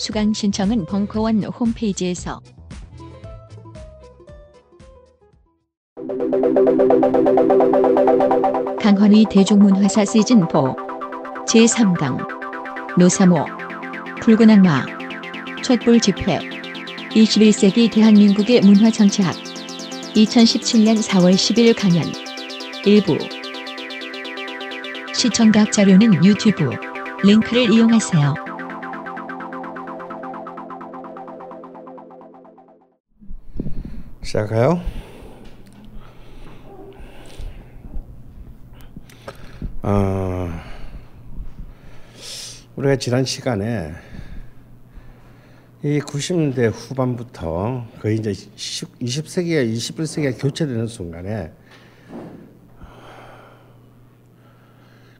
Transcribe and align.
수강 0.00 0.32
신청은 0.32 0.86
벙커원 0.86 1.44
홈페이지에서 1.44 2.40
강헌의 8.80 9.26
대중문화사 9.30 10.04
시즌4 10.04 10.74
제3강 11.46 12.96
노사모 12.98 13.44
붉은 14.22 14.48
악마 14.48 14.86
촛불 15.62 16.00
집회 16.00 16.38
21세기 17.10 17.92
대한민국의 17.92 18.62
문화 18.62 18.90
정치학 18.90 19.34
2017년 20.14 20.96
4월 21.06 21.34
10일 21.34 21.78
강연 21.78 22.10
일부 22.86 23.18
시청각 25.12 25.70
자료는 25.70 26.24
유튜브 26.24 26.70
링크를 27.22 27.70
이용하세요. 27.70 28.49
시작할까요? 34.30 34.80
어, 39.82 40.48
우리가 42.76 42.96
지난 42.96 43.24
시간에 43.24 43.92
이 45.82 45.98
90년대 45.98 46.70
후반부터 46.72 47.86
거의 48.00 48.18
이제 48.18 48.30
20세기와 48.30 49.72
21세기가 49.74 50.40
교체되는 50.40 50.86
순간에 50.86 51.52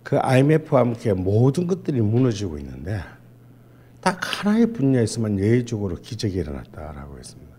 그 0.02 0.19
IMF와 0.19 0.80
함께 0.80 1.12
모든 1.14 1.67
것들이 1.67 2.00
무너지고 2.00 2.58
있는데 2.58 3.00
딱 4.00 4.20
하나의 4.22 4.72
분야에서만 4.72 5.39
예외적으로 5.41 5.97
기적이 5.97 6.39
일어났다라고 6.39 7.19
했습니다. 7.19 7.49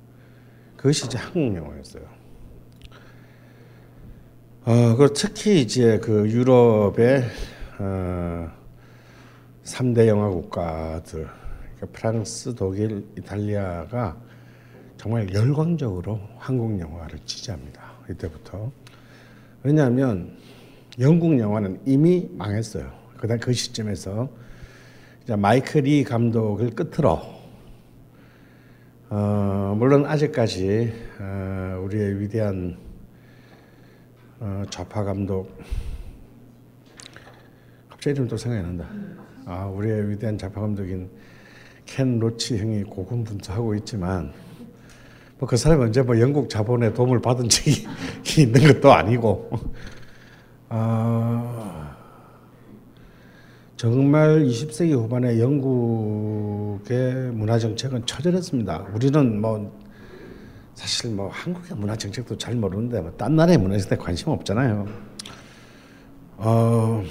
그것이 0.82 1.06
이제 1.06 1.20
한국 1.20 1.56
영화였어요. 1.56 2.04
어, 4.66 4.96
그 4.96 5.14
특히 5.14 5.62
이제 5.62 6.00
그 6.00 6.28
유럽의 6.28 7.24
어, 7.78 8.52
3대 9.64 10.08
영화 10.08 10.28
국가들, 10.30 11.28
그러니까 11.76 11.88
프랑스, 11.94 12.56
독일, 12.56 13.06
이탈리아가 13.16 14.18
정말 14.98 15.32
열광적으로 15.32 16.20
한국 16.38 16.80
영화를 16.80 17.20
지지합니다. 17.26 17.92
이때부터. 18.10 18.72
왜냐하면 19.62 20.36
영국 21.00 21.38
영화는 21.38 21.80
이미 21.86 22.28
망했어요. 22.32 22.92
그다음 23.18 23.40
그 23.40 23.54
시점에서 23.54 24.30
마이클 25.38 25.84
리 25.84 26.04
감독을 26.04 26.72
끝으로 26.72 27.41
어, 29.14 29.76
물론 29.78 30.06
아직까지 30.06 30.94
어, 31.20 31.82
우리의 31.84 32.22
위대한 32.22 32.78
어, 34.40 34.64
좌파 34.70 35.04
감독 35.04 35.54
갑자기 37.90 38.12
이름 38.16 38.30
또 38.30 38.38
생각이 38.38 38.64
난다. 38.66 38.88
아, 39.46 39.66
우리의 39.66 40.12
위대한 40.12 40.38
좌파 40.38 40.62
감독인 40.62 41.10
켄 41.86 42.20
로치 42.20 42.58
형이 42.58 42.84
고군분투하고 42.84 43.76
있지만 43.76 44.32
뭐 45.40 45.50
그 45.50 45.58
사람이 45.58 45.84
언제 45.84 46.02
뭐 46.02 46.18
영국 46.18 46.50
자본의 46.50 46.94
도움을 46.94 47.22
받은 47.22 47.50
적이 47.50 47.86
있는 48.40 48.62
것도 48.74 48.94
아니고 48.94 49.50
아, 50.70 51.81
정말 53.82 54.44
20세기 54.44 54.92
후반에 54.92 55.40
영국의 55.40 57.32
문화 57.32 57.58
정책은 57.58 58.06
처절했습니다. 58.06 58.90
우리는 58.94 59.42
뭐 59.42 59.76
사실 60.76 61.10
뭐 61.10 61.30
한국의 61.30 61.76
문화 61.76 61.96
정책도 61.96 62.38
잘 62.38 62.54
모르는데 62.54 63.02
뭐 63.02 63.12
딴 63.18 63.36
나라의 63.36 63.58
문화 63.58 63.80
정책에 63.80 64.00
관심 64.00 64.28
없잖아요. 64.28 64.86
어, 66.38 67.04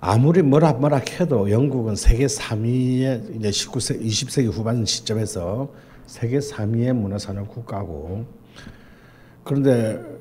아무리 0.00 0.42
뭐라 0.42 0.74
뭐라 0.74 0.98
해도 0.98 1.50
영국은 1.50 1.96
세계 1.96 2.26
3위의 2.26 3.36
이제 3.36 3.48
19세 3.48 4.02
20세기 4.02 4.52
후반 4.52 4.84
시점에서 4.84 5.72
세계 6.04 6.40
3위의 6.40 6.92
문화산업 6.92 7.48
국가고 7.48 8.26
그런데 9.44 10.19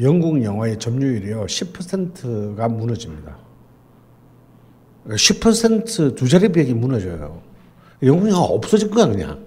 영국 0.00 0.42
영화의 0.42 0.78
점유율이요 0.78 1.46
10%가 1.46 2.68
무너집니다. 2.68 3.36
10%두 5.06 6.28
자리 6.28 6.48
비행이 6.50 6.74
무너져요. 6.74 7.40
영국 8.02 8.28
영화 8.28 8.40
없어질 8.42 8.90
거야 8.90 9.06
그냥. 9.06 9.44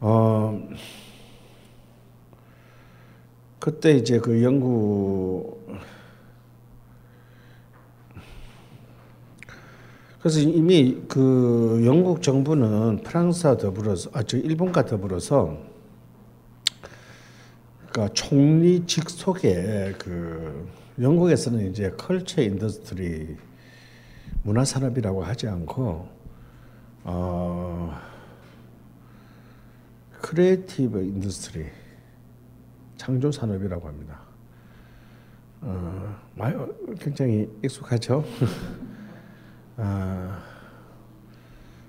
어 0.00 0.60
그때 3.58 3.92
이제 3.96 4.18
그 4.18 4.42
영국 4.42 5.58
그래서 10.20 10.40
이미 10.40 11.00
그 11.08 11.82
영국 11.84 12.22
정부는 12.22 13.02
프랑스와 13.02 13.56
더불어서 13.56 14.10
아 14.12 14.22
저 14.22 14.36
일본과 14.36 14.84
더불어서 14.84 15.56
그러니까 17.98 18.14
총리 18.14 18.86
직속에 18.86 19.92
그 19.98 20.68
영국에서는 21.00 21.68
이제 21.68 21.90
culture 21.96 22.40
industry 22.42 23.36
문화 24.44 24.64
산업이라고 24.64 25.24
하지 25.24 25.48
않고 25.48 26.08
어 27.02 28.00
creative 30.20 31.02
industry 31.02 31.66
창조 32.96 33.32
산업이라고 33.32 33.88
합니다. 33.88 34.20
어 35.62 36.16
굉장히 37.00 37.50
익숙하죠. 37.64 38.24
아, 39.76 40.40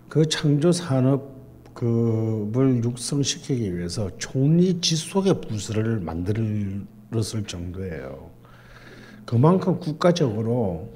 그 0.09 0.27
창조 0.27 0.71
산업 0.71 1.38
을 1.85 2.83
육성시키기 2.83 3.77
위해서 3.77 4.09
총리 4.17 4.81
직속의 4.81 5.41
부서를 5.41 5.99
만들었을 5.99 7.43
정도예요. 7.47 8.29
그만큼 9.25 9.79
국가적으로 9.79 10.89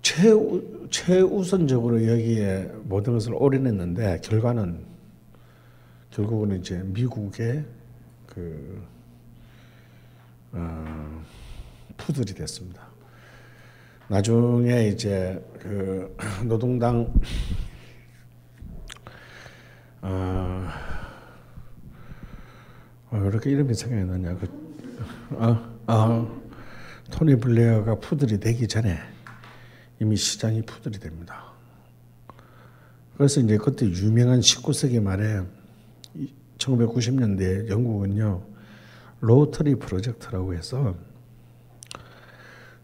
최우, 0.00 0.62
최우선적으로 0.88 2.06
여기에 2.06 2.70
모든 2.84 3.14
것을 3.14 3.34
올인했는데 3.34 4.20
결과는 4.22 4.84
결국은 6.10 6.58
이제 6.58 6.80
미국의 6.84 7.64
그 8.26 8.82
어, 10.52 11.24
푸들이 11.96 12.32
됐습니다. 12.32 12.86
나중에 14.08 14.88
이제 14.88 15.44
그 15.58 16.16
노동당 16.46 17.12
어, 20.02 20.68
어, 23.10 23.18
왜 23.18 23.28
이렇게 23.28 23.50
이름이 23.50 23.74
생각이 23.74 24.04
나냐 24.04 24.36
그 24.36 24.48
어, 25.32 25.76
어, 25.86 26.42
토니 27.10 27.36
블레어가 27.36 27.96
푸들이 27.96 28.38
되기 28.38 28.68
전에 28.68 28.98
이미 30.00 30.16
시장이 30.16 30.62
푸들이 30.62 30.98
됩니다. 30.98 31.44
그래서 33.16 33.40
이제 33.40 33.56
그때 33.56 33.86
유명한 33.86 34.40
19세기 34.40 35.00
말에 35.00 35.40
1990년대 36.58 37.68
영국은요 37.68 38.42
로터리 39.20 39.76
프로젝트라고 39.76 40.54
해서 40.54 40.94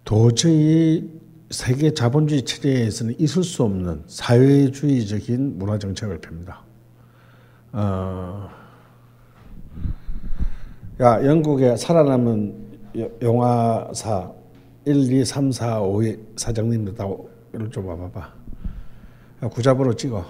도저히 0.05 1.21
세계 1.51 1.93
자본주의 1.93 2.43
체제에서는 2.43 3.21
있을 3.21 3.45
수 3.45 3.63
없는 3.63 4.05
사회주의적인 4.07 5.59
문화 5.59 5.79
정책을 5.79 6.19
펴니다. 6.19 6.65
어, 7.73 8.49
야 11.01 11.25
영국의 11.25 11.77
살아남은 11.79 12.79
여- 12.99 13.11
영화사 13.23 14.31
1, 14.85 15.11
2, 15.13 15.25
3, 15.25 15.51
4, 15.53 15.81
5의 15.81 16.19
사장님들 16.37 16.95
다 16.95 17.07
이를 17.55 17.71
좀 17.71 17.87
와봐봐. 17.87 18.21
야, 19.45 19.49
구잡으로 19.49 19.95
찍어. 19.95 20.25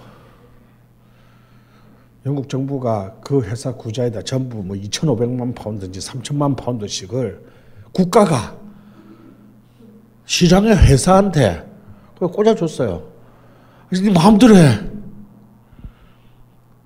영국 2.25 2.47
정부가 2.47 3.15
그 3.21 3.41
회사 3.43 3.73
구자에다 3.73 4.21
전부 4.21 4.63
뭐 4.63 4.77
2,500만 4.77 5.53
파운드인지 5.53 5.99
3천만 5.99 6.55
파운드씩을 6.55 7.43
국가가 7.91 8.55
시장의 10.25 10.75
회사한테 10.77 11.69
꽂아줬어요. 12.17 13.03
그래서 13.89 14.05
네 14.05 14.13
마음대로 14.13 14.55
해. 14.55 14.92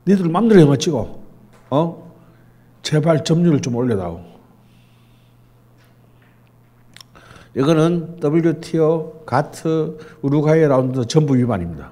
니들 0.07 0.29
마음대로 0.29 0.61
영화 0.61 0.77
찍어. 0.77 1.19
어? 1.69 2.13
제발 2.81 3.23
점유율 3.25 3.61
좀 3.61 3.75
올려다오. 3.75 4.21
이거는 7.55 8.19
WTO, 8.23 9.23
가트, 9.25 9.97
우루과이 10.21 10.61
라운드 10.61 11.05
전부 11.07 11.35
위반입니다. 11.35 11.91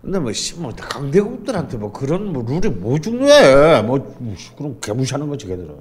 근데 0.00 0.18
뭐, 0.18 0.32
씨, 0.32 0.58
뭐 0.58 0.72
강대국들한테 0.74 1.78
뭐 1.78 1.92
그런 1.92 2.32
뭐 2.32 2.42
룰이 2.42 2.68
뭐 2.68 2.98
중요해? 2.98 3.82
뭐, 3.82 4.16
그럼 4.56 4.78
개무시하는 4.80 5.28
거지 5.28 5.46
걔들은 5.46 5.74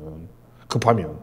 급하면. 0.67 1.19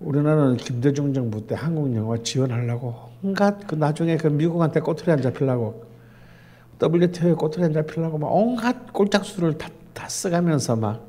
우리나라는 0.00 0.56
김대중 0.56 1.14
정부 1.14 1.46
때 1.46 1.54
한국 1.54 1.94
영화 1.94 2.16
지원하려고 2.22 3.10
온갖 3.22 3.66
그 3.66 3.74
나중에 3.74 4.16
그 4.16 4.28
미국한테 4.28 4.80
꼬투리 4.80 5.10
안 5.10 5.22
잡히려고 5.22 5.84
WTO에 6.82 7.34
꼬투리 7.34 7.64
안 7.64 7.72
잡히려고 7.72 8.18
막 8.18 8.28
온갖 8.28 8.92
꼴짝수를 8.92 9.58
다, 9.58 9.68
다 9.94 10.08
써가면서 10.08 10.76
막 10.76 11.06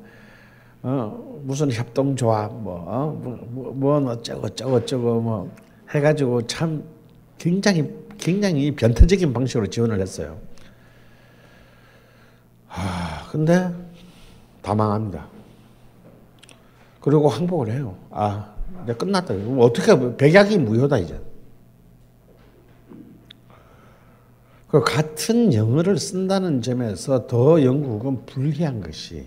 어, 0.83 1.41
무슨 1.43 1.71
협동조합 1.71 2.53
뭐, 2.53 2.83
어, 2.87 3.19
뭐, 3.21 3.47
뭐, 3.49 3.73
뭐 3.73 4.11
어쩌고 4.11 4.49
저쩌고 4.49 4.79
저쩌고 4.81 5.21
뭐 5.21 5.51
해가지고 5.89 6.47
참 6.47 6.83
굉장히 7.37 7.93
굉장히 8.17 8.71
변태적인 8.75 9.33
방식으로 9.33 9.67
지원을 9.67 9.99
했어요. 9.99 10.37
아 12.69 13.27
근데 13.31 13.71
다 14.61 14.75
망합니다. 14.75 15.27
그리고 16.99 17.29
항복을 17.29 17.71
해요. 17.71 17.95
아, 18.11 18.53
이제 18.83 18.93
끝났다. 18.93 19.33
어떻게 19.59 20.17
백약이 20.17 20.57
무효다 20.57 20.97
이제. 20.97 21.17
그 24.67 24.81
같은 24.81 25.53
영어를 25.53 25.97
쓴다는 25.97 26.61
점에서 26.61 27.25
더 27.27 27.63
영국은 27.63 28.25
불리한 28.25 28.81
것이 28.81 29.25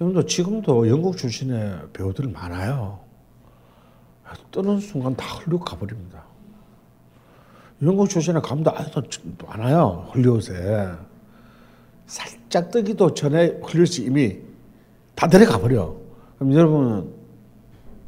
여러분도 0.00 0.26
지금도 0.26 0.88
영국 0.88 1.16
출신의 1.16 1.88
배우들 1.92 2.28
많아요. 2.28 3.00
뜨는 4.50 4.80
순간 4.80 5.14
다 5.14 5.26
헐리우드 5.26 5.64
가버립니다. 5.64 6.24
영국 7.82 8.08
출신의 8.08 8.40
감독 8.42 8.78
아직도 8.78 9.46
많아요. 9.46 10.10
헐리우드에. 10.14 10.92
살짝 12.06 12.70
뜨기도 12.70 13.12
전에 13.14 13.60
헐리우드 13.60 14.00
이미 14.00 14.38
다 15.14 15.28
데려가 15.28 15.58
버려. 15.58 15.94
그럼 16.38 16.54
여러분은 16.54 17.12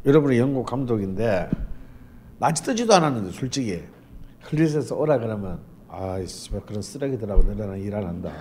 여러분이 0.07 0.39
영국 0.39 0.65
감독인데 0.67 1.51
낮이 2.39 2.63
뜨지도 2.63 2.95
않았는데 2.95 3.33
솔직히 3.33 3.83
헐리우드에서 4.51 4.95
오라 4.97 5.19
그러면 5.19 5.61
아이씨 5.89 6.51
그런 6.51 6.83
쓰레기들하고 6.83 7.43
너네랑 7.43 7.81
일안 7.81 8.07
한다. 8.07 8.33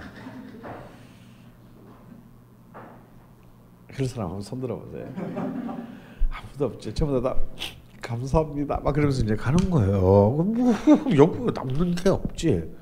그런 3.87 4.07
사람 4.07 4.27
한번 4.27 4.41
손 4.41 4.59
들어 4.59 4.77
보세요. 4.77 5.07
아무도 6.29 6.65
없죠. 6.65 6.93
전부 6.93 7.21
다, 7.21 7.33
다 7.33 7.41
감사합니다. 8.01 8.81
막 8.83 8.93
그러면서 8.93 9.23
이제 9.23 9.35
가는 9.35 9.69
거예요. 9.69 9.99
뭐 10.01 10.73
영국 11.15 11.51
남는 11.51 11.95
게 11.95 12.09
없지. 12.09 12.75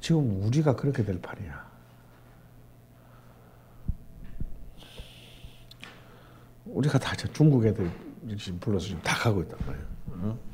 지금 0.00 0.42
우리가 0.44 0.76
그렇게 0.76 1.04
될 1.04 1.20
판이야. 1.20 1.68
우리가 6.66 6.98
다저 6.98 7.26
중국 7.32 7.66
애들 7.66 7.90
지금 8.38 8.60
불러서 8.60 8.86
지금 8.86 9.02
다 9.02 9.16
가고 9.16 9.42
있단 9.42 9.58
말이에요. 9.66 9.86
어? 10.06 10.47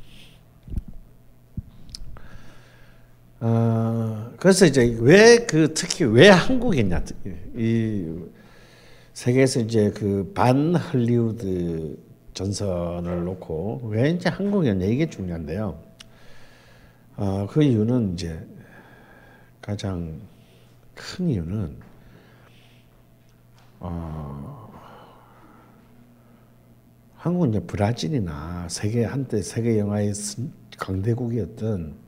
어, 3.47 4.31
그래서 4.39 4.65
이제 4.65 4.97
왜 5.01 5.45
그 5.47 5.75
특히 5.75 6.07
왜 6.07 6.31
한국이냐 6.31 7.05
이 7.55 8.11
세계에서 9.13 9.61
이제 9.61 9.91
그반 9.91 10.75
헐리우드 10.75 11.99
전선을 12.33 13.25
놓고 13.25 13.83
왜 13.91 14.09
이제 14.13 14.31
한국이냐 14.31 14.87
이게 14.87 15.11
중요한데요. 15.11 15.79
어, 17.17 17.47
그 17.51 17.63
이유는 17.63 18.15
이제 18.15 18.41
가장 19.61 20.19
큰 20.95 21.29
이유는 21.29 21.77
어, 23.81 24.71
한국은 27.17 27.51
이제 27.51 27.61
브라질이나 27.61 28.69
세계 28.71 29.05
한때 29.05 29.43
세계 29.43 29.79
영화의 29.79 30.15
선- 30.15 30.51
강대국이었던 30.79 32.04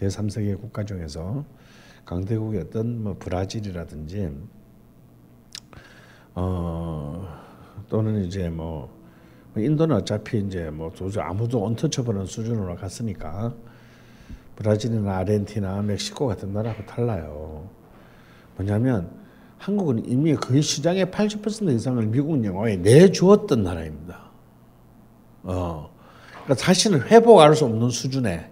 제3세계 0.00 0.60
국가 0.60 0.84
중에서 0.84 1.44
강대국이었던 2.04 3.02
뭐 3.02 3.16
브라질이라든지 3.18 4.30
어 6.34 7.28
또는 7.88 8.24
이제 8.24 8.48
뭐 8.48 8.98
인도는 9.56 9.96
어차피 9.96 10.38
이제 10.38 10.70
뭐 10.70 10.90
도저히 10.92 11.24
아무도 11.24 11.64
언터처블한 11.64 12.26
수준으로 12.26 12.76
갔으니까 12.76 13.54
브라질이나 14.56 15.16
아르헨티나, 15.18 15.82
멕시코 15.82 16.26
같은 16.26 16.52
나라하고 16.52 16.84
달라요. 16.84 17.68
뭐냐면 18.56 19.10
한국은 19.56 20.06
이미 20.06 20.34
거의 20.34 20.62
시장의 20.62 21.06
80% 21.06 21.74
이상을 21.74 22.04
미국 22.06 22.44
영화에 22.44 22.76
내주었던 22.76 23.62
나라입니다. 23.62 24.30
어, 25.42 25.90
그러니까 26.44 26.54
다시는 26.54 27.02
회복할 27.02 27.54
수 27.56 27.64
없는 27.64 27.88
수준의 27.88 28.50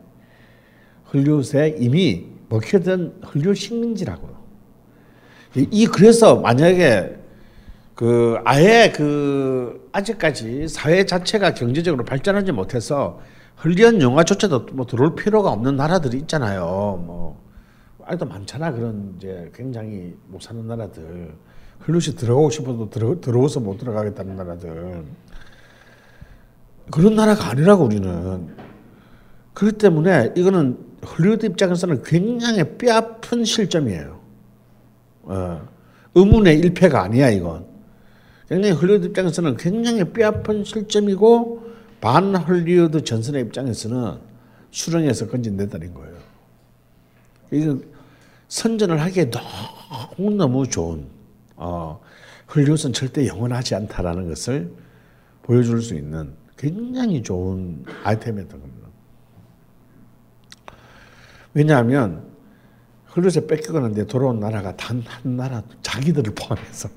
헐리우드에 1.12 1.76
이미 1.78 2.26
먹혀든 2.48 3.20
헐리우드 3.24 3.54
식민지라고요. 3.54 4.36
이- 5.56 5.68
이 5.70 5.86
그래서 5.86 6.36
만약에 6.36 7.16
그 7.94 8.36
아예 8.44 8.92
그 8.94 9.88
아직까지 9.92 10.68
사회 10.68 11.04
자체가 11.04 11.54
경제적으로 11.54 12.04
발전하지 12.04 12.52
못해서 12.52 13.20
헐리우드 13.64 14.00
영화조차도 14.00 14.66
뭐 14.74 14.86
들어올 14.86 15.14
필요가 15.16 15.50
없는 15.50 15.76
나라들이 15.76 16.18
있잖아요. 16.18 16.64
뭐 17.04 17.42
아직도 18.04 18.26
많잖아 18.26 18.72
그런 18.72 19.14
이제 19.18 19.50
굉장히 19.54 20.14
못 20.28 20.40
사는 20.42 20.64
나라들. 20.66 21.32
헐리우드 21.86 22.14
들어가고 22.14 22.50
싶어도 22.50 22.90
들어, 22.90 23.20
들어와서 23.20 23.60
못 23.60 23.78
들어가겠다는 23.78 24.36
나라들. 24.36 25.04
그런 26.90 27.14
나라가 27.16 27.50
아니라고 27.50 27.84
우리는. 27.84 28.48
그렇기 29.54 29.78
때문에 29.78 30.32
이거는 30.36 30.78
헐리우드 31.04 31.46
입장에서는 31.46 32.02
굉장히 32.02 32.64
뼈아픈 32.76 33.44
실점이에요. 33.44 34.18
어, 35.22 35.68
의문의 36.14 36.58
일패가 36.58 37.02
아니야 37.02 37.30
이건. 37.30 37.66
굉장히 38.48 38.74
헐리우드 38.74 39.06
입장에서는 39.06 39.56
굉장히 39.56 40.04
뼈아픈 40.04 40.64
실점이고 40.64 41.68
반 42.00 42.34
헐리우드 42.34 43.04
전선의 43.04 43.42
입장에서는 43.42 44.18
수렁에서 44.70 45.28
건진내다는 45.28 45.94
거예요. 45.94 46.16
이건 47.50 47.84
선전을 48.48 49.00
하기에 49.00 49.30
너무 49.30 50.30
너무 50.30 50.66
좋은 50.68 51.06
어, 51.56 52.00
헐리우드는 52.54 52.92
절대 52.92 53.26
영원하지 53.26 53.74
않다라는 53.74 54.28
것을 54.28 54.72
보여줄 55.42 55.82
수 55.82 55.94
있는 55.94 56.32
굉장히 56.56 57.22
좋은 57.22 57.84
아이템이었던 58.04 58.60
겁니다. 58.60 58.77
왜냐하면 61.54 62.28
헐리우드에 63.16 63.46
뺏기거는데 63.46 64.06
돌아온 64.06 64.38
나라가 64.38 64.76
단 64.76 65.02
한 65.06 65.36
나라 65.36 65.62
자기들을 65.82 66.34
포함해서 66.34 66.88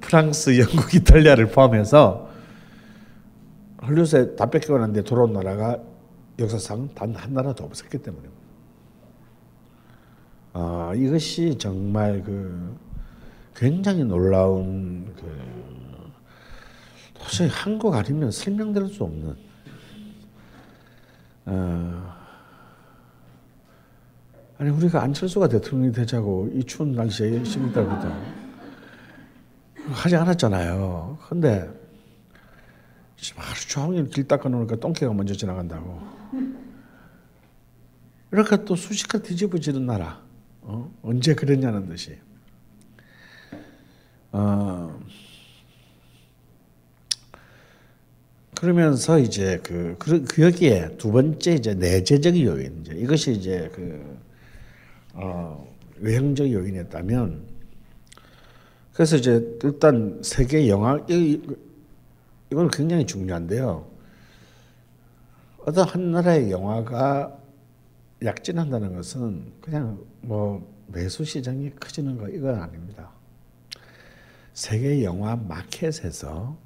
프랑스, 0.00 0.58
영국, 0.58 0.92
이탈리아를 0.94 1.46
포함해서 1.50 2.28
헐리우드에 3.86 4.36
다 4.36 4.46
뺏기거는데 4.50 5.02
돌아온 5.02 5.32
나라가 5.32 5.78
역사상 6.38 6.90
단 6.94 7.14
한 7.14 7.32
나라도 7.34 7.64
없었기 7.64 7.98
때문입니다. 7.98 8.42
아, 10.54 10.92
이것이 10.94 11.56
정말 11.58 12.22
그 12.22 12.76
굉장히 13.54 14.04
놀라운 14.04 15.14
그 15.14 16.12
도저히 17.14 17.48
한국 17.48 17.94
아니면 17.94 18.30
설명될 18.30 18.88
수 18.88 19.04
없는 19.04 19.36
어, 21.46 22.14
아니 24.62 24.70
우리가 24.70 25.02
안철수가 25.02 25.48
대통령이 25.48 25.92
되자고 25.92 26.48
이 26.54 26.62
추운 26.62 26.92
날씨에 26.92 27.42
달부터 27.42 28.16
하지 29.90 30.14
않았잖아요. 30.14 31.18
근데 31.28 31.68
하루 33.34 33.60
종일 33.66 34.08
길 34.08 34.28
닦아놓으니까 34.28 34.76
똥개가 34.76 35.12
먼저 35.14 35.34
지나간다고. 35.34 36.00
이렇게 38.30 38.64
또 38.64 38.76
수시가 38.76 39.18
뒤집어지는 39.18 39.84
나라. 39.84 40.22
어? 40.60 40.88
언제 41.02 41.34
그랬냐는 41.34 41.88
듯이. 41.88 42.16
어, 44.30 44.96
그러면서 48.60 49.18
이제 49.18 49.58
그, 49.64 49.96
그, 49.98 50.22
그 50.22 50.42
여기에 50.42 50.98
두 50.98 51.10
번째 51.10 51.54
이제 51.54 51.74
내재적 51.74 52.38
요인, 52.38 52.82
이제 52.82 52.94
이것이 52.94 53.32
이제 53.32 53.68
그, 53.74 54.22
어, 55.14 55.66
외형적 55.98 56.50
요인이었다면, 56.50 57.46
그래서 58.92 59.16
이제 59.16 59.58
일단 59.62 60.20
세계 60.22 60.68
영화, 60.68 60.98
이, 61.08 61.40
이건 62.50 62.68
굉장히 62.68 63.06
중요한데요. 63.06 63.90
어떤 65.64 65.88
한 65.88 66.10
나라의 66.10 66.50
영화가 66.50 67.38
약진한다는 68.24 68.94
것은 68.94 69.52
그냥 69.60 69.98
뭐 70.20 70.70
매수 70.88 71.24
시장이 71.24 71.70
커지는 71.80 72.18
거 72.18 72.28
이건 72.28 72.60
아닙니다. 72.60 73.10
세계 74.52 75.02
영화 75.02 75.34
마켓에서 75.36 76.56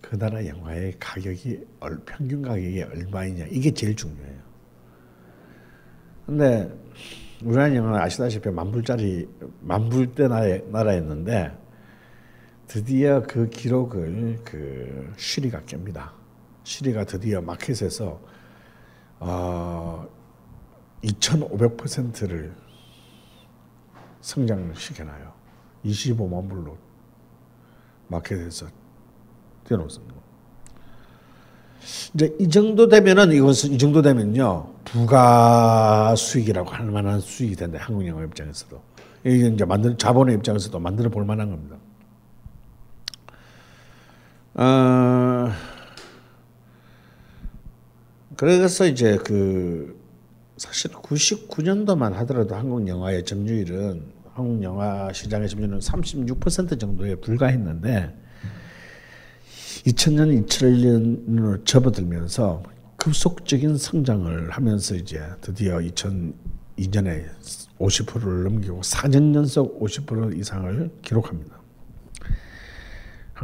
그 0.00 0.18
나라 0.18 0.46
영화의 0.46 0.94
가격이 0.98 1.64
평균 2.06 2.42
가격이 2.42 2.82
얼마이냐 2.82 3.46
이게 3.50 3.72
제일 3.72 3.96
중요해요. 3.96 4.40
근데 6.26 6.70
우리나라 7.44 7.74
영화는 7.74 7.98
아시다시피 8.00 8.50
만불짜리 8.50 9.28
만불대 9.60 10.28
나라였는데 10.28 11.58
드디어 12.68 13.22
그 13.22 13.48
기록을 13.48 14.40
그 14.44 15.12
쉬리가 15.16 15.62
깹니다. 15.62 16.10
쉬리가 16.64 17.04
드디어 17.04 17.40
마켓에서 17.40 18.20
어, 19.18 20.08
2,500%를 21.02 22.54
성장을 24.20 24.74
시켜놔요. 24.74 25.32
25만 25.84 26.48
불로 26.48 26.78
마켓에서 28.08 28.66
뛰어넘습니다. 29.64 30.21
이제 32.14 32.34
이 32.38 32.48
정도 32.48 32.88
되면은 32.88 33.32
이것은 33.32 33.72
이 33.72 33.78
정도 33.78 34.02
되면요 34.02 34.72
부가 34.84 36.14
수익이라고 36.16 36.70
할 36.70 36.86
만한 36.86 37.20
수익이 37.20 37.56
된다. 37.56 37.78
한국 37.80 38.06
영화 38.06 38.24
입장에서도 38.24 38.80
이게 39.24 39.48
이제 39.48 39.64
만들 39.64 39.96
자본의 39.96 40.34
입장에서도 40.36 40.78
만들어 40.78 41.10
볼 41.10 41.24
만한 41.24 41.50
겁니다. 41.50 41.76
어, 44.54 45.50
그래서 48.36 48.86
이제 48.86 49.16
그 49.24 49.98
사실 50.56 50.90
99년도만 50.90 52.12
하더라도 52.12 52.54
한국 52.54 52.86
영화의 52.86 53.24
점유율은 53.24 54.12
한국 54.34 54.62
영화 54.62 55.12
시장의 55.12 55.48
점유율은 55.48 55.78
36% 55.78 56.78
정도에 56.78 57.14
불과했는데 57.16 58.21
2000년, 59.86 60.46
2001년으로 60.46 61.64
접어들면서 61.66 62.62
급속적인 62.96 63.76
성장을 63.76 64.50
하면서 64.50 64.94
이제 64.94 65.20
드디어 65.40 65.78
2002년에 65.78 67.26
50%를 67.78 68.44
넘기고 68.44 68.80
4년 68.80 69.34
연속 69.34 69.80
50% 69.80 70.38
이상을 70.38 70.90
기록합니다. 71.02 71.60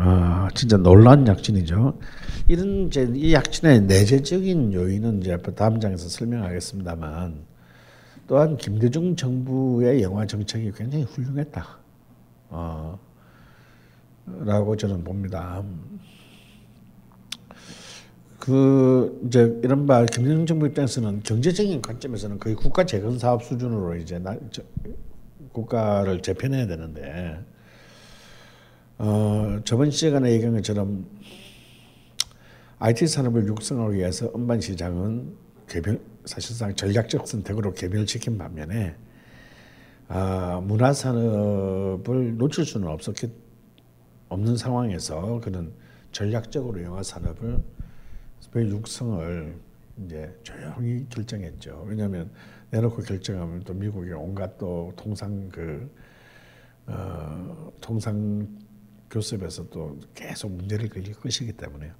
아, 0.00 0.48
진짜 0.54 0.76
놀라운 0.76 1.26
약진이죠. 1.26 1.98
이런 2.46 2.86
이제 2.86 3.10
이 3.16 3.32
약진의 3.32 3.82
내재적인 3.82 4.72
요인은 4.72 5.22
이제 5.22 5.36
다음 5.56 5.80
장에서 5.80 6.08
설명하겠습니다만 6.08 7.48
또한 8.28 8.56
김대중 8.56 9.16
정부의 9.16 10.02
영화 10.02 10.24
정책이 10.24 10.70
굉장히 10.76 11.02
훌륭했다. 11.04 11.66
어, 12.50 12.98
라고 14.44 14.76
저는 14.76 15.02
봅니다. 15.02 15.64
그 18.38 19.20
이제 19.26 19.58
이른바 19.62 20.04
김대중 20.04 20.46
정부 20.46 20.66
입장에서는 20.66 21.22
경제적인 21.22 21.82
관점에서는 21.82 22.38
거의 22.38 22.54
국가 22.54 22.84
재건 22.86 23.18
사업 23.18 23.42
수준으로 23.44 23.96
이제 23.96 24.18
나, 24.18 24.36
저, 24.50 24.62
국가를 25.52 26.22
재편해야 26.22 26.66
되는데 26.66 27.44
어, 28.98 29.60
저번 29.64 29.90
시간에 29.90 30.32
얘기한 30.32 30.54
것처럼 30.54 31.06
IT 32.78 33.08
산업을 33.08 33.46
육성하기 33.46 33.96
위해서 33.96 34.30
음반 34.34 34.60
시장은 34.60 35.34
개별 35.68 36.00
사실상 36.24 36.74
전략적 36.74 37.26
선택으로 37.26 37.72
개별시킨 37.72 38.38
반면에 38.38 38.94
아, 40.06 40.62
문화 40.64 40.92
산업을 40.92 42.38
놓칠 42.38 42.64
수는 42.64 42.88
없었기 42.88 43.30
없는 44.28 44.56
상황에서 44.56 45.40
그는 45.40 45.72
전략적으로 46.12 46.82
영화 46.82 47.02
산업을 47.02 47.58
육성을 48.54 49.58
이제 50.04 50.38
조용히 50.42 51.06
결정했죠. 51.08 51.84
왜냐하면 51.88 52.30
내놓고 52.70 53.02
결정하면 53.02 53.60
또 53.64 53.74
미국의 53.74 54.12
온갖 54.12 54.58
또 54.58 54.92
통상 54.96 55.48
그 55.48 55.90
어, 56.86 57.72
통상 57.80 58.48
교섭에서 59.10 59.68
또 59.70 59.98
계속 60.14 60.50
문제를 60.52 60.88
걸릴 60.88 61.14
것이기 61.14 61.52
때문에요. 61.52 61.92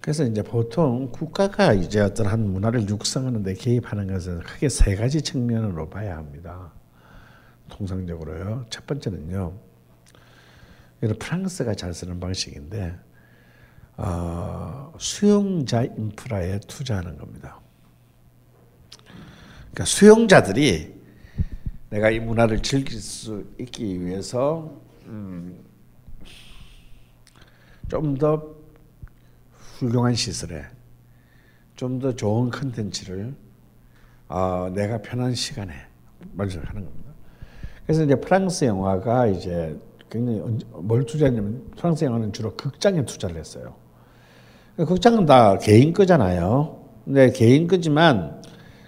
그래서 0.00 0.24
이제 0.24 0.42
보통 0.42 1.10
국가가 1.10 1.72
이제 1.72 2.00
어떤 2.00 2.26
한 2.26 2.46
문화를 2.46 2.88
육성하는데 2.88 3.54
개입하는 3.54 4.06
것은 4.08 4.40
크게 4.40 4.68
세 4.68 4.96
가지 4.96 5.22
측면으로 5.22 5.88
봐야 5.88 6.16
합니다. 6.16 6.72
통상적으로요. 7.70 8.66
첫 8.68 8.86
번째는요. 8.86 9.58
이런 11.00 11.18
프랑스가 11.18 11.74
잘 11.74 11.94
쓰는 11.94 12.20
방식인데 12.20 12.94
어, 13.96 14.92
수용자 14.98 15.84
인프라에 15.84 16.60
투자하는 16.60 17.16
겁니다. 17.18 17.60
그러니까 19.72 19.84
수용자들이 19.84 20.94
내가 21.90 22.10
이 22.10 22.18
문화를 22.18 22.62
즐길 22.62 23.00
수 23.00 23.44
있기 23.58 24.04
위해서 24.04 24.80
음, 25.06 25.64
좀더 27.88 28.54
훌륭한 29.78 30.14
시설에 30.14 30.64
좀 31.76 31.98
더 32.00 32.14
좋은 32.14 32.50
컨텐츠를 32.50 33.34
어, 34.28 34.70
내가 34.74 35.02
편한 35.02 35.34
시간에 35.34 35.72
만족하는 36.32 36.84
겁니다. 36.84 37.12
그래서 37.84 38.04
이제 38.04 38.14
프랑스 38.14 38.64
영화가 38.64 39.26
이제 39.26 39.78
굉장히 40.10 40.40
뭘 40.70 41.04
투자했냐면 41.04 41.70
프랑스 41.76 42.04
영화는 42.04 42.32
주로 42.32 42.54
극장에 42.56 43.04
투자를 43.04 43.36
했어요. 43.36 43.83
극장은 44.76 45.24
다 45.24 45.56
개인 45.58 45.92
거잖아요. 45.92 46.76
근데 47.04 47.30
개인 47.30 47.68
거지만 47.68 48.42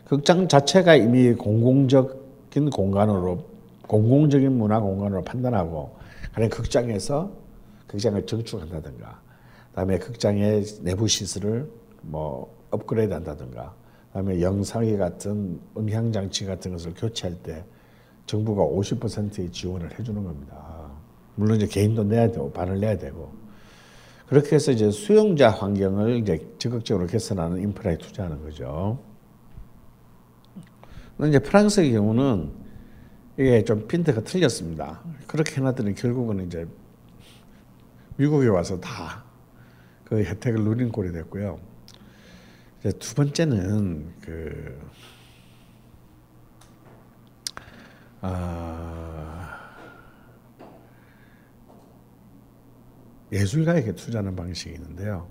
극장 0.05 0.49
자체가 0.49 0.97
이미 0.97 1.33
공공적인 1.33 2.71
공간으로 2.71 3.45
공공적인 3.87 4.51
문화 4.51 4.81
공간으로 4.81 5.23
판단하고 5.23 5.95
그래 6.35 6.49
극장에서 6.49 7.31
극장을 7.87 8.27
증축한다든가 8.27 9.21
그다음에 9.71 9.99
극장의 9.99 10.65
내부 10.83 11.07
시설을 11.07 11.71
뭐 12.03 12.53
업그레이드 12.71 13.13
한다든가 13.13 13.73
그다음에 14.09 14.41
영상기 14.41 14.97
같은 14.97 15.61
음향 15.77 16.11
장치 16.11 16.47
같은 16.47 16.73
것을 16.73 16.95
교체할 16.95 17.37
때 17.45 17.63
정부가 18.27 18.65
50%의 18.65 19.53
지원을 19.53 19.97
해주는 19.97 20.25
겁니다. 20.25 20.91
물론 21.37 21.59
이제 21.59 21.69
개인도 21.69 22.03
내야 22.03 22.33
되고 22.33 22.51
반을 22.51 22.81
내야 22.81 22.99
되고 22.99 23.46
그렇게 24.29 24.57
해서 24.57 24.73
이제 24.73 24.91
수용자 24.91 25.51
환경을 25.51 26.17
이제 26.17 26.47
적극적으로 26.59 27.07
개선하는 27.07 27.63
인프라에 27.63 27.99
투자하는 27.99 28.43
거죠. 28.43 28.99
근데 31.17 31.31
이제 31.31 31.39
프랑스의 31.39 31.93
경우는 31.93 32.51
이게 33.39 33.65
좀 33.65 33.87
핀트가 33.87 34.23
틀렸습니다. 34.23 35.01
그렇게 35.27 35.57
해놨더니 35.57 35.95
결국은 35.95 36.47
이제 36.47 36.67
미국에 38.17 38.49
와서 38.49 38.81
다 38.81 39.27
그 40.07 40.23
혜택을 40.23 40.63
누린 40.63 40.91
꼴이 40.91 41.13
됐고요. 41.13 41.59
이제 42.79 42.93
두 42.93 43.15
번째는 43.17 44.15
그 44.21 44.81
아, 48.21 49.36
예술가에게 53.33 53.93
투자하는 53.93 54.37
방식이 54.37 54.75
있는데요. 54.75 55.29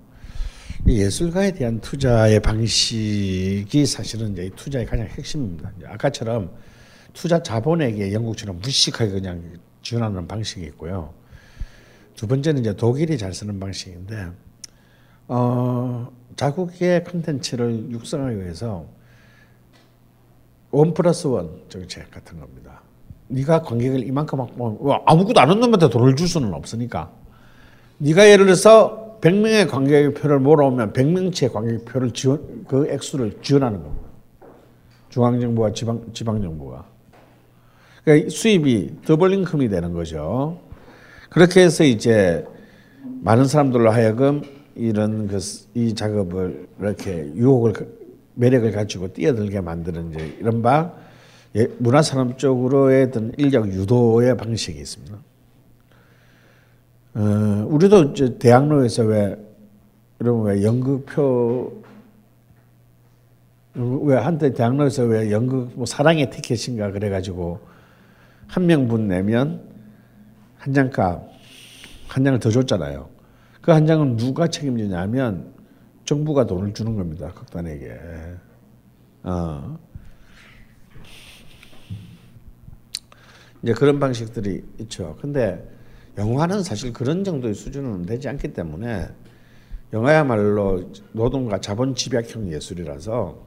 이 0.86 1.00
예술가에 1.00 1.52
대한 1.52 1.80
투자의 1.80 2.40
방식이 2.40 3.86
사실은 3.86 4.32
이제 4.32 4.46
이 4.46 4.50
투자의 4.50 4.86
가장 4.86 5.06
핵심입니다. 5.06 5.72
아까처럼 5.86 6.50
투자 7.12 7.42
자본에게 7.42 8.12
영국처럼 8.12 8.60
무식하게 8.60 9.10
그냥 9.10 9.42
지원하는 9.82 10.28
방식이 10.28 10.64
있고요. 10.66 11.14
두 12.14 12.26
번째는 12.26 12.60
이제 12.60 12.74
독일이 12.74 13.16
잘 13.18 13.32
쓰는 13.32 13.58
방식인데 13.58 14.28
어, 15.28 16.08
자국의 16.36 17.04
컨텐츠를 17.04 17.90
육성하기 17.90 18.38
위해서 18.38 18.86
원 20.70 20.94
플러스 20.94 21.26
원 21.26 21.62
정책 21.68 22.10
같은 22.10 22.38
겁니다. 22.38 22.82
네가 23.28 23.62
관객을 23.62 24.06
이만큼 24.06 24.40
확보하면 24.40 24.78
와, 24.80 25.02
아무것도 25.06 25.40
안 25.40 25.48
하는 25.48 25.60
놈한테 25.60 25.88
돈을 25.88 26.14
줄 26.16 26.28
수는 26.28 26.52
없으니까 26.54 27.12
네가 27.98 28.28
예를 28.28 28.46
들어서 28.46 29.18
100명의 29.20 29.68
관객의 29.68 30.14
표를 30.14 30.38
몰아오면 30.38 30.92
100명치의 30.92 31.52
관객 31.52 31.84
표를 31.84 32.10
지원 32.12 32.64
그 32.68 32.86
액수를 32.88 33.38
지원하는 33.42 33.82
겁니다. 33.82 34.06
중앙정부와 35.08 35.72
지방 35.72 36.12
지방정부가 36.12 36.84
그러니까 38.04 38.28
수입이 38.28 39.02
더블링크이 39.06 39.68
되는 39.68 39.92
거죠. 39.92 40.60
그렇게 41.30 41.62
해서 41.62 41.84
이제 41.84 42.44
많은 43.22 43.46
사람들로 43.46 43.90
하여금 43.90 44.42
이런 44.74 45.26
그 45.26 45.38
이 45.74 45.94
작업을 45.94 46.68
이렇게 46.80 47.32
유혹을 47.34 47.72
매력을 48.34 48.70
가지고 48.72 49.12
뛰어들게 49.12 49.60
만드는 49.60 50.10
이제 50.10 50.36
이른바 50.40 50.92
예, 51.54 51.66
문화 51.78 52.02
산업 52.02 52.38
쪽으로의 52.38 53.04
어떤 53.04 53.32
인력 53.38 53.68
유도의 53.68 54.36
방식이 54.36 54.78
있습니다. 54.78 55.16
어, 57.16 57.66
우리도 57.70 58.02
이제 58.12 58.38
대학로에서 58.38 59.04
왜 59.04 59.36
여러분 60.20 60.44
왜 60.44 60.62
연극표 60.62 61.82
왜 63.74 64.16
한때 64.16 64.52
대학로에서 64.52 65.04
왜 65.04 65.30
연극 65.30 65.72
뭐 65.74 65.86
사랑의 65.86 66.30
티켓인가 66.30 66.90
그래가지고 66.90 67.58
한 68.46 68.66
명분 68.66 69.08
내면 69.08 69.62
한 70.58 70.74
장값 70.74 71.22
한 72.06 72.24
장을 72.24 72.38
더 72.38 72.50
줬잖아요. 72.50 73.08
그 73.62 73.72
한 73.72 73.86
장은 73.86 74.16
누가 74.16 74.46
책임지냐면 74.46 75.52
정부가 76.04 76.46
돈을 76.46 76.72
주는 76.74 76.94
겁니다. 76.94 77.32
극단에게. 77.32 77.98
어. 79.24 79.78
이제 83.62 83.72
그런 83.72 83.98
방식들이 83.98 84.62
있죠. 84.80 85.16
근데 85.20 85.75
영화는 86.18 86.62
사실 86.62 86.92
그런 86.92 87.24
정도의 87.24 87.54
수준은 87.54 88.06
되지 88.06 88.28
않기 88.28 88.52
때문에 88.52 89.08
영화야말로 89.92 90.90
노동과 91.12 91.60
자본 91.60 91.94
집약형 91.94 92.50
예술이라서 92.52 93.46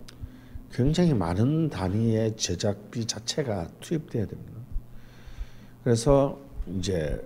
굉장히 0.71 1.13
많은 1.13 1.69
단위의 1.69 2.35
제작비 2.37 3.05
자체가 3.05 3.67
투입돼야 3.79 4.25
됩니다. 4.25 4.59
그래서 5.83 6.39
이제 6.77 7.19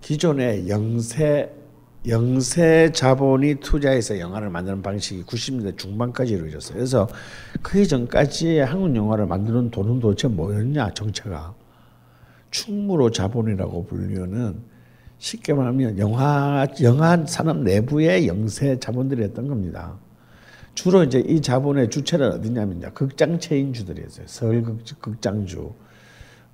기존의 0.00 0.68
영세 0.68 1.52
영세 2.08 2.90
자본이 2.92 3.56
투자해서 3.56 4.18
영화를 4.18 4.50
만드는 4.50 4.82
방식이 4.82 5.22
90년대 5.22 5.78
중반까지 5.78 6.32
이루어졌어요. 6.32 6.76
그래서 6.76 7.08
그 7.62 7.80
이전까지 7.80 8.58
한국 8.58 8.94
영화를 8.96 9.26
만드는 9.26 9.70
돈은 9.70 10.00
도대체 10.00 10.26
뭐였냐 10.26 10.94
정체가 10.94 11.54
충무로 12.52 13.10
자본이라고 13.10 13.86
불리는 13.86 14.62
쉽게 15.18 15.54
말하면 15.54 15.98
영화 15.98 16.66
영화 16.82 17.26
산업 17.26 17.58
내부의 17.58 18.28
영세 18.28 18.78
자본들이었던 18.78 19.48
겁니다. 19.48 19.98
주로 20.74 21.02
이제 21.02 21.20
이 21.20 21.40
자본의 21.40 21.90
주체는 21.90 22.32
어디냐면 22.32 22.80
극장 22.94 23.38
체인주들이었어요. 23.38 24.26
서울 24.26 24.64
극장주, 25.00 25.72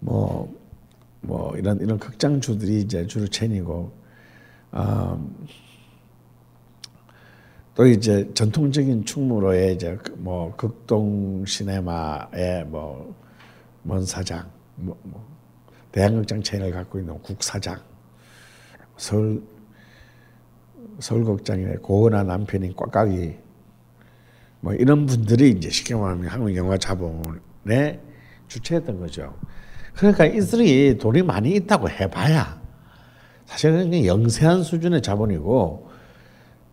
뭐, 0.01 0.53
뭐 1.21 1.57
이런 1.57 1.81
이런 1.81 1.99
극장주들이 1.99 2.81
이제 2.81 3.07
주로 3.07 3.27
체인이고, 3.27 3.93
음, 4.75 5.37
또 7.75 7.87
이제 7.87 8.29
전통적인 8.35 9.05
충무로의 9.05 9.75
이제 9.75 9.97
뭐 10.17 10.53
극동 10.57 11.45
시네마의 11.47 12.65
뭐 12.67 13.15
먼사장, 13.85 14.51
뭐, 14.75 14.97
뭐 15.05 15.38
대한극장 15.93 16.43
체인을 16.43 16.71
갖고 16.73 16.99
있는 16.99 17.21
국사장, 17.23 17.81
서울 18.97 19.43
서울극장의 21.01 21.77
고은아 21.77 22.25
남편인 22.25 22.75
꽉꽉이 22.75 23.37
뭐 24.61 24.75
이런 24.75 25.07
분들이 25.07 25.51
이제 25.51 25.71
쉽게 25.71 25.95
말하면 25.95 26.27
한국 26.29 26.55
영화 26.57 26.77
자본의 26.77 28.01
주체였던 28.49 28.99
거죠. 28.99 29.35
그러니까 29.95 30.27
이들이 30.27 30.99
돈이 30.99 31.23
많이 31.23 31.55
있다고 31.55 31.89
해봐야 31.89 32.61
사실은 33.47 34.05
영세한 34.05 34.63
수준의 34.63 35.03
자본이고 35.03 35.89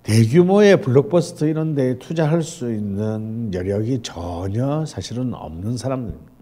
대규모의 0.04 0.82
블록버스터 0.82 1.48
이런 1.48 1.74
데 1.74 1.98
투자할 1.98 2.44
수 2.44 2.72
있는 2.72 3.52
여력이 3.54 4.02
전혀 4.04 4.86
사실은 4.86 5.34
없는 5.34 5.78
사람들입니다. 5.78 6.35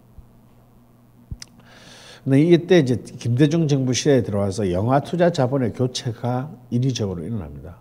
근데 2.24 2.40
이때 2.40 2.78
이제 2.78 2.96
김대중 2.96 3.68
정부 3.68 3.92
시대에 3.92 4.22
들어와서 4.22 4.72
영화 4.72 5.00
투자 5.00 5.30
자본의 5.30 5.74
교체가 5.74 6.50
인위적으로 6.70 7.22
일어납니다. 7.22 7.76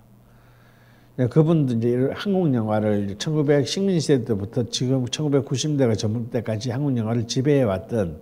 그분도 1.30 1.76
이제 1.76 2.10
한국 2.14 2.54
영화를 2.54 3.18
1900 3.18 3.68
식민 3.68 4.00
시대 4.02 4.26
때부터 4.26 4.70
지금 4.70 5.06
1990년대가 5.06 5.98
전문 5.98 6.30
때까지 6.30 6.72
한국 6.72 6.98
영화를 6.98 7.28
지배해 7.28 7.64
왔던 7.64 8.22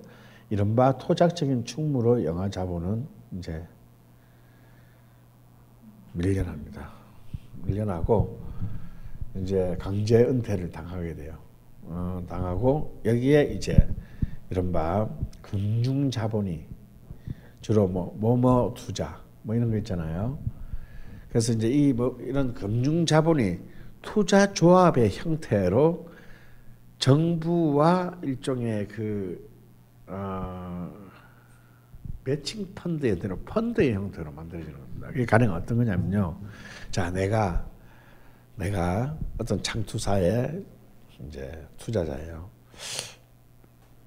이른바 0.52 0.98
토작적인 0.98 1.66
충무로 1.66 2.24
영화 2.24 2.50
자본은 2.50 3.08
이제 3.40 3.64
밀려납니다. 6.14 6.92
밀려나고 7.64 8.38
이제 9.42 9.76
강제 9.80 10.18
은퇴를 10.18 10.70
당하게 10.70 11.16
돼요. 11.16 11.34
어, 11.84 12.22
당하고 12.28 13.00
여기에 13.06 13.54
이제 13.56 13.88
이른바 14.50 15.10
금융 15.42 16.10
자본이 16.12 16.66
주로 17.62 17.88
뭐 17.88 18.16
뭐뭐 18.20 18.74
투자 18.76 19.20
뭐 19.44 19.56
이런 19.56 19.70
거 19.72 19.78
있잖아요. 19.78 20.38
그래서 21.30 21.54
이제 21.54 21.68
이 21.70 21.94
뭐 21.94 22.18
이런 22.22 22.54
금융 22.54 23.06
자본이 23.06 23.60
투자 24.02 24.52
조합의 24.54 25.10
형태로 25.12 26.10
정부와 27.00 28.20
일종의 28.24 28.88
그 28.88 29.50
어, 30.08 30.92
매칭 32.24 32.74
펀드의 32.76 33.18
대로 33.20 33.38
펀드의 33.40 33.94
형태로 33.94 34.32
만들어지는 34.32 34.78
겁니다. 34.78 35.10
이게 35.12 35.26
가령 35.26 35.54
어떤 35.54 35.78
거냐면요. 35.78 36.38
자, 36.92 37.10
내가 37.10 37.66
내가 38.56 39.18
어떤 39.40 39.62
창투사의 39.64 40.64
이제 41.28 41.68
투자자예요. 41.78 42.50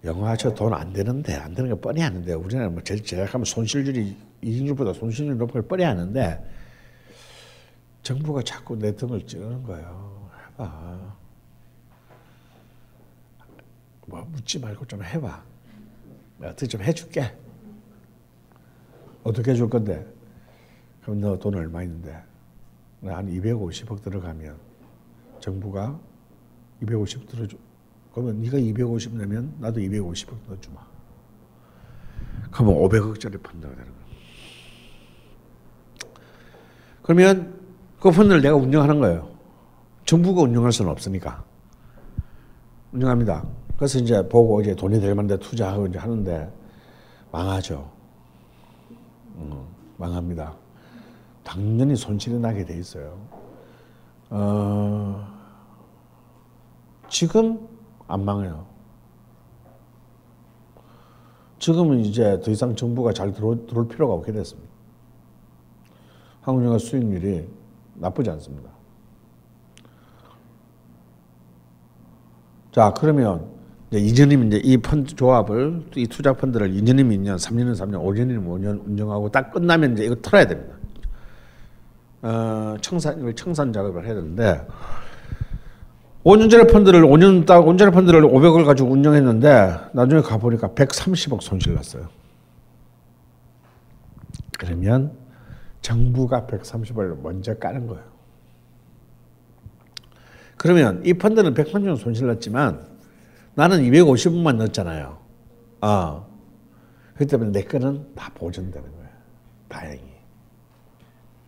영화 0.04 0.36
저돈안 0.36 0.92
되는데 0.92 1.34
안 1.34 1.54
되는 1.54 1.70
거 1.70 1.76
뻔히 1.76 2.02
아는데 2.02 2.34
우리나라 2.34 2.68
뭐 2.68 2.82
제일 2.82 3.02
제작하면 3.02 3.44
손실률이 3.44 4.16
이익률보다 4.42 4.92
손실률 4.92 5.38
높은 5.38 5.54
걸 5.54 5.62
뻔히 5.62 5.84
아는데 5.84 6.44
정부가 8.02 8.42
자꾸 8.42 8.76
내 8.76 8.94
등을 8.94 9.26
찌르는 9.26 9.62
거예요. 9.62 10.30
해봐. 10.52 11.16
뭐 14.06 14.20
묻지 14.30 14.58
말고 14.58 14.84
좀 14.86 15.02
해봐. 15.02 15.42
어떻게 16.42 16.66
좀 16.66 16.82
해줄게. 16.82 17.34
어떻게 19.22 19.52
해줄 19.52 19.70
건데? 19.70 20.06
그럼 21.02 21.20
너 21.20 21.38
돈 21.38 21.54
얼마 21.54 21.82
있는데? 21.82 22.22
한 23.02 23.26
250억 23.30 24.02
들어가면 24.02 24.58
정부가 25.40 25.98
250 26.82 27.26
들어줘. 27.26 27.56
그러면 28.14 28.40
네가 28.42 28.58
250 28.58 29.16
내면 29.16 29.52
나도 29.58 29.80
250억 29.80 30.36
넣어주마. 30.48 30.80
그러면 32.52 32.74
500억짜리 32.76 33.42
펀드가 33.42 33.74
되는 33.74 33.84
거야. 33.84 34.04
그러면 37.02 37.60
그 37.98 38.12
펀드를 38.12 38.40
내가 38.40 38.54
운영하는 38.54 39.00
거예요. 39.00 39.28
정부가 40.04 40.42
운영할 40.42 40.70
수는 40.70 40.92
없으니까. 40.92 41.42
운영합니다. 42.92 43.44
그래서 43.76 43.98
이제 43.98 44.26
보고 44.28 44.60
이제 44.60 44.76
돈이 44.76 45.00
될 45.00 45.16
만한 45.16 45.26
데 45.26 45.36
투자하고 45.36 45.88
이제 45.88 45.98
하는데 45.98 46.52
망하죠. 47.32 47.90
어, 49.34 49.68
망합니다. 49.96 50.54
당연히 51.42 51.96
손실이 51.96 52.38
나게 52.38 52.64
돼 52.64 52.78
있어요. 52.78 53.18
어, 54.30 55.26
지금 57.08 57.73
안 58.06 58.24
망해요. 58.24 58.66
지금은 61.58 62.00
이제 62.00 62.40
더 62.44 62.50
이상 62.50 62.76
정부가 62.76 63.12
잘 63.12 63.32
들어올, 63.32 63.66
들어올 63.66 63.88
필요가 63.88 64.14
없게 64.14 64.32
됐습니다. 64.32 64.70
한국 66.42 66.64
영화 66.64 66.78
수익률이 66.78 67.48
나쁘지 67.94 68.28
않습니다. 68.30 68.70
자, 72.70 72.92
그러면 72.94 73.48
이제 73.90 73.98
이전님 73.98 74.48
이제 74.48 74.60
이 74.62 74.76
펀드 74.76 75.14
조합을 75.14 75.84
이 75.96 76.06
투자 76.06 76.32
펀드를 76.32 76.70
2년이면 76.72 77.18
2년, 77.20 77.36
3년이면 77.36 77.74
3년, 77.76 78.02
5년이면 78.02 78.46
5년 78.46 78.86
운영하고 78.86 79.30
딱 79.30 79.52
끝나면 79.52 79.92
이제 79.94 80.04
이거 80.04 80.16
털어야 80.16 80.46
됩니다. 80.46 80.74
어, 82.22 82.76
청산 82.80 83.34
청산 83.36 83.72
작업을 83.72 84.04
해야 84.04 84.14
되는데 84.14 84.66
5년 86.24 86.50
전에 86.50 86.66
펀드를 86.66 87.02
5년 87.02 87.44
딱 87.44 87.60
5년 87.60 87.78
전에 87.78 87.90
펀드를 87.90 88.22
500을 88.22 88.64
가지고 88.64 88.90
운영했는데 88.90 89.90
나중에 89.92 90.22
가 90.22 90.38
보니까 90.38 90.68
130억 90.68 91.42
손실 91.42 91.74
났어요. 91.74 92.08
그러면 94.58 95.12
정부가 95.82 96.46
130억을 96.46 97.20
먼저 97.20 97.54
까는 97.54 97.86
거예요. 97.86 98.02
그러면 100.56 101.02
이 101.04 101.12
펀드는 101.12 101.52
130억 101.52 101.98
손실 101.98 102.26
났지만 102.26 102.86
나는 103.54 103.82
250억만 103.82 104.56
넣었잖아요. 104.56 105.18
아. 105.82 106.24
그렇기 107.14 107.30
때문에 107.30 107.52
내 107.52 107.62
거는 107.64 108.14
다 108.14 108.30
보존되는 108.34 108.90
거예요. 108.90 109.08
다행히. 109.68 110.02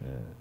예. 0.05 0.36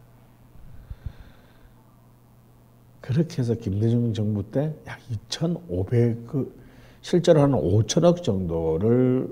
그렇게 3.06 3.38
해서 3.40 3.54
김대중 3.54 4.14
정부 4.14 4.42
때 4.50 4.74
약 4.88 5.00
2,500, 5.12 6.26
그 6.28 6.60
실제로 7.02 7.42
한 7.42 7.52
5천억 7.52 8.24
정도를 8.24 9.30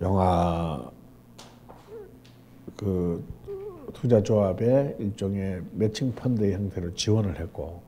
영화 0.00 0.90
그 2.78 3.22
투자 3.92 4.22
조합의 4.22 4.96
일종의 4.98 5.62
매칭 5.72 6.14
펀드 6.14 6.50
형태로 6.50 6.94
지원을 6.94 7.38
했고 7.38 7.82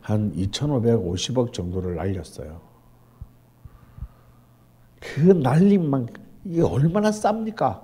한 0.00 0.32
2,550억 0.34 1.52
정도를 1.52 1.94
날렸어요. 1.94 2.60
그 5.00 5.20
날림만 5.20 6.08
이게 6.44 6.60
얼마나 6.62 7.10
쌉니까? 7.10 7.80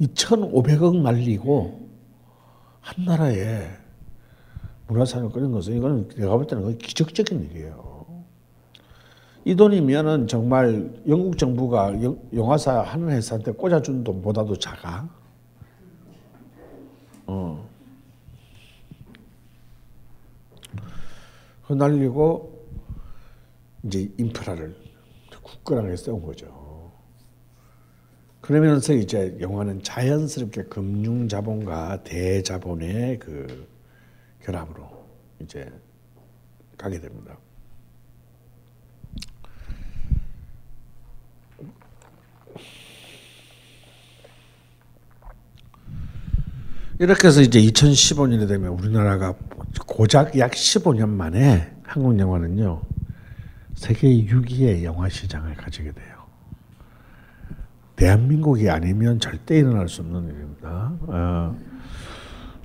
2,500억 0.00 1.00
날리고 1.02 1.88
한 2.80 3.04
나라에 3.04 3.85
문화산을 4.88 5.30
끄는 5.30 5.52
것은 5.52 5.76
이거는 5.76 6.08
내가 6.16 6.36
볼 6.36 6.46
때는 6.46 6.78
기적적인 6.78 7.50
일이에요. 7.50 8.06
이 9.44 9.54
돈이면은 9.54 10.26
정말 10.26 10.90
영국 11.06 11.38
정부가 11.38 12.02
영, 12.02 12.18
영화사 12.32 12.82
하는 12.82 13.10
회사한테 13.10 13.52
꽂아준 13.52 14.02
돈보다도 14.02 14.56
작아. 14.56 15.08
어. 17.26 17.68
그 21.66 21.72
날리고 21.72 22.56
이제 23.84 24.10
인프라를 24.18 24.76
굳건하게 25.42 25.96
세운 25.96 26.22
거죠. 26.22 26.92
그러면서 28.40 28.92
이제 28.94 29.36
영화는 29.40 29.82
자연스럽게 29.82 30.64
금융 30.64 31.28
자본과 31.28 32.02
대자본의 32.04 33.18
그 33.18 33.66
결합으로 34.46 34.88
이제 35.40 35.68
가게 36.78 37.00
됩니다. 37.00 37.36
이렇게 46.98 47.26
해서 47.26 47.42
이제 47.42 47.60
2015년이 47.60 48.48
되면 48.48 48.70
우리나라가 48.70 49.34
고작 49.86 50.38
약 50.38 50.52
15년 50.52 51.08
만에 51.08 51.74
한국 51.82 52.18
영화는요 52.18 52.80
세계 53.74 54.08
6위의 54.08 54.82
영화 54.84 55.08
시장을 55.08 55.54
가지게 55.56 55.92
돼요. 55.92 56.16
대한민국이 57.96 58.70
아니면 58.70 59.18
절대 59.18 59.58
일어날 59.58 59.88
수 59.88 60.02
없는 60.02 60.28
일입니다. 60.28 60.92
어. 61.02 61.75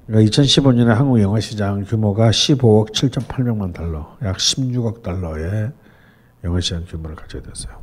그러니까 0.07 0.29
2015년에 0.29 0.87
한국 0.87 1.21
영화 1.21 1.39
시장 1.39 1.83
규모가 1.83 2.31
15억 2.31 2.91
7,800만 2.91 3.73
달러, 3.73 4.17
약 4.23 4.37
16억 4.37 5.03
달러의 5.03 5.71
영화 6.43 6.59
시장 6.59 6.85
규모를 6.85 7.15
가지게 7.15 7.43
됐어요. 7.43 7.81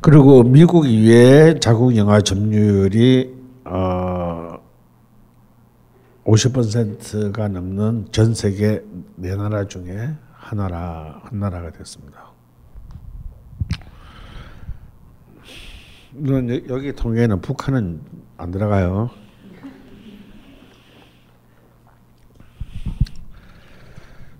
그리고 0.00 0.42
미국 0.42 0.86
이외에 0.86 1.58
자국 1.58 1.96
영화 1.96 2.20
점유율이 2.20 3.34
어 3.64 4.58
50%가 6.24 7.48
넘는 7.48 8.08
전 8.12 8.34
세계 8.34 8.82
네 9.16 9.34
나라 9.36 9.66
중에 9.66 10.10
하나라 10.32 11.20
한 11.24 11.40
나라가 11.40 11.70
됐습니다. 11.70 12.26
물론 16.12 16.48
여기 16.68 16.92
통계에는 16.92 17.40
북한은 17.40 18.00
안 18.36 18.50
들어가요. 18.50 19.10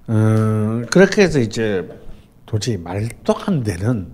어, 0.08 0.82
그렇게 0.90 1.22
해서 1.22 1.38
이제 1.40 1.88
도저히 2.46 2.76
말도 2.76 3.34
안 3.46 3.62
되는 3.62 4.12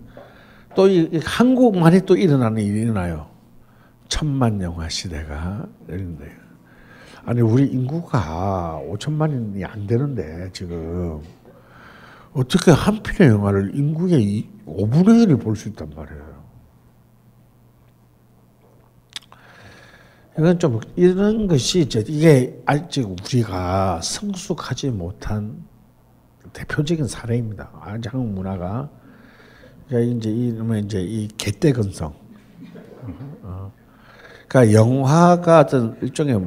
또 0.74 0.88
이, 0.88 1.20
한국만이 1.22 2.06
또 2.06 2.16
일어나는 2.16 2.62
일이 2.62 2.80
일어나요. 2.80 3.28
천만 4.08 4.60
영화 4.62 4.88
시대가 4.88 5.66
열린다. 5.88 6.24
아니 7.24 7.40
우리 7.40 7.66
인구가 7.66 8.80
5천만이 8.90 9.64
안 9.64 9.86
되는데 9.86 10.50
지금 10.52 11.20
어떻게 12.32 12.70
한 12.70 13.02
편의 13.02 13.32
영화를 13.32 13.72
인구의 13.76 14.48
5분의 14.66 15.26
1을 15.26 15.40
볼 15.42 15.54
수 15.54 15.68
있단 15.68 15.90
말이에요. 15.94 16.32
이건 20.38 20.58
좀 20.58 20.80
이런 20.96 21.46
것이 21.46 21.80
이제 21.80 22.02
이게 22.08 22.58
아직 22.64 23.06
우리가 23.06 24.00
성숙하지 24.02 24.90
못한 24.90 25.62
대표적인 26.52 27.06
사례입니다. 27.06 27.70
한국 27.74 28.28
문화가 28.28 28.90
그러니까 29.88 30.16
이제 30.16 30.30
이러면 30.30 30.84
이제 30.84 31.00
이 31.02 31.28
개떼 31.38 31.72
근성. 31.72 32.14
어. 33.42 33.72
그러니까 34.48 34.72
영화가 34.72 35.60
어떤 35.60 35.98
일종의 36.02 36.40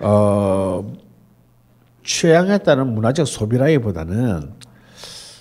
어 0.00 0.92
취향에 2.04 2.58
따른 2.58 2.94
문화적 2.94 3.26
소비라기보다는 3.26 4.52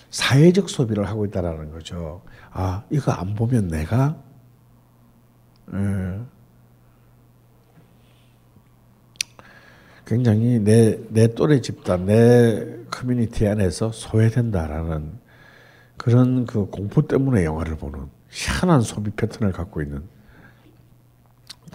사회적 0.10 0.70
소비를 0.70 1.08
하고 1.08 1.26
있다라는 1.26 1.72
거죠. 1.72 2.22
아 2.52 2.84
이거 2.90 3.12
안 3.12 3.34
보면 3.34 3.68
내가 3.68 4.16
예. 5.74 6.22
굉장히 10.06 10.60
내, 10.60 11.00
내 11.10 11.34
또래 11.34 11.62
집단, 11.62 12.06
내 12.06 12.78
커뮤니티 12.92 13.48
안에서 13.48 13.92
소외된다라는 13.92 15.12
그런 15.98 16.46
그 16.46 16.66
공포 16.66 17.08
때문에 17.08 17.46
영화를 17.46 17.78
보는 17.78 18.00
희한한 18.30 18.82
소비 18.82 19.12
패턴을 19.12 19.54
갖고 19.54 19.82
있는 19.82 20.04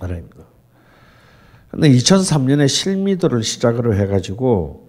나라입니다. 0.00 0.44
근데 1.70 1.90
2003년에 1.90 2.68
실미도를 2.68 3.42
시작으로 3.42 3.94
해가지고 3.94 4.88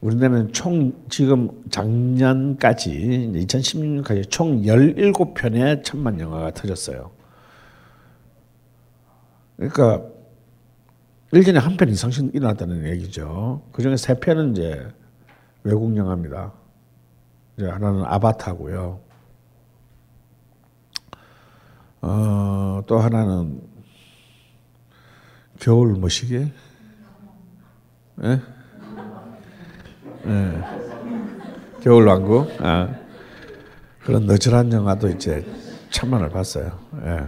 우리나라는 0.00 0.52
총 0.52 0.92
지금 1.08 1.50
작년까지 1.70 3.32
2016년까지 3.34 4.30
총 4.30 4.62
17편의 4.62 5.82
천만 5.84 6.20
영화가 6.20 6.52
터졌어요. 6.52 7.10
그러니까 9.56 10.04
1년에 11.32 11.54
한 11.60 11.76
편 11.76 11.88
이상씩 11.90 12.34
일어났다는 12.34 12.86
얘기죠. 12.86 13.62
그 13.72 13.82
중에 13.82 13.96
세 13.96 14.14
편은 14.18 14.52
이제 14.52 14.88
외국 15.62 15.94
영화입니다. 15.96 16.52
이제 17.56 17.68
하나는 17.68 18.04
아바타고요. 18.04 19.00
어, 22.00 22.82
또 22.86 22.98
하나는 22.98 23.60
겨울 25.60 25.94
뭐시게? 25.94 26.50
예? 28.24 28.40
예. 30.26 30.62
겨울 31.82 32.06
왕국. 32.06 32.48
아. 32.60 32.88
그런 34.02 34.24
너절한 34.26 34.72
영화도 34.72 35.08
이제 35.10 35.44
천만을 35.90 36.30
봤어요. 36.30 36.78
예. 37.04 37.26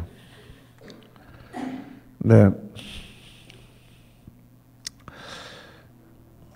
네. 2.19 2.51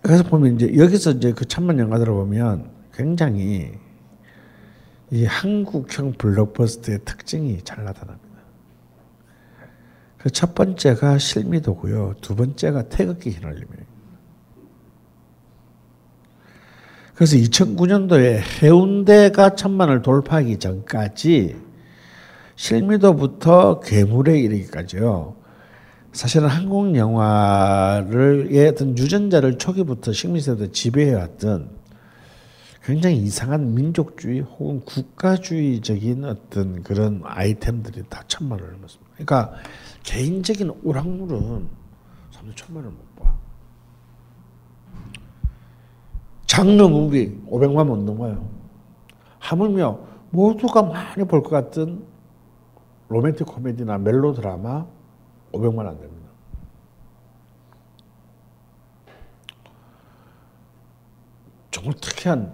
그래서 0.04 0.22
보면 0.22 0.56
이제 0.56 0.76
여기서 0.76 1.12
이제 1.12 1.32
그 1.32 1.46
천만 1.46 1.78
영화들을 1.78 2.12
보면 2.12 2.70
굉장히 2.92 3.72
이 5.10 5.24
한국형 5.24 6.12
블록버스터의 6.18 7.00
특징이 7.06 7.62
잘 7.64 7.84
나타납니다. 7.84 8.28
그 10.18 10.28
첫 10.30 10.54
번째가 10.54 11.16
실미도고요. 11.16 12.16
두 12.20 12.36
번째가 12.36 12.90
태극기 12.90 13.30
휘날림이에요. 13.30 13.94
그래서 17.14 17.36
2009년도에 17.36 18.42
해운대가 18.62 19.54
천만을 19.54 20.02
돌파하기 20.02 20.58
전까지 20.58 21.56
실미도부터 22.56 23.80
괴물에 23.80 24.38
이르기까지요. 24.38 25.43
사실은 26.14 26.48
한국 26.48 26.96
영화를 26.96 28.48
어떤 28.70 28.96
유전자를 28.96 29.58
초기부터 29.58 30.12
식민세대 30.12 30.70
지배해왔던 30.70 31.70
굉장히 32.84 33.16
이상한 33.16 33.74
민족주의 33.74 34.40
혹은 34.40 34.80
국가주의적인 34.84 36.24
어떤 36.24 36.84
그런 36.84 37.20
아이템들이 37.24 38.04
다 38.08 38.22
천만을 38.28 38.64
넘었습니다. 38.72 39.10
그러니까 39.14 39.54
개인적인 40.04 40.72
오락물은 40.84 41.66
사람들 42.30 42.54
천만을 42.54 42.90
못 42.90 43.16
봐. 43.16 43.34
장르 46.46 46.82
무비 46.82 47.40
500만 47.48 47.86
못 47.86 47.96
넘어요. 47.98 48.48
하물며 49.40 49.98
모두가 50.30 50.82
많이 50.82 51.24
볼 51.24 51.42
것 51.42 51.50
같은 51.50 52.04
로맨틱 53.08 53.46
코미디나 53.48 53.98
멜로 53.98 54.32
드라마 54.32 54.86
500만 55.54 55.86
안 55.86 55.98
됩니다. 56.00 56.28
정말 61.70 61.94
특이한 62.00 62.52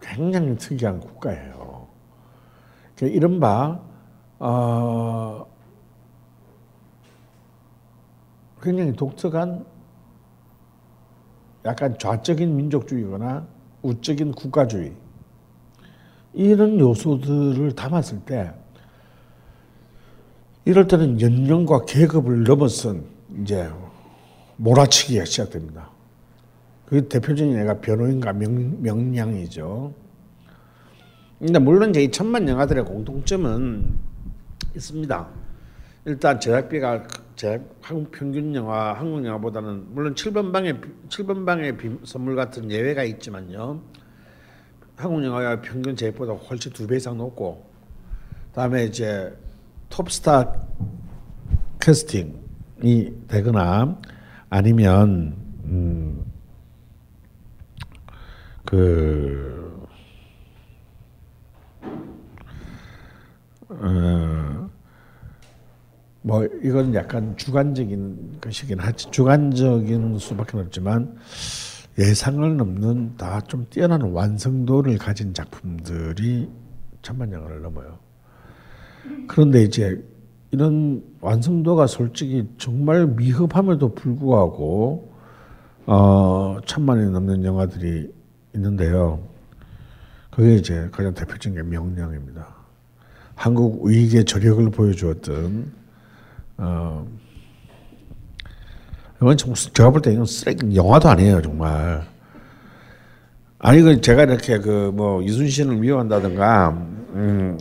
굉장히 0.00 0.56
특이한 0.56 1.00
국가예요. 1.00 1.88
그 2.96 3.06
이른바 3.06 3.80
어, 4.38 5.46
굉장히 8.60 8.92
독특한 8.92 9.64
약간 11.64 11.98
좌적인 11.98 12.56
민족주의거나 12.56 13.46
우적인 13.82 14.32
국가주의 14.32 14.94
이런 16.32 16.78
요소들을 16.78 17.74
담았을 17.74 18.20
때 18.24 18.52
이럴 20.64 20.86
때는 20.86 21.20
연령과 21.20 21.84
계급을 21.86 22.44
넘어선 22.44 23.04
이제 23.42 23.68
몰아치기가 24.56 25.24
시작됩니다. 25.24 25.90
그 26.86 27.08
대표적인 27.08 27.58
애가 27.58 27.80
변호인과 27.80 28.32
명, 28.34 28.80
명량이죠. 28.82 29.92
근데 31.38 31.58
물론 31.58 31.90
이제 31.90 32.04
이 32.04 32.10
천만 32.10 32.48
영화들의 32.48 32.84
공통점은 32.84 33.84
있습니다. 34.76 35.28
일단 36.04 36.38
제작비가 36.38 37.06
제작 37.34 37.64
한국 37.80 38.12
평균 38.12 38.54
영화 38.54 38.92
한국 38.92 39.24
영화보다는 39.24 39.86
물론 39.94 40.14
7번 40.14 40.52
방의 40.52 40.80
7번 41.08 41.44
방의 41.44 41.76
비, 41.76 41.90
선물 42.04 42.36
같은 42.36 42.70
예외가 42.70 43.02
있지만요. 43.02 43.80
한국 44.96 45.24
영화의 45.24 45.60
평균 45.62 45.96
제작보다 45.96 46.34
훨씬 46.34 46.72
두 46.72 46.86
배 46.86 46.96
이상 46.96 47.16
높고 47.18 47.64
다음에 48.54 48.84
이제 48.84 49.36
톱스타 49.92 50.54
캐스팅이 51.80 53.26
되거나 53.28 53.98
아니면 54.48 55.36
음, 55.64 56.24
그 58.64 59.86
어, 63.68 64.70
뭐 66.22 66.44
이건 66.62 66.94
약간 66.94 67.36
주관적인 67.36 68.38
것이긴 68.40 68.78
하지 68.78 69.10
주관적인 69.10 70.18
수밖에 70.18 70.58
없지만 70.58 71.16
예상을 71.98 72.56
넘는 72.56 73.16
다 73.18 73.40
좀 73.46 73.66
뛰어난 73.68 74.00
완성도를 74.00 74.96
가진 74.98 75.34
작품들이 75.34 76.48
천만 77.02 77.30
영화를 77.32 77.60
넘어요. 77.60 77.98
그런데 79.26 79.62
이제 79.62 80.02
이런 80.50 81.02
완성도가 81.20 81.86
솔직히 81.86 82.46
정말 82.58 83.06
미흡함에도 83.06 83.94
불구하고 83.94 85.12
어, 85.86 86.58
천만이 86.66 87.10
넘는 87.10 87.44
영화들이 87.44 88.12
있는데요. 88.54 89.20
그게 90.30 90.54
이제 90.56 90.88
가장 90.92 91.12
대표적인 91.14 91.54
게 91.54 91.62
명량입니다. 91.62 92.46
한국 93.34 93.86
의익의 93.86 94.24
저력을 94.24 94.70
보여주었던 94.70 95.72
어, 96.58 97.06
이건 99.16 99.36
정 99.36 99.54
제가 99.54 99.90
볼 99.90 100.00
때 100.02 100.12
이건 100.12 100.26
쓰레기 100.26 100.74
영화도 100.76 101.08
아니에요 101.08 101.40
정말. 101.42 102.02
아니 103.58 103.80
그 103.80 104.00
제가 104.00 104.24
이렇게 104.24 104.58
그 104.58 104.90
뭐 104.94 105.22
이순신을 105.22 105.76
미워한다든가 105.76 106.70
음, 107.14 107.58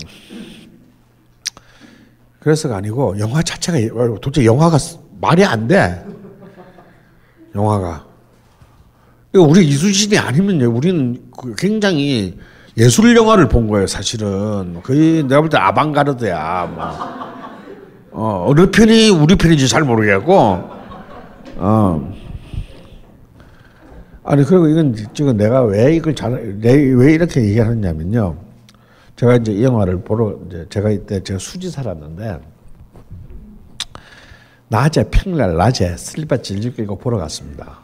그래서가 2.42 2.78
아니고 2.78 3.20
영화 3.20 3.42
자체가 3.44 3.78
도대체 4.20 4.46
영화가 4.46 4.78
말이 5.22 5.46
안 5.46 5.68
돼. 5.68 6.04
영화가. 7.56 8.06
우리 9.36 9.66
이순신이 9.68 10.18
아니면요. 10.18 10.70
우리는 10.76 11.22
그 11.38 11.54
굉장히 11.56 12.38
예술 12.78 13.16
영화를 13.16 13.48
본 13.48 13.68
거예요, 13.68 13.86
사실은. 13.86 14.82
거의 14.82 15.24
내가 15.24 15.42
볼 15.42 15.50
때 15.50 15.58
아방가르드야. 15.58 16.74
막. 16.76 17.22
어, 18.12 18.46
어느 18.48 18.72
편이 18.72 19.10
우리 19.10 19.36
편인지 19.36 19.68
잘 19.68 19.84
모르겠고. 19.84 20.34
어. 21.58 22.14
아니, 24.24 24.44
그리고 24.44 24.68
이건 24.68 24.96
지금 25.14 25.38
내가 25.38 25.62
왜 25.64 25.96
이걸 25.96 26.16
잘, 26.16 26.58
왜 26.62 27.14
이렇게 27.14 27.42
얘기하느냐면요. 27.44 28.36
제가 29.22 29.36
이제 29.36 29.52
이 29.52 29.64
영화를 29.64 30.02
보러 30.02 30.36
이제 30.48 30.66
제가 30.68 30.90
이때 30.90 31.22
제가 31.22 31.38
수지 31.38 31.70
살았는데 31.70 32.42
낮에 34.68 35.12
평일 35.12 35.56
낮에 35.58 35.96
슬리퍼 35.96 36.38
질질 36.38 36.74
끌고 36.74 36.98
보러 36.98 37.20
갔습니다. 37.20 37.82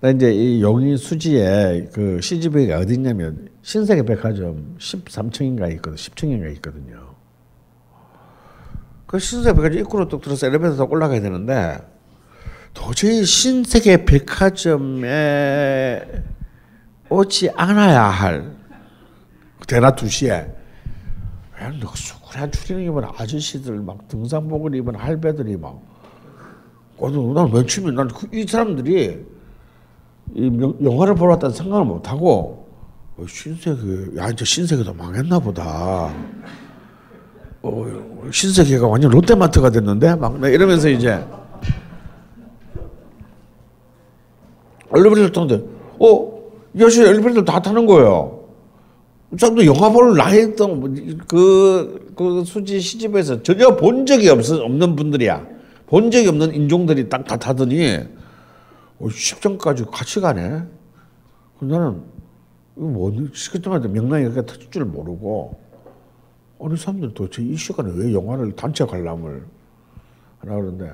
근데 0.00 0.16
이제 0.16 0.34
이 0.34 0.60
용인 0.60 0.96
수지에 0.96 1.90
그 1.92 2.20
CGV가 2.20 2.78
어디 2.78 2.94
있냐면 2.94 3.48
신세계 3.62 4.02
백화점 4.02 4.74
13층인가 4.76 5.70
있거든, 5.74 5.94
10층인가 5.94 6.52
있거든요. 6.56 7.14
그 9.06 9.20
신세계 9.20 9.54
백화점 9.54 9.78
입구로 9.78 10.08
뚝 10.08 10.20
들어서 10.20 10.48
엘리베이터 10.48 10.78
타 10.78 10.82
올라가야 10.82 11.20
되는데 11.20 11.78
도저히 12.74 13.24
신세계 13.24 14.04
백화점에 14.04 15.04
오지 17.08 17.50
않아야 17.50 18.02
할 18.02 18.61
대낮 19.72 19.96
2시에 19.96 20.28
왜 20.28 21.68
늑수쿠란 21.80 22.52
추리닝 22.52 22.92
입은 22.92 23.04
아저씨들 23.16 23.80
막 23.80 24.06
등산복을 24.06 24.74
입은 24.74 24.96
할배들이 24.96 25.56
막 25.56 25.80
거기서 26.98 27.32
난 27.32 27.50
며칠면 27.50 27.94
난이 27.94 28.46
사람들이 28.46 29.24
이 30.34 30.60
영화를 30.84 31.14
보러 31.14 31.32
왔다는 31.32 31.54
생각을 31.54 31.86
못 31.86 32.10
하고 32.10 32.68
어, 33.16 33.24
신세계 33.26 34.18
야 34.18 34.28
이제 34.28 34.44
신세계도 34.44 34.92
망했나 34.92 35.38
보다. 35.38 36.12
어, 37.62 38.28
신세계가 38.30 38.86
완전 38.86 39.10
롯데마트가 39.10 39.70
됐는데 39.70 40.16
막 40.16 40.38
이러면서 40.42 40.90
이제 40.90 41.24
엘리베이터 44.94 45.30
타는데 45.32 45.66
어, 45.98 46.42
이 46.74 46.82
아저씨 46.82 47.02
엘리베이터 47.02 47.42
다 47.42 47.60
타는 47.60 47.86
거예요. 47.86 48.41
사람도 49.38 49.64
영화 49.66 49.90
볼 49.90 50.16
나이도 50.16 50.80
그, 51.26 52.12
그 52.16 52.44
수지 52.44 52.80
시집에서 52.80 53.42
전혀 53.42 53.76
본 53.76 54.04
적이 54.04 54.28
없, 54.28 54.40
없는 54.50 54.96
분들이야. 54.96 55.46
본 55.86 56.10
적이 56.10 56.28
없는 56.28 56.54
인종들이 56.54 57.08
딱 57.08 57.24
다 57.24 57.36
타더니 57.36 57.98
어, 58.98 59.06
10점까지 59.06 59.90
같이 59.90 60.20
가네. 60.20 60.62
나는 61.60 62.02
이거 62.76 62.86
뭐 62.86 63.12
시끄럽게 63.32 63.88
명랑이 63.88 64.24
그렇게 64.30 64.46
터질 64.46 64.70
줄 64.70 64.84
모르고 64.84 65.58
어느 66.58 66.76
사람들 66.76 67.14
도대체 67.14 67.42
이 67.42 67.56
시간에 67.56 67.90
왜 67.94 68.12
영화를 68.12 68.54
단체 68.54 68.84
관람을 68.84 69.44
하나 70.40 70.54
그러는데 70.54 70.92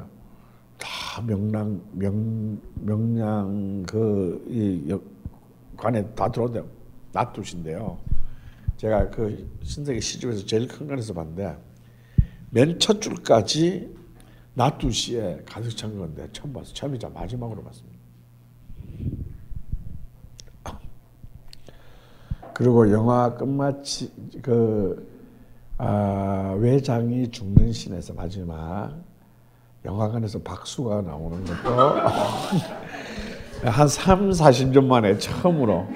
다 0.79 1.23
명랑 1.27 1.81
명 1.93 2.59
명량 2.75 3.83
그이 3.87 4.97
관에 5.77 6.05
다 6.15 6.31
들어온대 6.31 6.63
낮 7.13 7.33
2시인데요. 7.33 7.97
제가 8.79 9.11
그 9.11 9.49
신세계 9.63 10.01
시집에서 10.01 10.47
제일 10.47 10.67
큰 10.69 10.87
거에서 10.87 11.13
봤는데 11.13 11.57
맨 12.51 12.79
첫 12.79 13.03
줄까지 13.03 13.95
낮두시에 14.55 15.43
가득 15.47 15.77
찬 15.77 15.97
건데 15.99 16.27
처음 16.33 16.53
봤어 16.53 16.73
처음이자 16.73 17.09
마지막으로 17.11 17.63
봤습니다. 17.63 17.99
그리고 22.55 22.91
영화 22.91 23.35
끝마치 23.35 24.11
그 24.43 25.07
아, 25.77 26.57
외장이 26.59 27.31
죽는 27.31 27.73
신에서 27.73 28.15
마지막 28.15 28.97
영화관에서 29.85 30.41
박수가 30.43 31.03
나오는 31.03 31.45
것도 31.45 32.01
한 33.65 33.87
3, 33.89 34.31
40년 34.31 34.85
만에 34.87 35.19
처음으로 35.19 35.87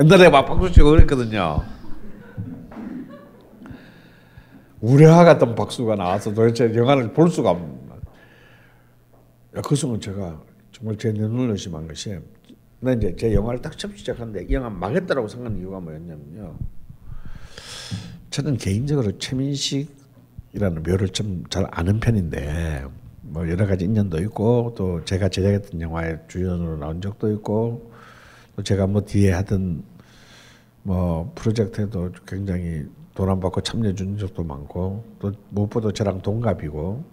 옛날에 0.00 0.30
막 0.30 0.46
박수 0.46 0.72
치고 0.72 0.90
그랬거든요. 0.90 1.62
우려와 4.82 5.24
같은 5.24 5.54
박수가 5.54 5.94
나와서 5.94 6.34
도대체 6.34 6.74
영화를 6.74 7.12
볼 7.12 7.30
수가 7.30 7.50
없는 7.50 7.82
야, 9.56 9.60
그 9.60 9.76
순간 9.76 10.00
제가 10.00 10.40
정말 10.72 10.96
제 10.96 11.12
눈을 11.12 11.50
의심한 11.50 11.86
것이 11.86 12.18
나 12.80 12.92
이제 12.92 13.14
제 13.16 13.32
영화를 13.32 13.60
딱 13.62 13.78
처음 13.78 13.94
시작하는데 13.94 14.46
이 14.48 14.54
영화 14.54 14.68
망했다라고 14.70 15.28
생각한 15.28 15.58
이유가 15.58 15.78
뭐였냐면요. 15.78 16.56
저는 18.30 18.56
개인적으로 18.56 19.16
최민식이라는 19.18 20.82
묘를 20.84 21.08
좀 21.10 21.44
잘 21.48 21.66
아는 21.70 22.00
편인데 22.00 22.84
뭐 23.20 23.48
여러 23.48 23.66
가지 23.66 23.84
인연도 23.84 24.18
있고 24.22 24.74
또 24.76 25.04
제가 25.04 25.28
제작했던 25.28 25.80
영화에 25.80 26.18
주연으로 26.28 26.78
나온 26.78 27.00
적도 27.00 27.30
있고 27.32 27.92
또 28.56 28.62
제가 28.62 28.86
뭐 28.86 29.02
뒤에 29.02 29.32
하던 29.32 29.84
뭐 30.82 31.30
프로젝트에도 31.36 32.10
굉장히 32.26 32.86
돈 33.14 33.28
안 33.28 33.40
받고 33.40 33.60
참여해 33.60 33.94
준 33.94 34.16
적도 34.16 34.42
많고 34.42 35.04
또 35.18 35.32
무엇보다 35.50 35.90
저랑 35.92 36.22
동갑이고 36.22 37.04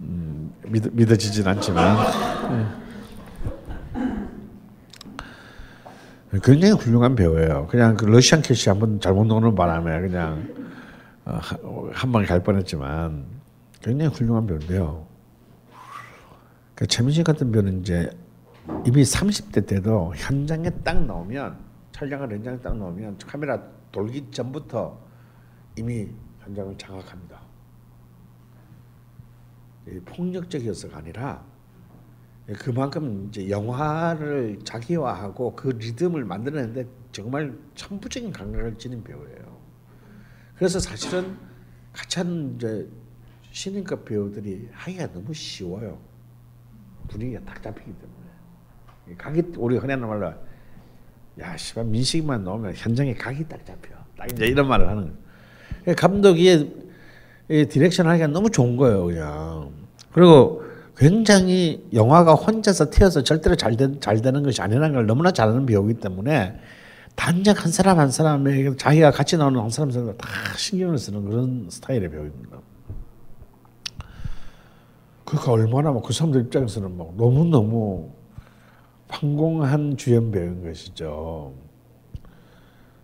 음, 0.00 0.52
믿, 0.68 0.84
믿어지진 0.94 1.46
않지만 1.46 1.96
네. 6.32 6.40
굉장히 6.42 6.74
훌륭한 6.74 7.14
배우예요. 7.14 7.66
그냥 7.68 7.96
그 7.96 8.04
러시안 8.06 8.42
캐시 8.42 8.68
한번 8.68 8.98
잘못 9.00 9.24
넣는 9.26 9.54
바람에 9.54 10.00
그냥 10.00 10.48
어, 11.24 11.38
한 11.92 12.12
방에 12.12 12.26
갈 12.26 12.42
뻔했지만 12.42 13.24
굉장히 13.80 14.12
훌륭한 14.14 14.46
배우인데요. 14.46 15.06
그 16.74 16.86
최민식 16.88 17.24
같은 17.24 17.52
배우는 17.52 17.80
이제 17.80 18.10
이미 18.84 19.02
30대 19.02 19.66
때도 19.66 20.12
현장에 20.16 20.70
딱 20.82 21.04
나오면 21.04 21.56
촬영을 21.92 22.30
현장에 22.32 22.58
딱 22.58 22.76
나오면 22.76 23.18
카메라 23.26 23.60
돌기 23.94 24.28
전부터 24.32 24.98
이미 25.76 26.08
현장을 26.40 26.76
장악합니다. 26.76 27.40
폭력적이어서가 30.04 30.98
아니라 30.98 31.44
그만큼 32.58 33.28
이제 33.28 33.48
영화를 33.48 34.58
자기화하고 34.64 35.54
그 35.54 35.68
리듬을 35.68 36.24
만들어내는데 36.24 36.88
정말 37.12 37.56
천부적인 37.76 38.32
감각을 38.32 38.76
지닌 38.76 39.04
배우예요. 39.04 39.60
그래서 40.56 40.80
사실은 40.80 41.38
같이 41.92 42.20
이제 42.56 42.90
신인급 43.52 44.04
배우들이 44.04 44.70
하기가 44.72 45.12
너무 45.12 45.32
쉬워요. 45.32 46.00
분위기가 47.06 47.40
딱 47.44 47.62
잡히기 47.62 47.92
때문에. 47.92 49.16
각이 49.16 49.52
우리 49.56 49.76
흔히 49.76 49.92
하는 49.92 50.08
말로 50.08 50.34
야 51.40 51.56
씨발 51.56 51.84
민식만 51.84 52.44
나오면 52.44 52.74
현장에 52.74 53.14
각이 53.14 53.48
딱 53.48 53.64
잡혀. 53.66 53.90
딱 54.16 54.30
이제 54.30 54.46
이런 54.46 54.68
말을 54.68 54.88
하는 54.88 55.02
거예요. 55.02 55.96
감독이 55.96 56.72
direction 57.48 58.06
하기가 58.06 58.28
너무 58.28 58.50
좋은 58.50 58.76
거예요, 58.76 59.04
그냥. 59.04 59.70
그리고 60.12 60.62
굉장히 60.96 61.84
영화가 61.92 62.34
혼자서 62.34 62.90
튀어서 62.90 63.22
절대로 63.24 63.56
잘, 63.56 63.76
되, 63.76 63.98
잘 63.98 64.22
되는 64.22 64.42
것이 64.44 64.62
아니라는 64.62 64.94
걸 64.94 65.06
너무나 65.06 65.32
잘하는 65.32 65.66
배우이기 65.66 66.00
때문에 66.00 66.56
단적 67.16 67.64
한 67.64 67.72
사람 67.72 67.98
한 67.98 68.10
사람에게 68.10 68.76
자기가 68.76 69.10
같이 69.10 69.36
나오는 69.36 69.60
한 69.60 69.70
사람 69.70 69.90
한다 69.90 70.24
신경을 70.56 70.98
쓰는 70.98 71.24
그런 71.24 71.66
스타일의 71.68 72.10
배우입니다. 72.10 72.58
그러니까 75.24 75.52
얼마나 75.52 75.92
그 75.92 76.12
사람들 76.12 76.42
입장에서는 76.42 76.96
막 76.96 77.14
너무너무 77.16 78.12
황공한 79.14 79.96
주연 79.96 80.32
배우인 80.32 80.64
것이죠. 80.64 81.54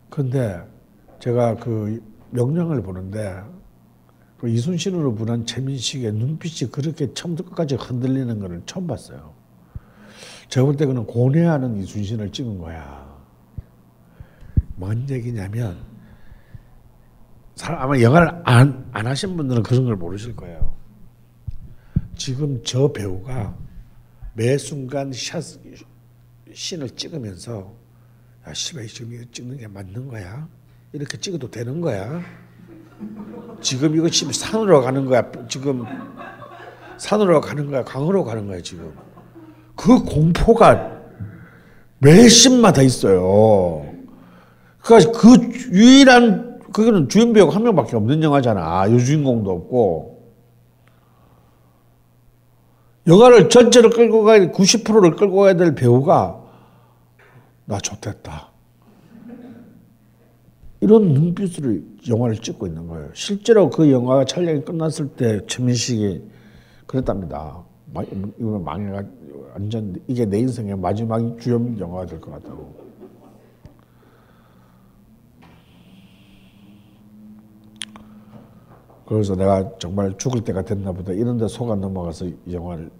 근데 0.08 0.60
제가 1.20 1.54
그 1.56 2.02
명령을 2.30 2.82
보는데 2.82 3.40
그 4.38 4.48
이순신으로 4.48 5.14
분한 5.14 5.46
최민식의 5.46 6.12
눈빛이 6.14 6.70
그렇게 6.72 7.12
처음부터 7.14 7.50
끝까지 7.50 7.76
흔들리는 7.76 8.40
것을 8.40 8.62
처음 8.66 8.86
봤어요. 8.86 9.34
제가 10.48 10.66
볼 10.66 10.76
때 10.76 10.84
그는 10.84 11.06
고뇌하는 11.06 11.76
이순신을 11.76 12.32
찍은 12.32 12.58
거야. 12.58 13.08
뭔 14.74 15.08
얘기냐면 15.08 15.78
아마 17.62 18.00
영화를 18.00 18.40
안, 18.44 18.88
안 18.90 19.06
하신 19.06 19.36
분들은 19.36 19.62
그런 19.62 19.84
걸 19.84 19.94
모르실 19.94 20.34
거예요. 20.34 20.74
지금 22.16 22.60
저 22.64 22.90
배우가 22.90 23.54
매 24.34 24.56
순간 24.58 25.12
샷, 25.12 25.42
씬을 26.54 26.90
찍으면서 26.90 27.72
야, 28.48 28.54
씨발, 28.54 28.86
지금 28.86 29.12
이거 29.12 29.24
찍는 29.32 29.58
게 29.58 29.68
맞는 29.68 30.08
거야? 30.08 30.48
이렇게 30.92 31.18
찍어도 31.18 31.50
되는 31.50 31.80
거야? 31.80 32.20
지금 33.60 33.94
이거 33.96 34.08
지금 34.08 34.32
산으로 34.32 34.80
가는 34.80 35.06
거야. 35.06 35.30
지금 35.48 35.84
산으로 36.96 37.40
가는 37.40 37.70
거야. 37.70 37.84
강으로 37.84 38.24
가는 38.24 38.46
거야. 38.46 38.60
지금 38.60 38.92
그 39.76 40.02
공포가 40.04 41.00
매 41.98 42.28
씬마다 42.28 42.82
있어요. 42.82 43.86
그러니까 44.80 45.12
그 45.12 45.36
유일한 45.72 46.58
그거는 46.72 47.08
주연 47.08 47.32
배우가 47.32 47.54
한 47.54 47.62
명밖에 47.62 47.96
없는 47.96 48.22
영화잖아. 48.22 48.90
여주인공도 48.92 49.50
없고. 49.50 50.10
영화를 53.06 53.48
전체를 53.48 53.90
끌고 53.90 54.24
가야 54.24 54.50
90%를 54.50 55.16
끌고 55.16 55.40
가야 55.40 55.54
될 55.54 55.74
배우가 55.74 56.39
나 57.70 57.78
좋댔다. 57.78 58.50
이런 60.80 61.12
눈빛으로 61.14 61.78
영화를 62.08 62.36
찍고 62.38 62.66
있는 62.66 62.88
거예요. 62.88 63.10
실제로 63.14 63.70
그 63.70 63.92
영화가 63.92 64.24
촬영이 64.24 64.64
끝났을 64.64 65.06
때 65.10 65.46
최민식이 65.46 66.28
그랬답니다. 66.88 67.62
이거 68.38 68.58
망해가 68.58 69.04
완전 69.54 69.94
이게 70.08 70.24
내 70.26 70.40
인생의 70.40 70.76
마지막 70.78 71.38
주연 71.38 71.78
영화가 71.78 72.06
될 72.06 72.20
것 72.20 72.32
같다고. 72.32 72.74
그래서 79.06 79.34
내가 79.34 79.76
정말 79.78 80.16
죽을 80.18 80.42
때가 80.42 80.62
됐나 80.62 80.92
보다 80.92 81.12
이런 81.12 81.36
데 81.36 81.46
속아 81.48 81.76
넘어가서 81.76 82.26
이 82.26 82.36
영화를 82.52 82.90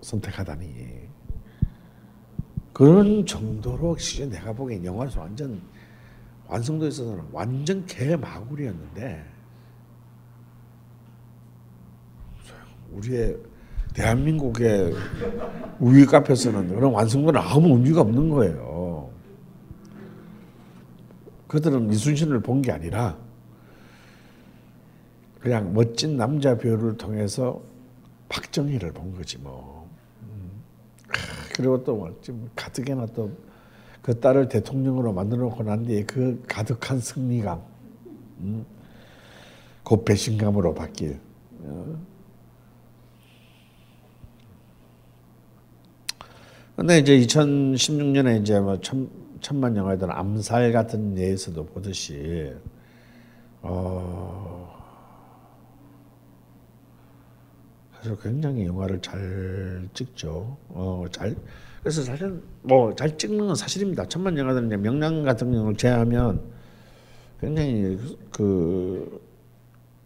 선택하다니. 0.00 1.03
그런 2.74 3.24
정도로 3.24 3.96
내가 4.28 4.52
보기엔 4.52 4.84
영화에서 4.84 5.20
완전 5.20 5.62
완성도에 6.48 6.88
있어서는 6.88 7.22
완전 7.32 7.86
개마구리였는데 7.86 9.24
우리의 12.92 13.38
대한민국의 13.94 14.92
우위 15.78 16.04
카페에서는 16.04 16.68
그런 16.74 16.92
완성도는 16.92 17.40
아무 17.40 17.68
의미가 17.76 18.00
없는 18.00 18.28
거예요. 18.28 19.08
그들은 21.46 21.92
이순신을 21.92 22.40
본 22.40 22.60
게 22.60 22.72
아니라 22.72 23.16
그냥 25.40 25.72
멋진 25.72 26.16
남자 26.16 26.58
배우를 26.58 26.96
통해서 26.96 27.62
박정희를 28.28 28.92
본 28.92 29.14
거지 29.14 29.38
뭐. 29.38 29.88
음. 31.54 31.56
그리고 31.56 31.84
또뭐 31.84 32.20
가뜩이나 32.54 33.06
또 33.06 33.30
그 34.04 34.20
딸을 34.20 34.50
대통령으로 34.50 35.14
만들어 35.14 35.44
놓고 35.44 35.62
난 35.62 35.82
뒤에 35.86 36.04
그 36.04 36.42
가득한 36.46 37.00
승리감, 37.00 37.58
음? 38.40 38.66
곧 39.82 40.04
배신감으로 40.04 40.74
바뀔. 40.74 41.18
어? 41.60 41.98
근데 46.76 46.98
이제 46.98 47.16
2016년에 47.18 48.42
이제 48.42 48.60
뭐 48.60 48.78
천, 48.82 49.08
천만 49.40 49.74
영화들 49.74 50.12
암살 50.12 50.72
같은 50.72 51.16
예에서도 51.16 51.64
보듯이 51.64 52.52
어 53.62 54.53
사실 58.04 58.18
굉장히 58.20 58.66
영화를 58.66 59.00
잘 59.00 59.88
찍죠. 59.94 60.58
어 60.68 61.06
잘 61.10 61.34
그래서 61.80 62.02
사실 62.02 62.42
뭐 62.62 62.94
잘 62.94 63.16
찍는 63.16 63.46
건 63.46 63.54
사실입니다. 63.54 64.06
천만 64.08 64.36
영화들은 64.36 64.66
이제 64.66 64.76
명량 64.76 65.22
같은 65.22 65.50
경우를 65.50 65.74
제외하면 65.76 66.42
굉장히 67.40 67.98
그 68.30 69.22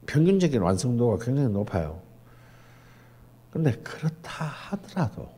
평균적인 0.06 0.62
완성도가 0.62 1.24
굉장히 1.24 1.48
높아요. 1.48 2.00
근데 3.50 3.72
그렇다 3.72 4.44
하더라도 4.44 5.28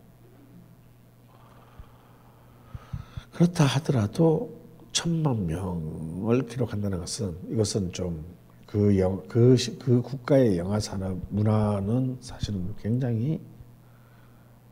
그렇다 3.33 3.65
하더라도 3.65 4.61
천만 4.93 5.47
명을 5.47 6.47
기록한다는 6.47 6.99
것은 6.99 7.39
이것은 7.49 7.93
좀 7.93 8.23
그 8.71 8.99
영그 8.99 9.27
그, 9.29 9.57
시- 9.57 9.79
그 9.79 10.01
국가의 10.03 10.59
영화 10.59 10.79
산업 10.79 11.19
문화는 11.31 12.19
사실은 12.21 12.75
굉장히 12.81 13.41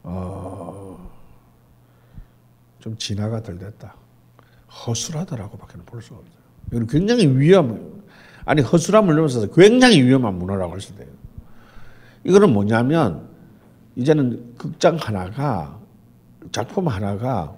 어, 0.02 1.10
좀 2.78 2.96
진화가 2.96 3.42
덜 3.42 3.58
됐다. 3.58 3.94
허술하다라고밖에 4.86 5.78
볼 5.84 6.00
수가 6.00 6.18
없어요. 6.18 6.38
이건 6.72 6.86
굉장히 6.86 7.26
위험 7.26 8.02
아니 8.44 8.62
허술함을 8.62 9.14
넘어서서 9.16 9.48
굉장히 9.48 10.02
위험한 10.02 10.38
문화라고 10.38 10.72
할 10.72 10.80
수 10.80 10.92
있어요. 10.92 11.08
이거는 12.24 12.52
뭐냐면 12.52 13.28
이제는 13.96 14.54
극장 14.56 14.96
하나가 14.96 15.78
작품 16.52 16.88
하나가 16.88 17.56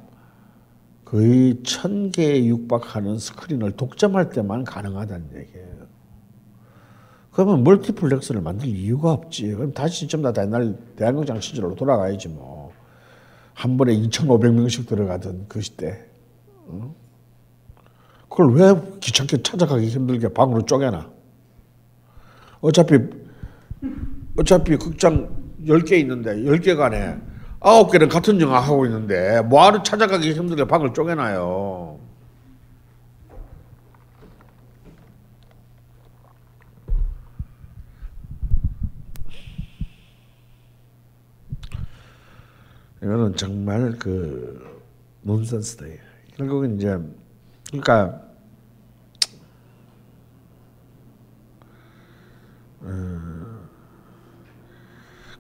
거의 1.04 1.62
천 1.64 2.10
개에 2.10 2.44
육박하는 2.46 3.18
스크린을 3.18 3.72
독점할 3.72 4.30
때만 4.30 4.64
가능하다는 4.64 5.36
얘기예요. 5.36 5.89
그러면 7.32 7.62
멀티플렉스를 7.62 8.40
만들 8.40 8.68
이유가 8.68 9.12
없지. 9.12 9.54
그럼 9.54 9.72
다시 9.72 10.08
전부 10.08 10.32
다 10.32 10.42
옛날 10.42 10.76
대한극장 10.96 11.40
시절로 11.40 11.74
돌아가야지 11.74 12.28
뭐. 12.28 12.72
한 13.54 13.76
번에 13.76 13.94
2,500명씩 13.94 14.86
들어가던 14.86 15.46
그 15.48 15.60
시대. 15.60 16.06
어? 16.66 16.94
그걸 18.28 18.54
왜 18.54 18.74
귀찮게 19.00 19.42
찾아가기 19.42 19.88
힘들게 19.88 20.28
방으로 20.28 20.64
쪼개나? 20.64 21.10
어차피 22.60 22.98
어차피 24.38 24.76
극장 24.76 25.28
10개 25.66 25.92
있는데 26.00 26.36
10개 26.36 26.76
간에 26.76 27.18
9개는 27.60 28.08
같은 28.08 28.40
영화 28.40 28.60
하고 28.60 28.86
있는데 28.86 29.42
뭐하러 29.42 29.82
찾아가기 29.82 30.32
힘들게 30.32 30.64
방을 30.64 30.94
쪼개나요? 30.94 31.98
이거는 43.02 43.36
정말 43.36 43.96
그 43.98 44.82
논센스다. 45.22 45.86
결국은 46.36 46.76
이제 46.76 46.98
그러니까 47.68 48.30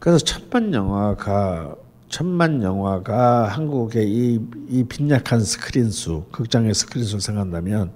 그래서 0.00 0.18
천만 0.18 0.72
영화가 0.72 1.76
천만 2.08 2.62
영화가 2.62 3.48
한국의 3.48 4.10
이, 4.10 4.40
이 4.68 4.84
빈약한 4.84 5.40
스크린 5.40 5.90
수, 5.90 6.24
극장의 6.32 6.74
스크린 6.74 7.04
수를 7.04 7.20
생각한다면 7.20 7.92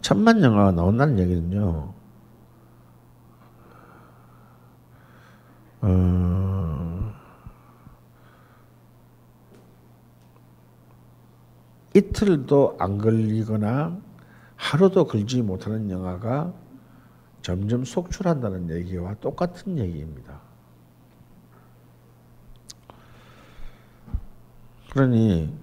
천만 0.00 0.42
영화가 0.42 0.72
나온다는 0.72 1.18
얘기는요. 1.20 1.94
어, 5.82 6.95
이틀도 11.96 12.76
안 12.78 12.98
걸리거나 12.98 13.98
하루도 14.56 15.06
걸지 15.06 15.40
못하는 15.40 15.90
영화가 15.90 16.52
점점 17.40 17.86
속출한다는 17.86 18.68
얘기와 18.68 19.14
똑같은 19.14 19.78
얘기입니다. 19.78 20.42
그러니 24.90 25.54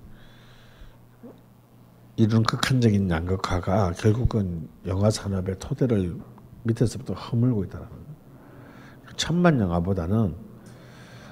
이런 2.16 2.42
극한적인 2.42 3.12
양극화가 3.12 3.92
결국은 3.92 4.68
영화 4.88 5.12
산업의 5.12 5.60
토대를 5.60 6.18
밑에서부터 6.64 7.14
허물고 7.14 7.64
있다는. 7.66 7.88
천만 9.18 9.60
영화보다는 9.60 10.36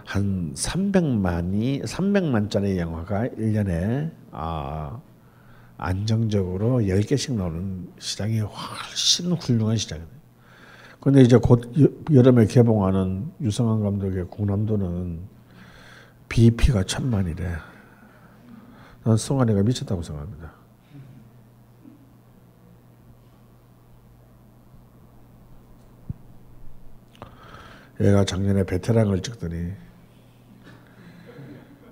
한 0.06 0.54
300만이 0.54 1.84
300만짜리 1.86 2.78
영화가 2.78 3.30
1년에 3.30 4.21
아, 4.32 5.00
안정적으로 5.78 6.80
10개씩 6.82 7.34
나오는 7.34 7.88
시장이 8.00 8.40
훨씬 8.40 9.32
훌륭한 9.34 9.78
시장이에요. 9.78 10.08
근데 11.00 11.22
이제 11.22 11.38
곧 11.38 11.72
여- 11.82 12.16
여름에 12.16 12.46
개봉하는 12.46 13.32
유성환 13.42 13.82
감독의 13.82 14.26
공남도는 14.26 15.20
BP가 16.30 16.84
천만이래. 16.84 17.56
난 19.04 19.18
송환이가 19.18 19.64
미쳤다고 19.64 20.04
생각합니다. 20.04 20.52
얘가 28.00 28.26
작년에 28.26 28.64
베테랑을 28.64 29.22
찍더니 29.22 29.74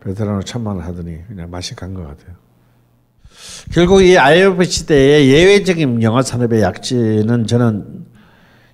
베테랑을 0.03 0.43
천만을 0.43 0.85
하더니 0.85 1.17
그냥 1.27 1.49
맛이 1.49 1.75
간 1.75 1.93
것 1.93 2.01
같아요. 2.07 2.35
결국 3.73 4.01
이 4.01 4.17
IMF 4.17 4.63
시대의 4.63 5.29
예외적인 5.29 6.01
영화 6.03 6.21
산업의 6.21 6.61
약진은 6.61 7.47
저는 7.47 8.05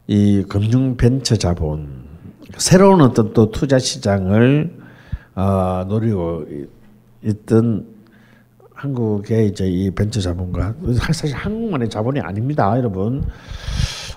이 0.08 0.44
금융 0.48 0.98
벤처 0.98 1.36
자본 1.36 2.06
새로운 2.58 3.02
어떤 3.02 3.34
또 3.34 3.52
투자 3.52 3.78
시장을 3.80 4.78
어, 5.36 5.86
노리고 5.88 6.46
이- 6.50 6.66
있던 7.30 7.88
한국의 8.74 9.48
이제 9.50 9.68
이 9.68 9.90
벤처 9.92 10.22
자본가 10.22 10.76
사실 11.12 11.34
한국만의 11.34 11.90
자본이 11.90 12.20
아닙니다, 12.22 12.78
여러분. 12.78 13.24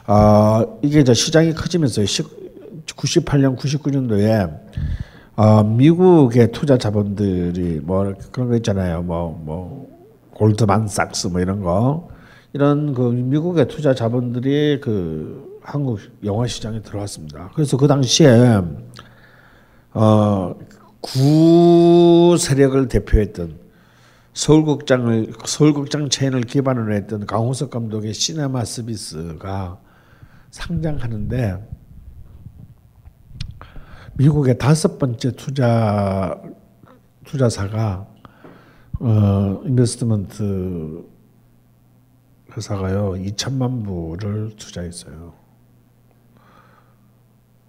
어, 0.07 0.79
이게 0.83 1.01
이제 1.01 1.15
시장이 1.15 1.55
커지면서 1.55 2.03
98년, 2.03 3.57
99년도에 3.57 4.61
어, 5.39 5.63
미국의 5.63 6.51
투자 6.51 6.77
자본들이 6.77 7.81
뭐 7.85 8.13
그런 8.33 8.49
거 8.49 8.57
있잖아요. 8.57 9.03
뭐 9.03 9.39
뭐 9.45 9.89
골드만삭스 10.35 11.29
뭐 11.29 11.41
이런 11.41 11.63
거 11.63 12.09
이런 12.53 12.93
그 12.93 13.03
미국의 13.03 13.69
투자 13.69 13.95
자본들이 13.95 14.81
그 14.81 15.59
한국 15.63 16.01
영화 16.25 16.47
시장에 16.47 16.81
들어왔습니다. 16.83 17.51
그래서 17.55 17.77
그 17.77 17.87
당시에 17.87 18.63
어, 19.95 20.55
구 21.01 22.37
세력을 22.37 22.89
대표했던 22.89 23.59
서울극장을 24.33 25.33
서울극장 25.45 26.09
체인을 26.09 26.41
기반으로 26.43 26.95
했던 26.95 27.27
강호석 27.27 27.71
감독의 27.71 28.13
시네마 28.13 28.65
서비스가 28.65 29.79
상장하는데 30.51 31.69
미국의 34.19 34.59
다섯 34.59 34.99
번째 34.99 35.31
투자 35.37 36.43
투자사가 37.25 38.05
어 38.99 39.63
인베스트먼트 39.65 41.05
회사가요 42.57 43.13
2천만 43.13 43.85
부를 43.85 44.57
투자했어요. 44.57 45.33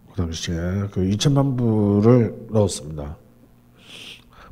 그 0.09 0.15
당시에 0.15 0.55
그 0.91 1.01
2천만 1.01 1.55
부를 1.55 2.47
넣었습니다. 2.49 3.15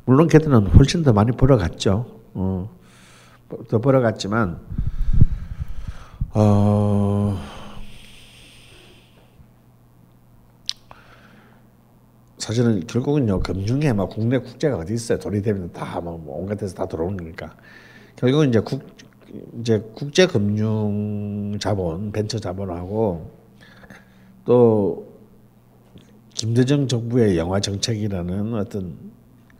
물론 0.04 0.28
걔들은 0.28 0.68
훨씬 0.68 1.02
더 1.02 1.12
많이 1.12 1.32
벌어갔죠. 1.32 2.06
어, 2.34 2.70
더 3.68 3.80
벌어갔지만 3.80 4.60
어. 6.34 7.57
사실은 12.48 12.80
결국은요 12.86 13.40
금융에 13.40 13.92
막 13.92 14.08
국내 14.08 14.38
국제가 14.38 14.78
어디 14.78 14.94
있어요 14.94 15.18
돈이 15.18 15.42
되면 15.42 15.70
다뭐 15.70 16.24
온갖 16.28 16.54
데서 16.54 16.74
다 16.74 16.88
들어오는 16.88 17.18
거니까 17.18 17.54
결국은 18.16 18.48
이제 18.48 18.60
국 18.60 18.86
이제 19.60 19.84
국제 19.94 20.26
금융 20.26 21.58
자본 21.60 22.10
벤처 22.10 22.38
자본하고 22.38 23.30
또 24.46 25.12
김대중 26.32 26.88
정부의 26.88 27.36
영화 27.36 27.60
정책이라는 27.60 28.54
어떤 28.54 28.96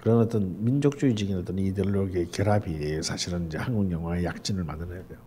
그런 0.00 0.20
어떤 0.20 0.64
민족주의적인 0.64 1.36
어떤 1.36 1.58
이데올로기의 1.58 2.30
결합이 2.30 3.02
사실은 3.02 3.48
이제 3.48 3.58
한국 3.58 3.92
영화의 3.92 4.24
약진을 4.24 4.64
만들어야 4.64 5.06
돼요. 5.08 5.18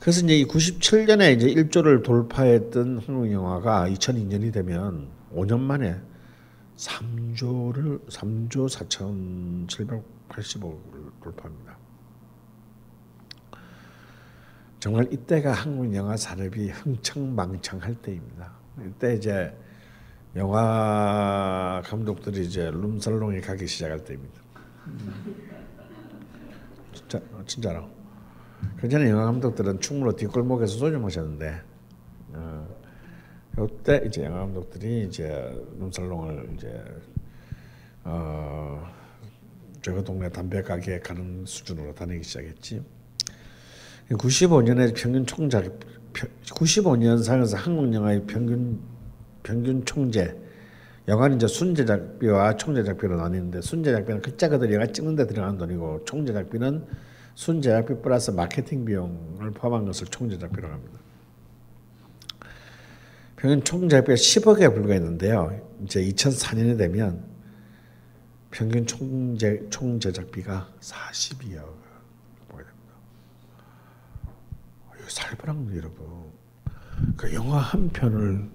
그래서 0.00 0.22
이제 0.22 0.36
이 0.36 0.44
97년에 0.44 1.34
이제 1.34 1.46
1조를 1.46 2.04
돌파했던 2.04 3.00
한국 3.06 3.32
영화가 3.32 3.88
2002년이 3.88 4.52
되면 4.52 5.06
5년 5.34 5.60
만에 5.60 5.96
3조를 6.78 8.06
3조 8.06 8.68
4,780억을 9.66 11.12
돌파합니다. 11.22 11.76
정말 14.78 15.12
이때가 15.12 15.52
한국 15.52 15.92
영화 15.94 16.16
산업이 16.16 16.70
흥청망청할 16.70 17.96
때입니다. 17.96 18.52
이때 18.86 19.16
이제 19.16 19.52
영화 20.36 21.82
감독들이 21.84 22.46
이제 22.46 22.70
룸살롱에 22.70 23.40
가기 23.40 23.66
시작할 23.66 24.04
때입니다. 24.04 24.40
자, 27.08 27.20
진짜로. 27.44 27.90
그 28.76 28.88
전에 28.88 29.10
영화 29.10 29.24
감독들은 29.24 29.80
충무로 29.80 30.14
뒷골목에서 30.14 30.78
소주 30.78 30.96
마셨는데, 30.98 31.60
어, 32.34 32.67
요때 33.58 34.04
이제 34.06 34.24
영화 34.24 34.38
감독들이 34.38 35.06
이제 35.08 35.52
눈살롱을 35.78 36.50
이제 36.54 36.84
어, 38.04 38.88
저거 39.82 40.02
동네 40.02 40.28
담배 40.28 40.62
가게 40.62 41.00
가는 41.00 41.44
수준으로 41.44 41.92
다니기 41.92 42.22
시작했지. 42.22 42.82
95년에 44.10 44.94
평균 44.96 45.26
총작 45.26 45.64
95년 46.44 47.22
상에서 47.22 47.56
한국 47.56 47.92
영화의 47.92 48.24
평균 48.26 48.80
평균 49.42 49.84
총재 49.84 50.34
영화는 51.08 51.36
이제 51.36 51.46
순제작비와 51.46 52.56
총제작비로 52.56 53.16
나뉘는데 53.16 53.60
순제작비는 53.60 54.22
글자가들 54.22 54.72
영화 54.72 54.86
찍는 54.86 55.16
데 55.16 55.26
들어가는 55.26 55.58
돈이고 55.58 56.04
총제작비는 56.04 56.86
순제작비 57.34 57.94
플러스 58.02 58.30
마케팅 58.30 58.84
비용을 58.84 59.50
포함한 59.50 59.84
것을 59.84 60.06
총제작비라고 60.06 60.72
합니다. 60.72 61.07
평균 63.38 63.62
총제작비가 63.62 64.14
10억에 64.14 64.74
불과했는데요. 64.74 65.60
이제 65.84 66.02
2004년이 66.02 66.76
되면 66.76 67.24
평균 68.50 68.84
총제 68.84 69.68
총제작비가 69.70 70.68
42억 70.80 71.62
보게 72.48 72.64
됩니다. 72.64 72.94
살벌한 75.06 75.66
거 75.66 75.76
여러분. 75.76 76.06
그 77.16 77.32
영화 77.32 77.58
한 77.58 77.88
편을 77.90 78.50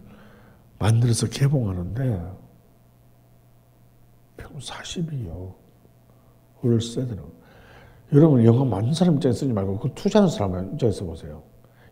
만들어서 0.79 1.27
개봉하는데 1.29 2.33
평 4.35 4.57
42억 4.57 5.63
을 6.65 6.79
써야 6.79 7.05
되는 7.05 7.21
여러분 8.13 8.43
영화 8.45 8.63
만든 8.63 8.93
사람 8.93 9.15
입장에 9.15 9.33
쓰지 9.33 9.51
말고 9.51 9.79
그 9.79 9.91
투자하는 9.95 10.29
사람 10.29 10.73
입장에서 10.73 11.05
보세요. 11.05 11.43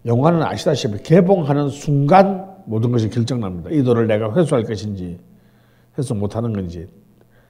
영화는 0.06 0.42
아시다시피 0.44 1.04
개봉하는 1.04 1.70
순간 1.70 2.51
모든 2.66 2.92
것이 2.92 3.10
결정납니다. 3.10 3.70
이 3.72 3.84
돈을 3.84 4.08
내가 4.08 4.34
회수할 4.36 4.64
것인지 4.64 5.20
회수 5.98 6.16
못하는 6.16 6.54
건지 6.54 6.88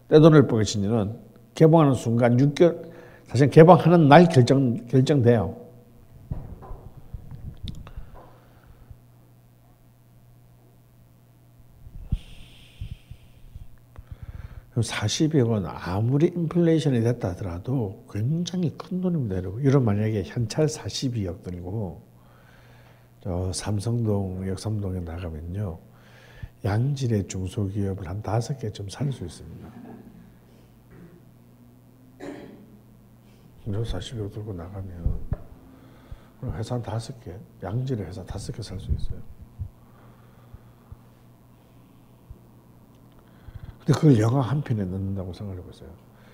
떼돈을 0.09 0.47
볼 0.47 0.59
것인지는 0.59 1.15
개봉하는 1.53 1.93
순간 1.93 2.37
6개월 2.37 2.91
사실 3.27 3.49
개봉하는 3.49 4.07
날 4.07 4.27
결정 4.27 4.85
결정돼요. 4.87 5.55
그럼 14.71 14.83
40억은 14.83 15.65
아무리 15.67 16.27
인플레이션이 16.27 17.01
됐다 17.01 17.29
하더라도 17.29 18.05
굉장히 18.09 18.73
큰 18.77 19.01
돈입니다, 19.01 19.37
여러분. 19.37 19.85
만약에 19.85 20.23
현찰 20.23 20.65
42억 20.65 21.43
돈이고 21.43 22.10
저 23.21 23.51
삼성동, 23.53 24.47
역삼동에 24.47 24.99
나가면요. 25.01 25.77
양질의 26.65 27.27
중소기업을 27.27 28.07
한 28.07 28.21
다섯 28.21 28.57
개좀 28.57 28.89
살수 28.89 29.25
있습니다. 29.25 29.69
저 33.65 33.71
40억 33.83 34.31
들고 34.33 34.53
나가면 34.53 35.19
회사 36.53 36.75
한 36.75 36.81
다섯 36.81 37.19
개, 37.23 37.35
양질의 37.61 38.07
회사 38.07 38.23
다섯 38.23 38.51
개 38.53 38.61
살 38.63 38.79
수 38.79 38.91
있어요. 38.91 39.19
근데 43.79 43.93
그걸 43.93 44.19
영화 44.19 44.41
한 44.41 44.61
편에 44.61 44.83
넣는다고 44.83 45.33
생각해 45.33 45.61
보세요. 45.61 45.89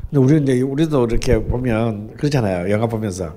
근데 0.10 0.18
우리 0.20 0.42
이제 0.42 0.62
우리도 0.62 1.06
이렇게 1.06 1.42
보면 1.44 2.16
그렇잖아요. 2.16 2.72
영화 2.72 2.88
보면서 2.88 3.36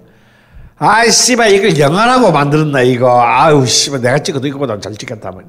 아이 0.83 1.11
씨발 1.11 1.53
이걸 1.53 1.79
영화라고 1.79 2.33
만들었나 2.33 2.81
이거 2.81 3.21
아유 3.21 3.67
씨발 3.67 4.01
내가 4.01 4.19
찍어도 4.19 4.47
이거보다 4.47 4.81
잘 4.81 4.95
찍겠다 4.95 5.31
뭐. 5.31 5.43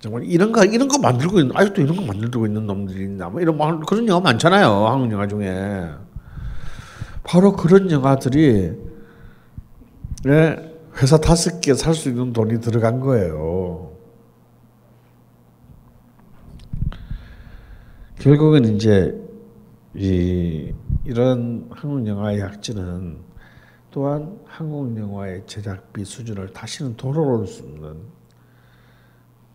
정말 0.00 0.24
이런 0.24 0.50
거 0.50 0.64
이런 0.64 0.88
거 0.88 0.98
만들고 0.98 1.40
있는 1.40 1.54
아직도 1.54 1.82
이런 1.82 1.94
거 1.96 2.02
만들고 2.02 2.46
있는 2.46 2.66
놈들이 2.66 3.04
있나 3.04 3.28
뭐 3.28 3.38
이런 3.42 3.56
뭐 3.58 3.78
그런 3.80 4.08
영화 4.08 4.20
많잖아요 4.20 4.86
한국 4.86 5.12
영화 5.12 5.26
중에 5.26 5.90
바로 7.22 7.52
그런 7.52 7.90
영화들이 7.90 8.72
네, 10.24 10.56
회사 10.96 11.18
다섯 11.18 11.60
개 11.60 11.72
살 11.74 11.94
수 11.94 12.08
있는 12.08 12.32
돈이 12.32 12.60
들어간 12.62 13.00
거예요. 13.00 13.92
결국은 18.18 18.64
이제 18.76 19.14
이 19.94 20.72
이런 21.04 21.68
한국 21.70 22.06
영화의 22.06 22.40
약진은 22.40 23.18
또한 23.96 24.38
한국 24.44 24.94
영화의 24.94 25.44
제작비 25.46 26.04
수준을 26.04 26.52
다시는 26.52 26.98
돌아올 26.98 27.46
수 27.46 27.62
없는 27.62 27.96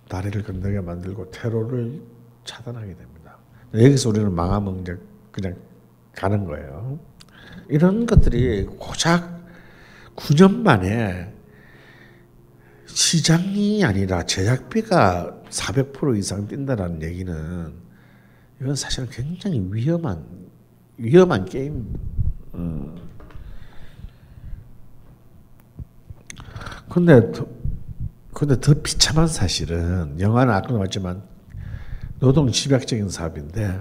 다리를 0.09 0.41
건너게 0.41 0.81
만들고 0.81 1.29
테러를 1.29 2.01
차단하게 2.43 2.95
됩니다. 2.95 3.37
여기서 3.75 4.09
우리는 4.09 4.33
망하면 4.33 4.79
이제 4.79 4.97
그냥 5.31 5.55
가는 6.15 6.43
거예요. 6.45 6.99
이런 7.69 8.07
것들이 8.07 8.65
고작 8.79 9.45
9년 10.15 10.61
만에 10.61 11.31
시장이 12.87 13.85
아니라 13.85 14.23
제작비가 14.23 15.39
400% 15.51 16.17
이상 16.17 16.47
뛴다는 16.47 17.03
얘기는 17.03 17.73
이건 18.59 18.75
사실은 18.75 19.07
굉장히 19.11 19.63
위험한 19.71 20.25
위험한 20.97 21.45
게임. 21.45 21.93
어. 22.53 23.00
근데 26.91 27.31
더, 27.31 27.47
근데 28.33 28.59
더 28.59 28.73
비참한 28.73 29.25
사실은 29.25 30.19
영화는 30.19 30.53
아까도 30.53 30.73
말했지만 30.73 31.23
노동 32.19 32.51
집약적인 32.51 33.07
사업인데 33.07 33.79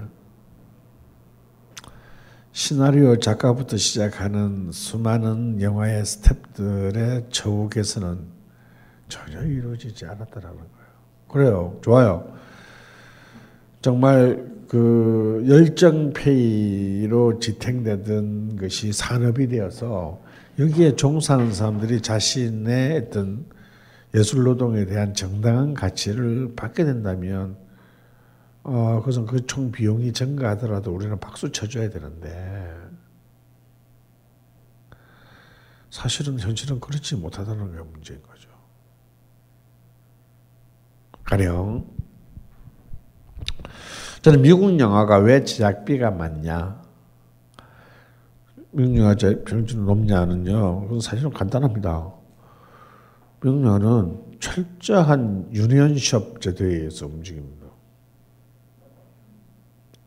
시나리오 2.53 3.19
작가부터 3.19 3.77
시작하는 3.79 4.71
수많은 4.71 5.61
영화의 5.61 6.05
스탭들의 6.05 7.33
처우 7.33 7.69
개선은 7.69 8.21
전혀 9.09 9.43
이루어지지 9.43 10.07
않았다라는 10.07 10.57
거예요. 10.57 10.71
그래요. 11.27 11.79
좋아요. 11.83 12.33
정말 13.83 14.49
그 14.69 15.45
열정페이로 15.49 17.41
지탱되던 17.41 18.55
것이 18.55 18.93
산업이 18.93 19.49
되어서 19.49 20.21
여기에 20.61 20.97
종사하는 20.97 21.53
사람들이 21.53 22.03
자신의 22.03 23.07
어떤 23.09 23.47
예술 24.15 24.45
노동에 24.45 24.85
대한 24.85 25.15
정당한 25.15 25.73
가치를 25.75 26.55
받게 26.55 26.85
된다면 26.85 27.57
어, 28.63 28.99
그것은 29.01 29.25
그 29.27 29.47
총 29.47 29.73
비용이 29.73 30.13
증가하더라도 30.13 30.95
우리는 30.95 31.19
박수 31.19 31.51
쳐줘야 31.51 31.89
되는데 31.89 32.77
사실은 35.91 36.39
현실은 36.39 36.79
그렇지 36.79 37.17
못하다는 37.17 37.73
게 37.73 37.83
문제인 37.83 38.23
거죠. 38.23 38.49
가령 41.25 41.89
저는 44.23 44.43
미국 44.43 44.79
영화가 44.79 45.19
왜 45.19 45.43
제작비가 45.43 46.11
많냐? 46.11 46.80
영화 48.79 49.15
평균 49.45 49.85
높냐는요. 49.85 50.83
그건 50.83 51.01
사실은 51.01 51.31
간단합니다. 51.31 52.13
영화는 53.45 54.39
철저한 54.39 55.49
유니언숍 55.53 56.41
제도에 56.41 56.69
의해서 56.69 57.07
움직입니다. 57.07 57.67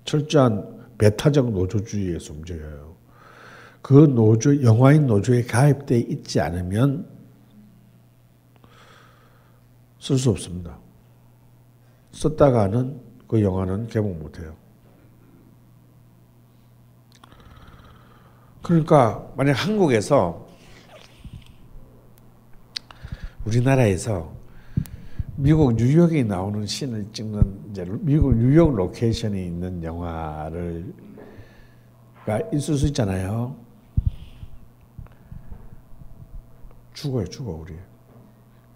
철저한 0.05 0.87
배타적 0.97 1.51
노조주의에서 1.51 2.33
움직여요. 2.33 2.93
그 3.81 3.93
노조, 3.93 4.61
영화인 4.63 5.07
노조에 5.07 5.43
가입돼 5.43 5.99
있지 5.99 6.39
않으면 6.39 7.07
쓸 9.99 10.17
수 10.17 10.29
없습니다. 10.29 10.77
썼다가는 12.11 13.01
그 13.27 13.41
영화는 13.41 13.87
개봉 13.87 14.19
못해요. 14.19 14.62
그러니까 18.63 19.29
만약 19.35 19.53
한국에서 19.53 20.47
우리나라에서 23.45 24.33
미국 25.35 25.75
뉴욕에 25.75 26.23
나오는 26.23 26.65
씬을 26.65 27.07
찍는 27.11 27.71
이제 27.71 27.85
미국 27.99 28.35
뉴욕 28.37 28.73
로케이션이 28.73 29.45
있는 29.45 29.83
영화를 29.83 30.93
가 32.25 32.39
있을 32.53 32.75
수 32.75 32.87
있잖아요. 32.87 33.57
죽어요, 36.93 37.27
죽어 37.27 37.51
우리. 37.51 37.75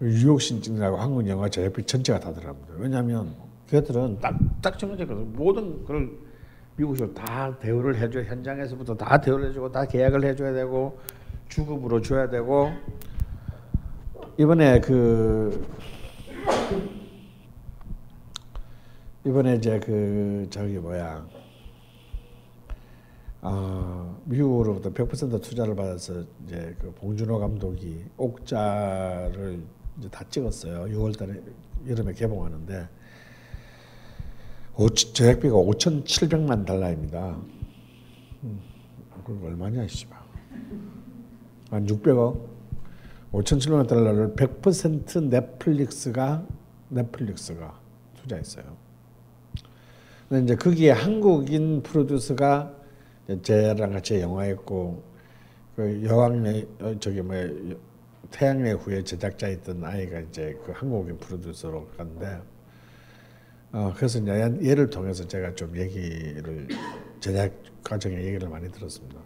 뉴욕 0.00 0.40
씬 0.42 0.60
찍느라고 0.60 0.98
한국 0.98 1.26
영화 1.28 1.48
제작비 1.48 1.82
전체가 1.82 2.20
다 2.20 2.30
들어갑니다. 2.32 2.74
왜냐하면 2.76 3.34
걔들은 3.68 4.18
딱, 4.20 4.38
딱 4.60 4.78
정해졌거든. 4.78 5.32
모든 5.32 5.80
그걸 5.80 6.27
미국에서 6.78 7.12
다 7.12 7.58
대우를 7.58 7.96
해줘 7.96 8.22
현장에서부터 8.22 8.94
다 8.94 9.20
대우를 9.20 9.48
해주고 9.48 9.72
다 9.72 9.84
계약을 9.84 10.24
해줘야 10.24 10.52
되고 10.52 10.98
주급으로 11.48 12.00
줘야 12.00 12.30
되고. 12.30 12.70
이번에 14.36 14.80
그 14.80 15.66
이번에 19.26 19.56
이제 19.56 19.80
그 19.80 20.46
저기 20.50 20.78
뭐야. 20.78 21.26
어, 23.40 24.20
미국으로부터 24.24 24.92
100% 24.92 25.42
투자를 25.42 25.74
받아서 25.74 26.22
이제 26.44 26.76
그 26.80 26.92
봉준호 26.92 27.40
감독이 27.40 28.04
옥자를 28.16 29.60
이제 29.98 30.08
다 30.10 30.24
찍었어요. 30.30 30.84
6월달에 30.96 31.42
여름에 31.88 32.12
개봉하는데. 32.12 32.80
오, 32.82 32.97
제작비가 34.86 35.56
5,700만 35.56 36.64
달러입니다. 36.64 37.36
음, 38.44 38.60
그럼 39.24 39.44
얼마냐 39.44 39.86
씨발. 39.88 40.18
한 41.70 41.86
600억. 41.86 42.38
5,700만 43.32 43.88
달러를 43.88 44.34
100% 44.36 45.28
넷플릭스가 45.28 46.46
넷플릭스가 46.90 47.78
투자했어요. 48.22 48.64
근데 50.28 50.44
이제 50.44 50.54
거기에 50.56 50.92
한국인 50.92 51.82
프로듀서가 51.82 52.74
저랑 53.42 53.92
같이 53.92 54.20
영화했고 54.20 55.02
그 55.76 56.04
여왕의 56.04 56.68
어, 56.80 56.94
저기 57.00 57.20
뭐 57.20 57.34
태양의 58.30 58.74
후예 58.74 59.02
제작자였던 59.02 59.84
아이가 59.84 60.20
이제 60.20 60.58
그 60.64 60.72
한국인 60.72 61.18
프로듀서로 61.18 61.88
갔는데 61.96 62.40
어 63.72 63.92
그래서 63.94 64.20
얘를 64.26 64.88
통해서 64.88 65.26
제가 65.26 65.54
좀 65.54 65.76
얘기를 65.76 66.68
제작 67.20 67.52
과정의 67.84 68.24
얘기를 68.24 68.48
많이 68.48 68.70
들었습니다. 68.70 69.18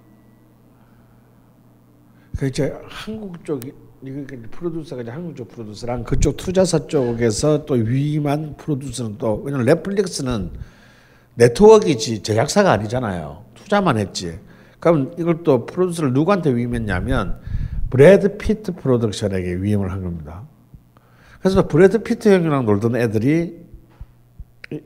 그 2.39 2.47
이제 2.47 2.75
한국 2.85 3.45
쪽 3.45 3.61
이거 4.03 4.37
프로듀서가 4.51 5.03
이제 5.03 5.11
한국 5.13 5.37
쪽 5.37 5.49
프로듀서랑 5.49 6.03
그쪽 6.03 6.37
투자사 6.37 6.87
쪽에서 6.89 7.65
또 7.67 7.75
위임한 7.75 8.57
프로듀서는 8.57 9.19
또 9.19 9.41
왜냐면 9.45 9.67
넷플릭스는 9.67 10.51
네트워크이지 11.35 12.23
제작사가 12.23 12.73
아니잖아요. 12.73 13.45
투자만 13.55 13.97
했지. 13.99 14.39
그럼 14.81 15.13
이걸 15.19 15.45
또 15.45 15.67
프로듀서를 15.67 16.13
누구한테 16.13 16.55
위임했냐면 16.55 17.41
브래드 17.91 18.39
피트 18.39 18.75
프로덕션에게 18.75 19.63
위임을 19.63 19.93
한 19.93 20.03
겁니다. 20.03 20.43
그래서 21.39 21.69
브래드 21.69 22.03
피트 22.03 22.29
형이랑 22.29 22.67
놀던 22.67 22.97
애들이 22.97 23.62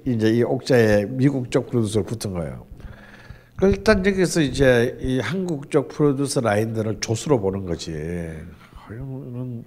이제 0.05 0.31
이 0.31 0.43
옥자에 0.43 1.07
미국 1.07 1.51
쪽 1.51 1.69
프로듀서로 1.69 2.05
붙은 2.05 2.33
거예요. 2.33 2.67
그 3.57 3.69
일단 3.69 4.05
여기서 4.05 4.43
이제 4.43 4.99
이 5.01 5.19
한국 5.19 5.71
쪽 5.71 5.89
프로듀서 5.89 6.41
라인들을 6.41 6.99
조수로 7.01 7.41
보는 7.41 7.65
거지. 7.65 7.93
이런 8.91 9.65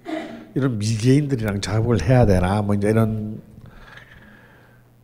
이런 0.54 0.78
미개인들이랑 0.78 1.60
작업을 1.60 2.02
해야 2.02 2.24
되나 2.24 2.62
뭐 2.62 2.74
이제 2.74 2.88
이런 2.88 3.40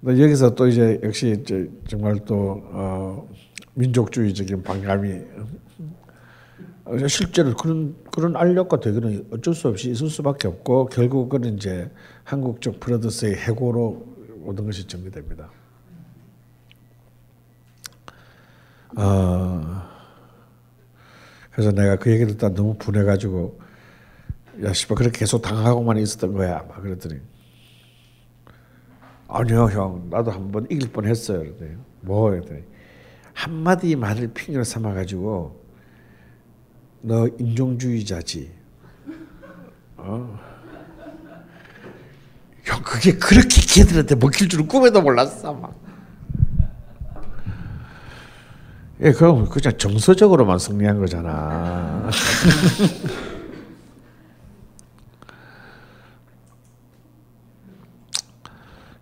여기서 0.06 0.54
또 0.54 0.68
이제 0.68 1.00
역시 1.02 1.36
이제 1.40 1.68
정말 1.88 2.20
또 2.24 2.62
어, 2.72 3.28
민족주의적인 3.74 4.62
반감이 4.62 5.20
어, 6.84 7.06
실제로 7.08 7.54
그런 7.56 7.96
그런 8.12 8.36
알력과 8.36 8.78
대결은 8.80 9.26
어쩔 9.32 9.52
수 9.52 9.68
없이 9.68 9.90
있을 9.90 10.08
수밖에 10.08 10.46
없고 10.48 10.86
결국은 10.86 11.44
이제 11.44 11.90
한국 12.22 12.60
쪽 12.60 12.78
프로듀서의 12.78 13.34
해고로 13.34 14.15
모든 14.46 14.64
것이 14.64 14.86
정리됩니다. 14.86 15.50
어, 18.96 19.82
그래서 21.50 21.72
내가 21.72 21.96
그 21.96 22.12
얘기를 22.12 22.32
듣다 22.32 22.54
너무 22.54 22.74
분해가지고 22.78 23.58
야 24.62 24.72
씨발 24.72 24.96
그렇게 24.96 25.18
계속 25.18 25.42
당하고만 25.42 25.98
있었던 25.98 26.32
거야 26.32 26.64
막 26.68 26.80
그랬더니 26.80 27.20
아니요 29.28 29.64
형 29.66 30.08
나도 30.08 30.30
한번 30.30 30.66
이길 30.70 30.90
뻔했어요 30.92 31.40
그랬더니 31.40 31.76
뭐 32.00 32.30
그랬더니 32.30 32.62
한마디 33.34 33.96
말을 33.96 34.28
핑계로 34.28 34.64
삼아가지고 34.64 35.62
너 37.02 37.28
인종주의자지 37.38 38.50
어? 39.96 40.55
형 42.66 42.82
그게 42.82 43.16
그렇게 43.16 43.60
걔들한테 43.60 44.16
먹힐 44.16 44.48
줄은 44.48 44.66
꿈에도 44.66 45.00
몰랐어 45.00 45.54
막. 45.54 45.72
예, 49.00 49.12
그럼 49.12 49.48
그냥 49.48 49.76
정서적으로만 49.78 50.58
승리한 50.58 50.98
거잖아. 50.98 52.10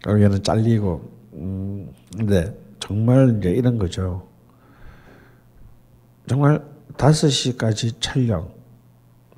얘는 0.07 0.43
잘리고, 0.43 1.11
음, 1.33 1.91
근데 2.15 2.55
정말 2.79 3.39
이제 3.39 3.51
이런 3.51 3.79
거죠. 3.79 4.29
정말 6.27 6.63
5시까지 6.99 7.95
촬영. 8.01 8.51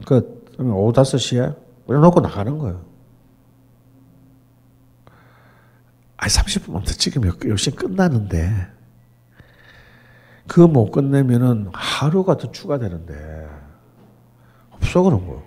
그, 0.04 0.44
오후 0.58 0.92
5시에 0.92 1.54
놓고 1.86 2.20
나가는 2.20 2.58
거예요. 2.58 2.95
아 6.16 6.26
30분만 6.26 6.86
더 6.86 6.92
찍으면 6.92 7.38
10시 7.38 7.76
끝나는데, 7.76 8.68
그거 10.46 10.66
못 10.66 10.90
끝내면은 10.90 11.70
하루가 11.72 12.36
더 12.36 12.50
추가되는데, 12.50 13.48
없어, 14.70 15.02
그런 15.02 15.26
거. 15.26 15.42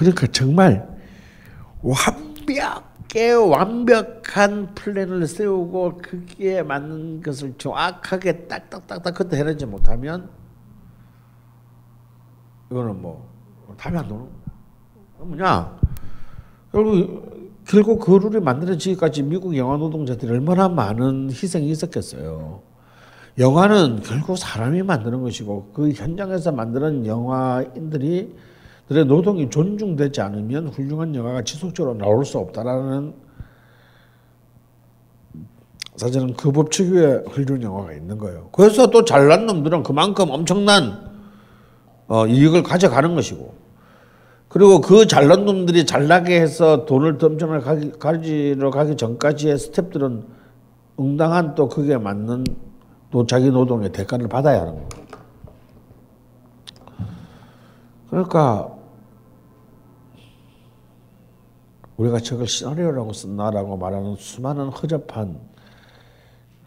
그러니까 0.00 0.26
정말 0.28 0.88
완벽하게 1.82 3.32
완벽한 3.32 4.74
플랜을 4.74 5.26
세우고 5.26 5.98
그기에 5.98 6.62
맞는 6.62 7.22
것을 7.22 7.54
정확하게 7.58 8.46
딱딱딱딱 8.48 9.14
그때 9.14 9.36
해내지 9.36 9.66
못하면 9.66 10.30
이거는 12.70 13.02
뭐 13.02 13.30
답이 13.76 13.96
안 13.98 14.08
나오는 14.08 14.30
뭐냐 15.18 15.78
결국 16.72 17.40
결국 17.66 18.00
그 18.00 18.12
룰이 18.12 18.42
만들어지기까지 18.42 19.22
미국 19.22 19.56
영화 19.56 19.76
노동자들이 19.76 20.32
얼마나 20.32 20.68
많은 20.68 21.30
희생이 21.30 21.70
있었겠어요. 21.70 22.62
영화는 23.38 24.00
결국 24.02 24.36
사람이 24.36 24.82
만드는 24.82 25.22
것이고 25.22 25.70
그 25.72 25.90
현장에서 25.90 26.52
만드는 26.52 27.06
영화인들이 27.06 28.34
들의 28.88 29.04
노동이 29.04 29.48
존중되지 29.48 30.20
않으면 30.20 30.68
훌륭한 30.68 31.14
영화가 31.14 31.42
지속적으로 31.42 31.96
나올 31.96 32.24
수 32.24 32.38
없다라는 32.38 33.14
사실은 35.94 36.34
그 36.34 36.50
법칙 36.50 36.92
위에 36.92 37.22
훌륭한 37.28 37.62
영화가 37.62 37.92
있는 37.92 38.18
거예요. 38.18 38.48
그래서 38.50 38.90
또 38.90 39.04
잘난 39.04 39.46
놈들은 39.46 39.84
그만큼 39.84 40.30
엄청난 40.30 41.08
어, 42.08 42.26
이익을 42.26 42.64
가져가는 42.64 43.14
것이고 43.14 43.59
그리고 44.50 44.80
그 44.80 45.06
잘난 45.06 45.44
놈들이 45.44 45.86
잘나게 45.86 46.40
해서 46.40 46.84
돈을 46.84 47.18
덤정을 47.18 47.60
가기, 47.60 47.92
가지러 47.92 48.72
가기 48.72 48.96
전까지의 48.96 49.56
스탭들은 49.56 50.24
응당한 50.98 51.54
또 51.54 51.68
그게 51.68 51.96
맞는 51.96 52.44
또 53.12 53.26
자기 53.26 53.48
노동의 53.50 53.92
대가를 53.92 54.26
받아야 54.26 54.62
하는 54.62 54.72
거예요. 54.74 54.88
그러니까 58.10 58.76
우리가 61.96 62.18
저걸 62.18 62.48
시나리오라고 62.48 63.12
쓴다라고 63.12 63.76
말하는 63.76 64.16
수많은 64.16 64.70
허접한 64.70 65.38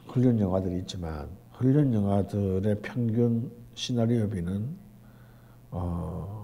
훈련 0.07 0.39
영화들이 0.39 0.77
있지만 0.79 1.27
훈련 1.51 1.93
영화들의 1.93 2.77
평균 2.81 3.51
시나리오비는 3.73 4.69
어, 5.71 6.42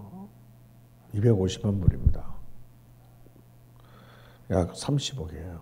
250만 1.16 1.82
불입니다. 1.82 2.24
약 4.52 4.74
30억이에요. 4.74 5.60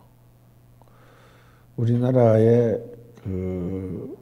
우리나라의 1.78 2.84
그 3.24 4.18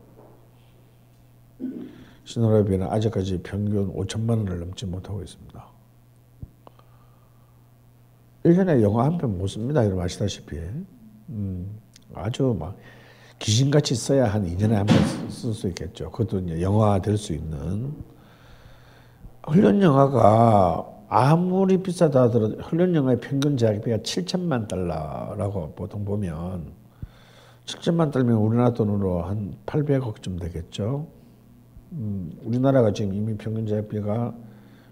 시나리오비는 2.26 2.88
아직까지 2.88 3.42
평균 3.44 3.94
5천만 3.94 4.38
원을 4.40 4.60
넘지 4.60 4.86
못하고 4.86 5.22
있습니다. 5.22 5.66
1년에 8.44 8.82
영화 8.82 9.06
한 9.06 9.18
편 9.18 9.38
못 9.38 9.48
씁니다. 9.48 9.84
여러분 9.86 10.04
아시다시피. 10.04 10.58
음, 11.30 11.80
아주 12.14 12.56
막 12.60 12.76
귀신같이 13.40 13.96
써야 13.96 14.26
한 14.28 14.44
2년에 14.46 14.72
한 14.74 14.86
번 14.86 14.96
쓸 15.30 15.54
수 15.54 15.68
있겠죠. 15.70 16.10
그것도 16.12 16.40
이제 16.40 16.62
영화 16.62 17.00
될 17.00 17.18
수 17.18 17.34
있는. 17.34 17.94
훈련 19.48 19.82
영화가 19.82 20.92
아무리 21.08 21.82
비싸다 21.82 22.24
하더라도 22.24 22.58
훈련 22.62 22.96
영화의 22.96 23.20
평균 23.20 23.58
제작비가 23.58 23.98
7천만 23.98 24.68
달러라고 24.68 25.74
보통 25.76 26.04
보면 26.06 26.74
7천만 27.66 28.12
달러면 28.12 28.38
우리나라 28.38 28.74
돈으로 28.74 29.22
한 29.24 29.56
800억쯤 29.66 30.40
되겠죠. 30.40 31.08
음, 31.94 32.32
우리나라가 32.44 32.92
지금 32.94 33.14
이미 33.14 33.36
평균 33.38 33.66
재비가 33.66 34.34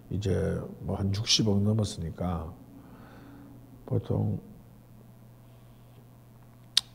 이제 0.09 0.59
뭐 0.82 0.95
한 0.95 1.11
60억 1.11 1.61
넘었으니까 1.61 2.53
보통 3.86 4.39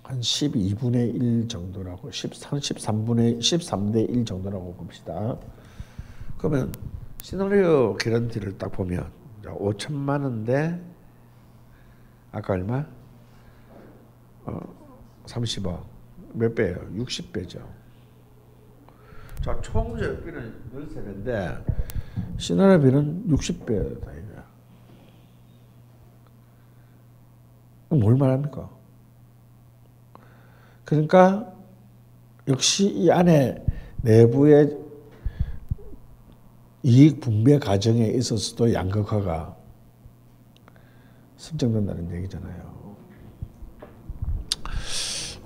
한 0.03 0.21
12분의 0.21 1.15
1 1.15 1.49
정도라고 1.49 2.11
13, 2.11 2.59
13분의 2.61 3.39
13대 3.41 4.09
1 4.09 4.25
정도라고 4.25 4.75
봅시다. 4.75 5.37
그러면 6.39 6.73
시나리오 7.23 7.97
개런티를 7.97 8.59
딱 8.59 8.73
보면 8.73 9.11
5천만 9.45 10.23
원대 10.23 10.81
아까 12.33 12.55
얼마? 12.55 12.85
어, 14.45 14.61
30억 15.27 15.85
몇 16.35 16.55
배예요? 16.55 16.77
60배죠. 16.97 17.67
자, 19.43 19.61
총 19.63 19.99
제비는 19.99 20.55
13배인데 20.75 21.65
시나리오비는 22.39 23.29
60배다 23.29 24.03
이거야. 24.03 24.45
뭘 27.91 28.17
말합니까? 28.17 28.71
그러니까 30.85 31.53
역시 32.47 32.89
이 32.89 33.11
안에 33.11 33.65
내부의 34.03 34.88
이익 36.83 37.21
분배 37.21 37.59
과정에 37.59 38.07
있어서도 38.07 38.73
양극화가 38.73 39.57
설정된다는 41.37 42.15
얘기잖아요. 42.17 42.69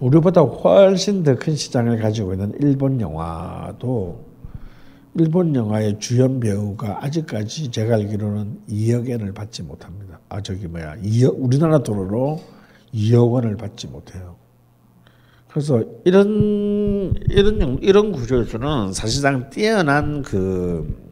우리보다 0.00 0.40
훨씬 0.40 1.22
더 1.22 1.34
큰 1.36 1.54
시장을 1.54 1.98
가지고 2.00 2.32
있는 2.32 2.52
일본 2.60 3.00
영화도 3.00 4.32
일본 5.14 5.54
영화의 5.54 5.98
주연 6.00 6.40
배우가 6.40 7.04
아직까지 7.04 7.70
제가 7.70 7.96
알기로는 7.96 8.62
2억 8.68 9.08
엔을 9.08 9.32
받지 9.32 9.62
못합니다. 9.62 10.18
아 10.28 10.40
저기 10.40 10.66
뭐야 10.66 10.96
2억 10.96 11.34
우리나라 11.36 11.82
돈으로 11.82 12.40
2억 12.94 13.30
원을 13.30 13.56
받지 13.56 13.86
못해요. 13.86 14.36
그래서 15.48 15.84
이런 16.04 17.14
이런 17.28 17.78
이런 17.82 18.10
구조에서는 18.12 18.92
사실상 18.94 19.50
뛰어난 19.50 20.22
그 20.22 21.11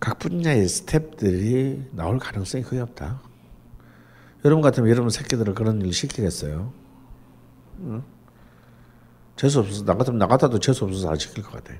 각 0.00 0.18
분야의 0.18 0.64
스탭들이 0.64 1.94
나올 1.94 2.18
가능성이 2.18 2.64
거의 2.64 2.80
없다. 2.80 3.20
여러분 4.44 4.62
같으면 4.62 4.88
여러분 4.88 5.10
새끼들을 5.10 5.54
그런 5.54 5.82
일 5.82 5.92
시키겠어요? 5.92 6.72
응? 7.80 8.02
재수 9.36 9.60
없어서 9.60 9.84
나 9.84 9.94
같으면 9.94 10.18
나 10.18 10.26
같아도 10.26 10.58
재수 10.58 10.84
없어서 10.84 11.10
안 11.10 11.16
시킬 11.16 11.44
것 11.44 11.52
같아. 11.52 11.74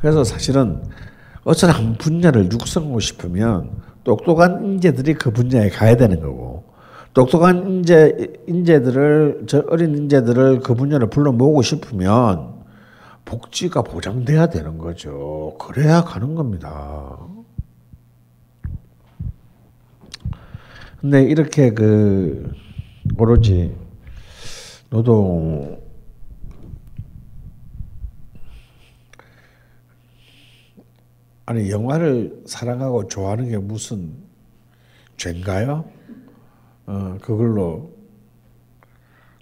그래서 0.00 0.24
사실은 0.24 0.82
어떤 1.44 1.70
한 1.70 1.96
분야를 1.96 2.52
육성하고 2.52 3.00
싶으면 3.00 3.82
똑똑한 4.04 4.64
인재들이 4.64 5.14
그 5.14 5.30
분야에 5.30 5.70
가야 5.70 5.96
되는 5.96 6.20
거고 6.20 6.64
똑똑한 7.14 7.66
인재 7.66 8.14
인재들을 8.46 9.44
저 9.48 9.64
어린 9.70 9.96
인재들을 9.96 10.60
그 10.60 10.74
분야를 10.74 11.08
불러 11.08 11.32
모으고 11.32 11.62
싶으면 11.62 12.55
복지가 13.26 13.82
보장돼야 13.82 14.48
되는 14.48 14.78
거죠. 14.78 15.56
그래야 15.60 16.02
가는 16.04 16.34
겁니다. 16.34 17.18
근데 21.00 21.22
이렇게 21.22 21.70
그 21.70 22.50
오로지 23.18 23.76
노동 24.88 25.84
아니 31.44 31.70
영화를 31.70 32.42
사랑하고 32.46 33.08
좋아하는 33.08 33.48
게 33.48 33.58
무슨 33.58 34.14
죄인가요? 35.16 35.84
어 36.86 37.18
그걸로 37.20 37.92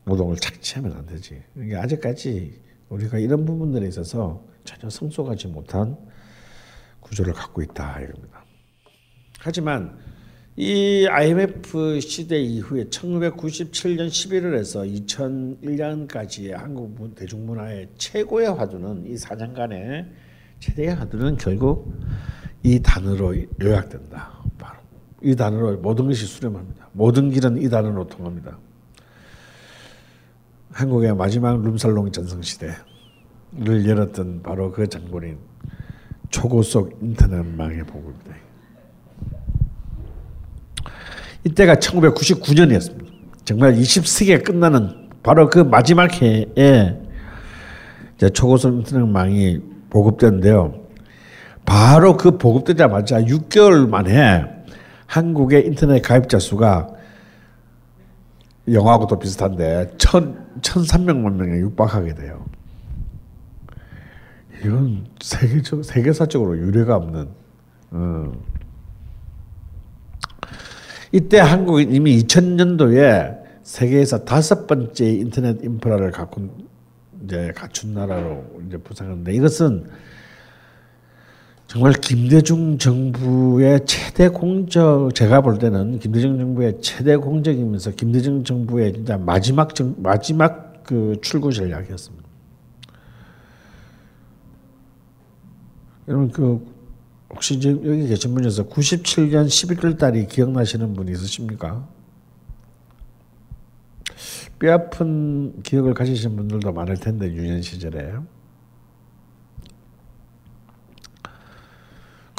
노동을 0.04 0.36
착취하면 0.36 0.92
안 0.96 1.06
되지. 1.06 1.42
이게 1.56 1.76
아직까지 1.76 2.63
우리가 2.94 3.18
이런 3.18 3.44
부분들에 3.44 3.86
있어서 3.88 4.44
전혀 4.64 4.88
성숙하지 4.88 5.48
못한 5.48 5.96
구조를 7.00 7.32
갖고 7.32 7.62
있다 7.62 8.00
이겁니다. 8.00 8.44
하지만 9.40 9.98
이 10.56 11.06
IMF 11.10 12.00
시대 12.00 12.40
이후에 12.40 12.84
1997년 12.84 14.08
11월에서 14.08 15.06
2001년까지의 15.06 16.52
한국 16.52 17.14
대중문화의 17.16 17.88
최고의 17.98 18.54
화두는 18.54 19.06
이 19.06 19.16
4년간의 19.16 20.06
최대의 20.60 20.94
화두는 20.94 21.36
결국 21.36 21.92
이 22.62 22.80
단어로 22.80 23.34
요약된다. 23.60 24.44
바로 24.56 24.78
이 25.22 25.34
단어로 25.34 25.78
모든 25.78 26.06
것이 26.06 26.24
수렴합니다. 26.24 26.88
모든 26.92 27.30
길은 27.30 27.60
이 27.60 27.68
단어로 27.68 28.06
통합니다. 28.06 28.56
한국의 30.74 31.14
마지막 31.14 31.62
룸살롱 31.62 32.10
전성시대를 32.10 32.76
열었던 33.86 34.42
바로 34.42 34.72
그 34.72 34.88
장본인 34.88 35.38
초고속 36.30 36.98
인터넷망의 37.00 37.84
보급입니다. 37.84 38.34
이때가 41.44 41.76
1999년이었습니다. 41.76 43.04
정말 43.44 43.74
20세기가 43.74 44.44
끝나는 44.44 45.10
바로 45.22 45.48
그 45.48 45.60
마지막 45.60 46.10
해에 46.20 46.98
초고속 48.32 48.74
인터넷망이 48.74 49.60
보급됐는데요. 49.90 50.74
바로 51.64 52.16
그 52.16 52.36
보급되자마자 52.36 53.22
6개월 53.22 53.88
만에 53.88 54.44
한국의 55.06 55.66
인터넷 55.66 56.02
가입자 56.02 56.40
수가 56.40 56.88
영화하고도 58.68 59.18
비슷한데 59.18 59.94
1,300만 59.98 61.34
명에 61.34 61.58
육박하게 61.58 62.14
돼요. 62.14 62.44
이건 64.64 65.06
세계적, 65.20 65.84
세계사적으로 65.84 66.56
유례가 66.58 66.96
없는. 66.96 67.28
어. 67.90 68.32
이때 71.12 71.38
한국은 71.38 71.92
이미 71.92 72.18
2000년도에 72.22 73.44
세계에서 73.62 74.24
다섯 74.24 74.66
번째 74.66 75.06
인터넷 75.06 75.62
인프라를 75.62 76.10
갖고 76.10 76.48
이제 77.22 77.52
갖춘 77.54 77.94
나라로 77.94 78.44
이제 78.66 78.76
부상했는데 78.78 79.32
이것은 79.34 79.88
정말 81.74 81.92
김대중 81.94 82.78
정부의 82.78 83.84
최대 83.84 84.28
공적 84.28 85.12
제가 85.12 85.40
볼 85.40 85.58
때는 85.58 85.98
김대중 85.98 86.38
정부의 86.38 86.80
최대 86.80 87.16
공적이면서 87.16 87.90
김대중 87.96 88.44
정부의 88.44 88.92
진짜 88.92 89.18
마지막 89.18 89.74
정, 89.74 89.92
마지막 89.98 90.84
그 90.84 91.16
출구 91.20 91.52
전략이었습니다. 91.52 92.28
여러분 96.06 96.30
그 96.30 96.64
혹시 97.30 97.54
이제 97.54 97.70
여기 97.70 98.06
계신 98.06 98.34
분 98.34 98.44
중에서 98.44 98.68
97년 98.68 99.46
11월 99.46 99.98
달이 99.98 100.28
기억나시는 100.28 100.94
분 100.94 101.08
있으십니까? 101.08 101.88
뼈아픈 104.60 105.60
기억을 105.64 105.92
가지신 105.94 106.36
분들도 106.36 106.72
많을 106.72 106.98
텐데 106.98 107.26
유년 107.32 107.62
시절에 107.62 108.12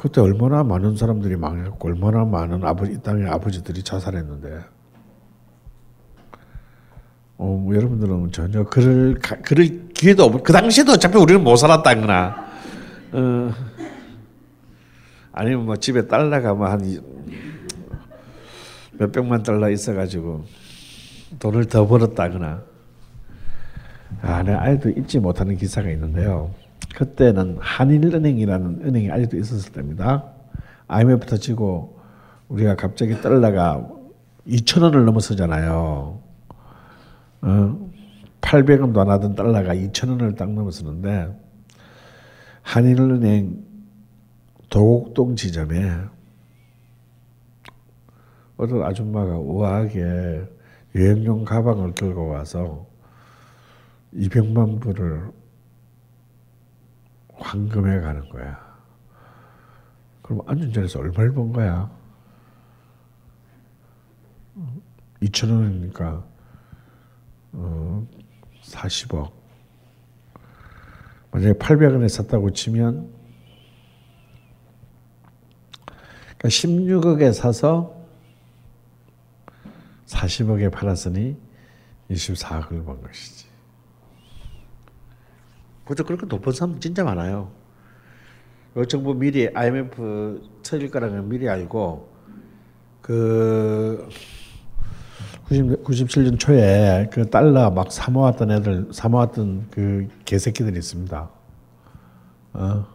그때 0.05 0.21
얼마나 0.21 0.63
많은 0.63 0.95
사람들이 0.95 1.35
망했고 1.35 1.87
얼마나 1.87 2.23
많은 2.23 2.63
아버지 2.63 2.91
이 2.91 3.01
땅의 3.01 3.27
아버지들이 3.27 3.81
자살했는데. 3.81 4.59
어, 7.37 7.45
뭐 7.45 7.75
여러분들은 7.75 8.31
전혀 8.31 8.63
그럴 8.65 9.15
그럴 9.15 9.89
기회도 9.95 10.25
없고 10.25 10.43
그 10.43 10.53
당시에도 10.53 10.91
어차피 10.91 11.17
우리는 11.17 11.43
못 11.43 11.55
살았다거나. 11.55 12.45
어, 13.13 13.51
아니면 15.31 15.65
뭐 15.65 15.75
집에 15.75 16.05
달러가 16.05 16.53
뭐한 16.53 17.01
몇백만 18.99 19.41
달러 19.41 19.71
있어가지고 19.71 20.45
돈을 21.39 21.65
더 21.65 21.87
벌었다거나. 21.87 22.61
아, 24.21 24.43
내가 24.43 24.61
아직도 24.61 24.89
잊지 24.89 25.17
못하는 25.17 25.57
기사가 25.57 25.89
있는데요. 25.89 26.53
그때는 26.95 27.57
한일은행이라는 27.59 28.81
은행이 28.85 29.11
아직도 29.11 29.37
있었을 29.37 29.71
때입니다. 29.73 30.25
IMF 30.87 31.25
터지고 31.25 31.99
우리가 32.47 32.75
갑자기 32.75 33.19
달러가 33.21 33.87
2천 34.47 34.83
원을 34.83 35.05
넘어서잖아요. 35.05 36.21
어? 37.41 37.91
800원도 38.41 38.97
안 38.99 39.09
하던 39.09 39.35
달러가 39.35 39.73
2천 39.73 40.09
원을 40.09 40.35
딱 40.35 40.51
넘어서는데 40.51 41.35
한일은행 42.61 43.63
도곡동 44.69 45.35
지점에 45.35 45.91
어떤 48.57 48.83
아줌마가 48.83 49.37
우아하게 49.37 50.43
여행용 50.95 51.43
가방을 51.43 51.93
들고 51.93 52.29
와서 52.29 52.85
200만 54.13 54.79
불을 54.79 55.31
황금해 57.37 58.01
가는 58.01 58.27
거야. 58.29 58.65
그럼 60.21 60.41
안전자에서 60.47 60.99
얼마를 60.99 61.33
번 61.33 61.51
거야? 61.51 61.91
2천 65.21 65.51
원이니까 65.51 66.23
어, 67.53 68.07
40억. 68.63 69.31
만약에 71.31 71.53
800원에 71.53 72.07
샀다고 72.09 72.51
치면 72.51 73.13
그러니까 76.37 76.47
16억에 76.49 77.33
사서 77.33 77.95
40억에 80.05 80.71
팔았으니 80.71 81.37
24억을 82.09 82.85
번 82.85 83.01
것이지. 83.01 83.44
그저 85.85 86.03
그렇게 86.03 86.25
돈 86.27 86.41
번 86.41 86.53
사람 86.53 86.79
진짜 86.79 87.03
많아요. 87.03 87.51
요 88.77 88.85
정부 88.85 89.13
미리 89.13 89.49
IMF 89.53 90.41
터질 90.63 90.89
거라는 90.91 91.15
걸 91.17 91.23
미리 91.27 91.47
알고 91.49 92.09
그 93.01 94.07
90, 95.47 95.83
97년 95.83 96.39
초에 96.39 97.09
그 97.13 97.29
달러 97.29 97.69
막 97.69 97.91
사모았던 97.91 98.51
애들 98.51 98.87
사모았던 98.91 99.67
그 99.71 100.07
개새끼들이 100.25 100.77
있습니다. 100.77 101.29
어. 102.53 102.87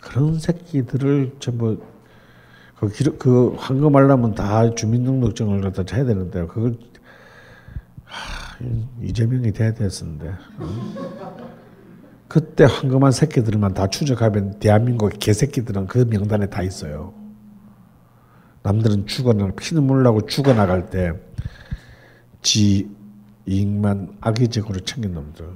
그런 0.00 0.38
새끼들을 0.38 1.36
전부 1.38 1.78
그, 2.78 2.88
기록, 2.88 3.18
그 3.18 3.54
황금하려면 3.56 4.34
다 4.34 4.74
주민등록증을 4.74 5.60
갖다 5.62 5.82
해야 5.94 6.04
되는데 6.04 6.44
그걸 6.46 6.76
하, 8.04 8.43
이재명이 9.02 9.52
돼야 9.52 9.72
됐었는데 9.74 10.28
어? 10.58 11.44
그때 12.28 12.64
황금한 12.64 13.12
새끼들만 13.12 13.74
다 13.74 13.86
추적하면 13.88 14.58
대한민국 14.58 15.10
개새끼들은 15.18 15.86
그 15.86 16.06
명단에 16.10 16.48
다 16.48 16.62
있어요. 16.62 17.14
남들은 18.62 19.06
죽어나 19.06 19.50
피눈물 19.56 20.02
나고 20.02 20.26
죽어나갈 20.26 20.90
때 20.90 21.12
지 22.44 22.94
이익만 23.46 24.18
악의적으로 24.20 24.80
챙긴 24.80 25.14
놈들 25.14 25.48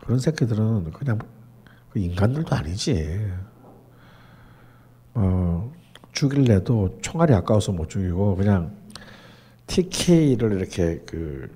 그런 0.00 0.18
새끼들은 0.18 0.90
그냥 0.90 1.20
그 1.90 2.00
인간들도 2.00 2.54
아니지. 2.54 3.30
어, 5.14 5.72
죽일래도 6.10 6.98
총알이 7.02 7.32
아까워서 7.34 7.70
못 7.70 7.88
죽이고 7.88 8.34
그냥 8.34 8.76
TK를 9.72 10.52
이렇게 10.52 11.00
그 11.06 11.48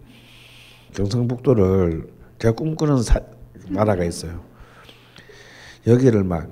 경상북도를 0.94 2.08
제가 2.38 2.54
꿈꾸는 2.54 3.02
사, 3.02 3.20
나라가 3.68 4.04
있어요. 4.04 4.42
여기를 5.86 6.24
막 6.24 6.48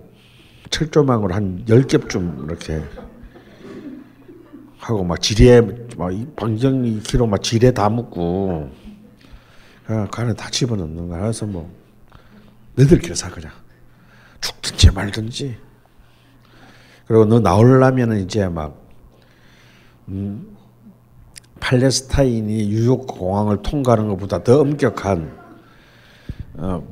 철조망으로 0.68 1.32
한열 1.32 1.86
겹쯤 1.86 2.44
이렇게 2.44 2.82
하고 4.76 5.04
막 5.04 5.22
지뢰 5.22 5.62
막 5.96 6.12
방정 6.36 6.82
2km 6.82 7.28
막 7.28 7.42
지뢰 7.42 7.70
다 7.70 7.88
묶고 7.88 8.70
그 9.86 10.20
안에 10.20 10.34
다 10.34 10.50
집어넣는 10.50 11.08
거야. 11.08 11.22
그래서 11.22 11.46
뭐 11.46 11.72
너희들끼리 12.74 13.14
사 13.14 13.30
그냥 13.30 13.50
죽든지 14.42 14.90
말든지. 14.90 15.56
그리고 17.06 17.24
너 17.24 17.40
나오려면은 17.40 18.20
이제 18.20 18.46
막 18.48 18.82
음, 20.08 20.53
팔레스타인이 21.64 22.68
뉴욕 22.68 23.06
공항을 23.06 23.62
통과하는 23.62 24.08
것보다 24.08 24.42
더 24.42 24.60
엄격한 24.60 25.44
어, 26.58 26.86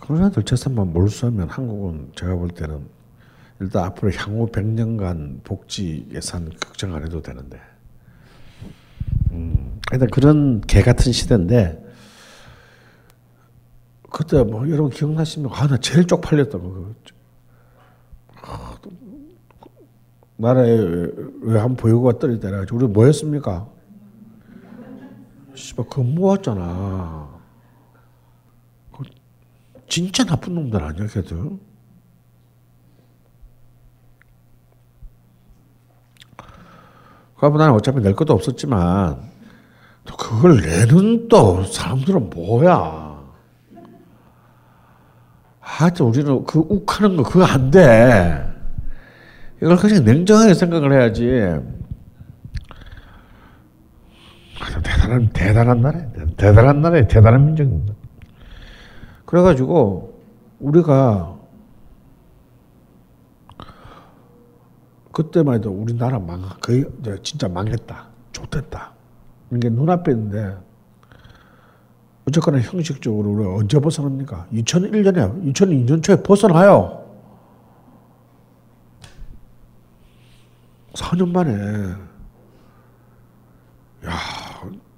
그런 0.00 0.26
애들 0.26 0.42
재산만 0.42 0.92
몰수하면 0.92 1.48
한국은 1.48 2.12
제가 2.14 2.34
볼 2.34 2.50
때는 2.50 2.86
일단 3.60 3.84
앞으로 3.84 4.12
향후 4.12 4.46
100년간 4.52 5.42
복지 5.44 6.06
예산 6.12 6.50
걱정 6.60 6.94
안 6.94 7.02
해도 7.02 7.22
되는데. 7.22 7.58
음, 9.30 9.80
일단 9.92 10.10
그런 10.10 10.60
개 10.60 10.82
같은 10.82 11.10
시대인데 11.10 11.82
그때 14.10 14.42
뭐 14.42 14.68
여러분 14.68 14.90
기억나시면 14.90 15.50
아나 15.54 15.78
제일 15.78 16.06
쪽팔렸다고 16.06 16.70
그 16.70 16.94
아, 18.42 18.76
나라에 20.36 20.76
왜 21.42 21.60
한 21.60 21.76
보유고가 21.76 22.18
떨어때라 22.18 22.64
우리 22.72 22.86
뭐 22.86 23.04
했습니까? 23.06 23.66
씨발 25.54 25.86
근무 25.88 26.22
왔잖아. 26.26 27.28
그 28.96 29.04
진짜 29.88 30.24
나쁜 30.24 30.54
놈들 30.54 30.82
아니야 30.82 31.06
걔들? 31.06 31.58
그러면 37.36 37.58
나는 37.58 37.74
어차피 37.74 38.00
낼 38.00 38.14
것도 38.14 38.32
없었지만 38.34 39.30
또 40.04 40.16
그걸 40.16 40.60
내는 40.60 41.28
또 41.28 41.62
사람들은 41.64 42.30
뭐야? 42.30 43.12
하여튼 45.60 46.06
우리는 46.06 46.44
그 46.44 46.58
욱하는 46.60 47.16
거 47.16 47.22
그거 47.22 47.44
안 47.44 47.70
돼. 47.70 48.51
이걸 49.62 49.76
그냥 49.76 50.04
냉정하게 50.04 50.54
생각을 50.54 50.92
해야지. 50.92 51.22
대단한 54.82 55.30
대단한 55.32 55.80
나라야. 55.80 56.06
대단한 56.36 56.82
나라야. 56.82 57.06
대단한 57.06 57.46
민족입니다. 57.46 57.94
그래가지고 59.24 60.20
우리가 60.58 61.38
그때만 65.12 65.54
해도 65.56 65.70
우리나라 65.70 66.18
망 66.18 66.42
거의 66.60 66.84
진짜 67.22 67.46
망했다. 67.48 68.08
좋됐다. 68.32 68.92
이게 69.52 69.68
눈앞에 69.68 70.10
있는데 70.10 70.56
어쨌거나 72.26 72.58
형식적으로 72.58 73.30
우리가 73.30 73.54
언제 73.54 73.78
벗어납니까? 73.78 74.48
2001년에 74.52 75.54
2002년 75.54 76.02
초에 76.02 76.16
벗어나요. 76.20 77.01
4년 80.94 81.30
만에 81.30 81.94
야, 84.04 84.12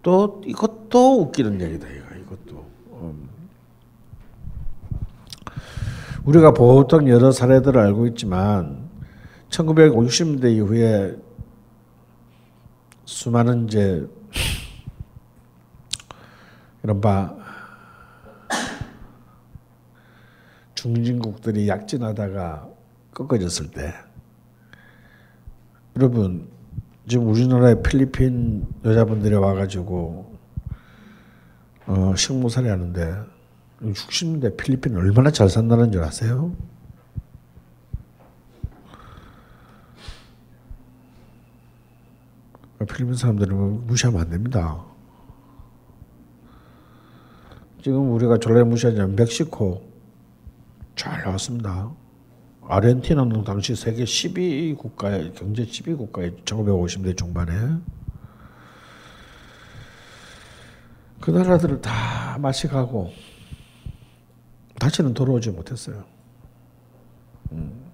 또 0.02 0.40
이것도 0.44 1.22
웃기는 1.22 1.60
얘기다 1.60 1.86
이것도. 1.88 2.64
음. 2.92 3.28
우리가 6.24 6.52
보통 6.52 7.08
여러 7.08 7.30
사례들을 7.30 7.78
알고 7.78 8.06
있지만 8.08 8.88
1950년대 9.50 10.54
이후에 10.56 11.16
수많은 13.04 13.66
이제 13.66 14.08
이른바 16.82 17.36
중진국들이 20.74 21.68
약진하다가 21.68 22.68
꺾어졌을 23.12 23.70
때 23.70 23.94
여러분 25.96 26.48
지금 27.08 27.28
우리나라에 27.28 27.82
필리핀 27.82 28.66
여자분들이 28.84 29.34
와가지고 29.34 30.34
어, 31.86 32.14
식모살이 32.16 32.68
하는데 32.68 33.22
60년대 33.80 34.56
필리핀 34.56 34.96
얼마나 34.96 35.30
잘 35.30 35.48
산다는 35.48 35.92
줄 35.92 36.02
아세요? 36.02 36.52
필리핀 42.88 43.14
사람들은 43.14 43.86
무시하면 43.86 44.20
안 44.20 44.30
됩니다. 44.30 44.84
지금 47.82 48.12
우리가 48.12 48.38
전례 48.38 48.62
무시하자면 48.62 49.14
멕시코 49.14 49.82
잘 50.96 51.22
나왔습니다. 51.22 51.92
아르헨티나는 52.68 53.44
당시 53.44 53.74
세계 53.74 54.04
12 54.04 54.74
국가의 54.78 55.32
경제 55.34 55.64
12 55.66 55.94
국가에 55.94 56.30
1950대 56.44 57.16
중반에 57.16 57.52
그 61.20 61.30
나라들을 61.30 61.80
다 61.80 62.38
마시가고 62.38 63.12
다시는 64.78 65.14
돌아오지 65.14 65.50
못했어요. 65.50 66.04
음. 67.52 67.84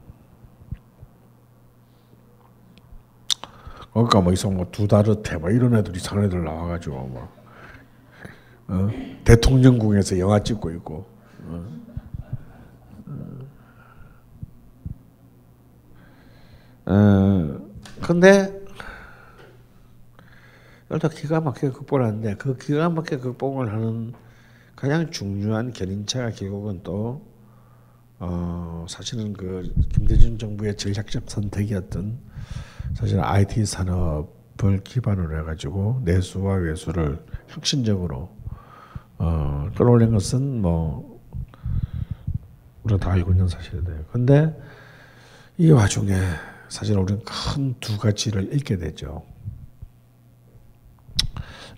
그러니까 3.92 4.20
뭐 4.20 4.32
이상 4.32 4.54
뭐 4.54 4.66
두 4.70 4.86
다르테 4.86 5.36
뭐 5.36 5.50
이런 5.50 5.74
애들 5.76 5.96
이상한 5.96 6.24
애들 6.26 6.44
나와가지고 6.44 6.96
뭐 7.08 7.28
어? 8.68 8.88
대통령궁에서 9.24 10.18
영화 10.18 10.42
찍고 10.42 10.70
있고 10.72 11.06
어? 11.42 11.79
어, 16.90 17.56
근데 18.02 18.52
일단 20.90 21.08
기가 21.08 21.40
막히게 21.40 21.70
극복을 21.70 22.04
하는데 22.04 22.34
그 22.34 22.56
기가 22.56 22.90
막히게 22.90 23.18
극복을 23.18 23.72
하는 23.72 24.12
가장 24.74 25.08
중요한 25.12 25.72
견인차가 25.72 26.30
결국은 26.30 26.80
또 26.82 27.24
어, 28.18 28.84
사실은 28.88 29.34
그 29.34 29.72
김대중 29.92 30.36
정부의 30.36 30.76
전략적 30.76 31.30
선택이었던 31.30 32.18
사실 32.94 33.20
IT 33.20 33.64
산업을 33.66 34.82
기반으로 34.82 35.38
해가지고 35.38 36.02
내수와 36.04 36.56
외수를 36.56 37.24
혁신적으로 37.46 38.36
어, 39.18 39.70
끌어올린 39.76 40.10
것은 40.10 40.60
뭐 40.60 41.20
우리가 42.82 42.98
다 42.98 43.12
알고 43.12 43.30
있는 43.30 43.46
사실이에요. 43.46 44.06
근데 44.10 44.60
이 45.56 45.70
와중에 45.70 46.16
사실 46.70 46.96
우리는 46.96 47.22
큰 47.24 47.74
두 47.80 47.98
가지를 47.98 48.52
잃게 48.54 48.76
되죠. 48.78 49.24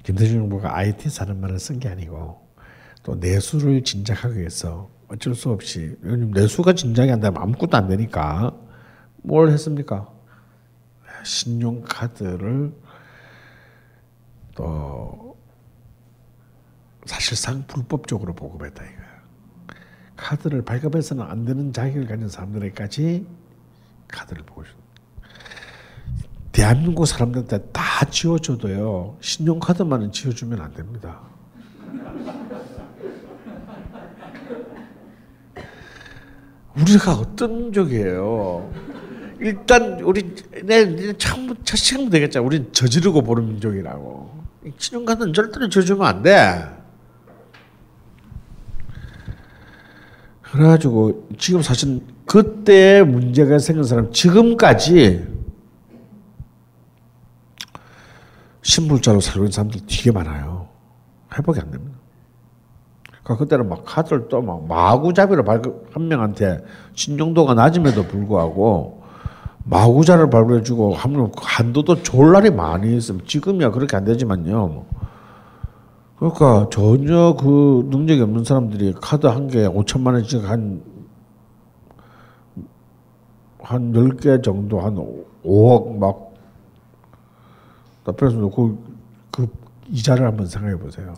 김대중 0.02 0.40
정부가 0.40 0.76
IT 0.76 1.08
산업만을 1.08 1.58
쓴 1.58 1.78
게 1.80 1.88
아니고 1.88 2.46
또 3.02 3.14
내수를 3.16 3.82
진작하기 3.82 4.38
위해서 4.38 4.90
어쩔 5.08 5.34
수 5.34 5.50
없이 5.50 5.96
왜냐면 6.02 6.30
내수가 6.32 6.74
진작이 6.74 7.10
안 7.10 7.20
되면 7.20 7.40
아무것도 7.40 7.76
안 7.76 7.88
되니까 7.88 8.54
뭘 9.22 9.50
했습니까? 9.50 10.12
신용카드를 11.24 12.74
또 14.54 15.36
사실상 17.06 17.66
불법적으로 17.66 18.34
보급했다 18.34 18.84
이거야. 18.84 19.12
카드를 20.16 20.62
발급해서는 20.64 21.24
안 21.24 21.44
되는 21.44 21.72
자격을 21.72 22.06
가진 22.06 22.28
사람들에게까지 22.28 23.26
카드를 24.08 24.44
보고 24.44 24.64
싶 24.64 24.81
대한민국 26.52 27.06
사람들한테 27.06 27.58
다 27.72 28.04
지워줘도요 28.04 29.16
신용카드만은 29.20 30.12
지워주면 30.12 30.60
안 30.60 30.72
됩니다. 30.74 31.20
우리가 36.76 37.14
어떤 37.14 37.64
민족이에요? 37.64 38.70
일단 39.40 40.00
우리 40.00 40.34
내 40.62 41.12
처음부터 41.14 41.60
첫 41.64 41.76
시간부터 41.76 42.12
되겠잖아. 42.12 42.46
우린 42.46 42.72
저지르고 42.72 43.22
보는 43.22 43.46
민족이라고. 43.48 44.42
신용카드는 44.78 45.32
절대로 45.32 45.68
지워주면 45.68 46.06
안 46.06 46.22
돼. 46.22 46.62
그래가지고 50.42 51.28
지금 51.38 51.62
사실 51.62 52.00
그때 52.26 53.02
문제가 53.02 53.58
생긴 53.58 53.84
사람 53.84 54.12
지금까지 54.12 55.41
신불자로 58.62 59.20
살고 59.20 59.44
있는 59.44 59.52
사람들 59.52 59.80
되게 59.88 60.10
많아요. 60.12 60.68
회복이 61.36 61.60
안 61.60 61.70
됩니다. 61.70 61.98
그러니까 63.22 63.36
그때는 63.44 63.68
막 63.68 63.84
카드를 63.84 64.28
또 64.28 64.40
막 64.42 64.66
마구잡이로 64.66 65.44
한 65.92 66.08
명한테 66.08 66.64
신용도가 66.94 67.54
낮음에도 67.54 68.04
불구하고 68.04 69.02
마구자를 69.64 70.28
발급해주고 70.28 70.94
하면 70.94 71.30
한도도 71.36 71.96
날이 72.32 72.50
많이 72.50 72.96
있으면 72.96 73.20
지금이야 73.26 73.70
그렇게 73.70 73.96
안 73.96 74.04
되지만요. 74.04 74.84
그러니까 76.18 76.68
전혀 76.70 77.34
그 77.38 77.86
능력이 77.90 78.20
없는 78.22 78.44
사람들이 78.44 78.94
카드 79.00 79.26
한 79.26 79.48
개 79.48 79.66
5천만 79.68 80.14
원씩 80.14 80.48
한, 80.48 80.82
한 83.60 83.92
10개 83.92 84.42
정도 84.42 84.80
한 84.80 84.96
5억 85.44 85.96
막, 85.98 86.31
그래서 88.04 88.48
그, 88.48 88.78
그 89.30 89.48
이자를 89.88 90.26
한번 90.26 90.46
생각해 90.46 90.76
보세요. 90.76 91.14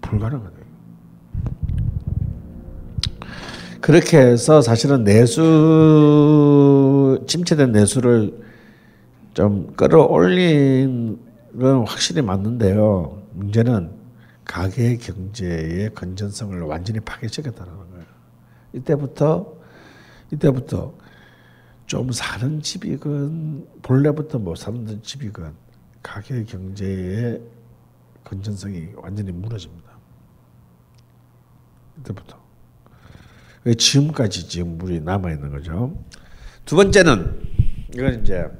불가능하네요. 0.00 0.62
그렇게 3.80 4.18
해서 4.18 4.60
사실은 4.60 5.04
내수, 5.04 5.42
침체된 7.26 7.72
내수를 7.72 8.40
좀 9.34 9.72
끌어올린 9.74 11.18
건 11.58 11.84
확실히 11.86 12.22
맞는데요. 12.22 13.18
문제는 13.32 13.90
가계 14.44 14.96
경제의 14.98 15.94
건전성을 15.94 16.60
완전히 16.62 17.00
파괴시켰다는 17.00 17.72
거예요. 17.72 18.04
이때부터 18.72 19.52
이때부터 20.30 20.94
좀 21.92 22.10
사는 22.10 22.62
집이건 22.62 23.68
본래부터 23.82 24.38
못 24.38 24.54
사는 24.54 25.02
집이건 25.02 25.54
가계 26.02 26.42
경제의 26.42 27.38
건전성이 28.24 28.88
완전히 28.96 29.30
무너집니다. 29.30 29.92
이때부터. 31.98 32.42
지금까지 33.76 34.48
지금 34.48 34.78
물이 34.78 35.00
남아 35.00 35.32
있는 35.32 35.50
거죠. 35.50 36.02
두 36.64 36.76
번째는 36.76 37.42
이건 37.92 38.22
이제 38.22 38.50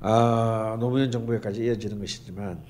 아, 0.00 0.78
노무현 0.80 1.10
정부에까지 1.10 1.62
이어지는 1.62 1.98
것이지만 1.98 2.64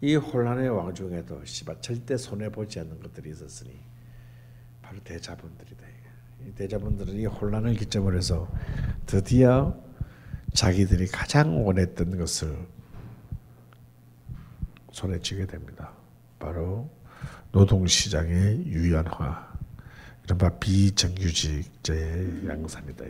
이 0.00 0.14
혼란의 0.14 0.70
와중에도 0.70 1.44
씨발 1.44 1.82
절대 1.82 2.16
손해 2.16 2.48
보지 2.48 2.80
않는 2.80 3.00
것들이 3.00 3.28
있었으니 3.28 3.89
바로 4.90 5.00
대자본들이다. 5.04 5.86
이 6.44 6.52
대자본들은 6.52 7.14
이 7.14 7.26
혼란을 7.26 7.74
기점으로 7.74 8.16
해서 8.16 8.48
드디어 9.06 9.80
자기들이 10.52 11.06
가장 11.06 11.64
원했던 11.64 12.18
것을 12.18 12.66
손에 14.90 15.20
쥐게 15.20 15.46
됩니다. 15.46 15.92
바로 16.40 16.90
노동시장의 17.52 18.66
유연화, 18.66 19.48
이른바 20.24 20.58
비정규직제의 20.58 22.48
양산이다. 22.48 23.04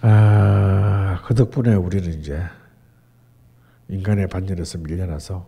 아, 0.00 1.22
그 1.26 1.34
덕분에 1.34 1.74
우리는 1.74 2.18
이제 2.18 2.42
인간의 3.88 4.28
반열에서 4.28 4.78
밀려나서 4.78 5.46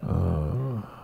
어, 0.00 0.99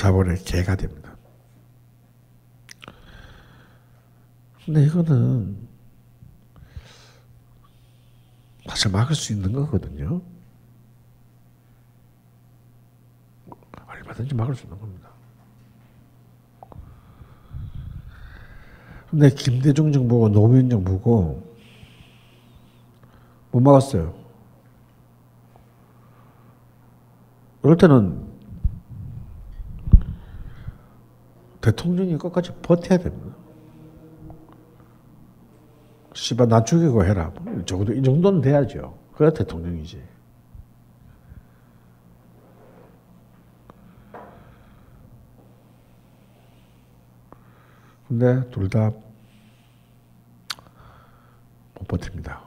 자본의 0.00 0.38
개가 0.44 0.76
됩니다. 0.76 1.14
근데 4.64 4.84
이거는 4.84 5.68
사실 8.66 8.90
막을 8.90 9.14
수 9.14 9.34
있는 9.34 9.52
거거든요. 9.52 10.22
얼마든지 13.86 14.34
막을 14.34 14.54
수 14.54 14.64
있는 14.64 14.80
겁니다. 14.80 15.10
근데 19.10 19.28
김대중 19.28 19.92
정부가 19.92 20.30
노무현 20.30 20.70
정부고 20.70 21.46
못 23.50 23.60
막았어요. 23.60 24.18
그럴 27.60 27.76
때는 27.76 28.29
대통령이 31.60 32.16
끝까지 32.18 32.52
버텨야 32.62 32.98
됩니다. 32.98 33.36
씨발 36.14 36.48
나 36.48 36.64
죽이고 36.64 37.04
해라. 37.04 37.32
적어도 37.66 37.92
이 37.92 38.02
정도는 38.02 38.40
돼야죠. 38.40 38.98
그래야 39.14 39.32
대통령이지. 39.32 40.02
근데 48.08 48.48
둘 48.50 48.68
다 48.68 48.90
못 51.80 51.86
버팁니다. 51.88 52.42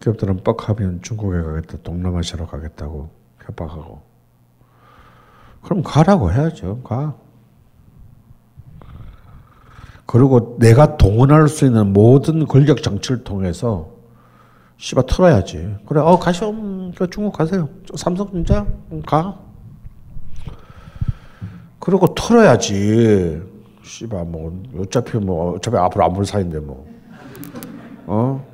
기업들은 0.00 0.42
뻑하면 0.42 1.02
중국에 1.02 1.42
가겠다, 1.42 1.78
동남아시아로 1.82 2.46
가겠다고 2.46 3.17
협박하고. 3.48 4.02
그럼 5.62 5.82
가라고 5.82 6.30
해야죠. 6.32 6.80
가. 6.82 7.14
그리고 10.06 10.56
내가 10.58 10.96
동원할 10.96 11.48
수 11.48 11.66
있는 11.66 11.92
모든 11.92 12.46
권력 12.46 12.82
정치를 12.82 13.24
통해서 13.24 13.90
씨발 14.78 15.04
털어야지. 15.06 15.76
그래, 15.86 16.00
어 16.00 16.18
가시오, 16.18 16.50
음, 16.50 16.92
중국 17.10 17.32
가세요. 17.32 17.68
삼성전자 17.96 18.64
음, 18.92 19.02
가. 19.02 19.38
그리고 21.80 22.06
털어야지. 22.14 23.42
씨발 23.82 24.24
뭐 24.26 24.62
어차피 24.78 25.18
뭐 25.18 25.54
어차피 25.56 25.76
앞으로 25.76 26.04
안 26.04 26.12
볼 26.12 26.24
사이인데 26.24 26.60
뭐. 26.60 26.86
어? 28.06 28.46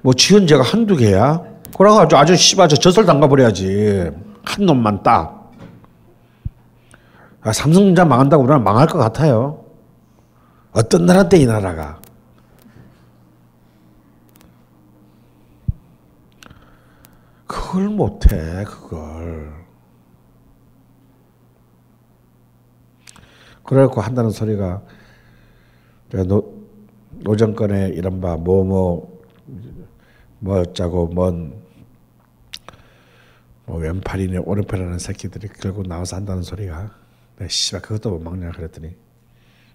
뭐 0.00 0.12
지은 0.14 0.46
죄가 0.48 0.62
한두 0.64 0.96
개야? 0.96 1.42
그래가지고 1.82 2.16
아주 2.20 2.36
씨발 2.36 2.68
저 2.68 2.76
젖을 2.76 3.04
담가버려야지. 3.06 4.10
한 4.44 4.66
놈만 4.66 5.02
딱. 5.02 5.50
아, 7.40 7.52
삼성전자 7.52 8.04
망한다고 8.04 8.44
우리나라 8.44 8.62
망할 8.62 8.86
것 8.86 8.98
같아요. 8.98 9.64
어떤 10.70 11.06
나라 11.06 11.28
때 11.28 11.38
이 11.38 11.46
나라가. 11.46 12.00
그걸 17.48 17.88
못해, 17.88 18.64
그걸. 18.64 19.52
그래갖고 23.64 24.00
한다는 24.00 24.30
소리가 24.30 24.82
노, 26.28 26.44
노정권에 27.24 27.88
이른바 27.88 28.36
뭐뭐 28.36 29.20
뭐 30.40 30.60
어쩌고 30.60 31.08
뭔 31.08 31.61
뭐 33.66 33.78
왼팔이네 33.78 34.38
오른팔이라는 34.38 34.98
새끼들이 34.98 35.48
결국 35.48 35.86
나와서 35.86 36.16
한다는 36.16 36.42
소리가 36.42 36.90
내 37.36 37.48
씨발 37.48 37.82
그것도 37.82 38.10
못 38.10 38.20
막냐 38.20 38.50
그랬더니 38.52 38.96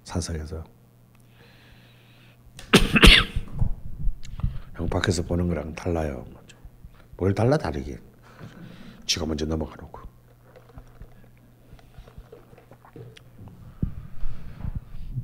사석에서 0.04 0.64
형 4.76 4.88
밖에서 4.88 5.24
보는 5.24 5.48
거랑 5.48 5.74
달라요. 5.74 6.26
뭘 7.18 7.34
달라 7.34 7.58
다르게. 7.58 7.98
지가 9.06 9.26
먼저 9.26 9.46
넘어가 9.46 9.76
놓고. 9.76 10.02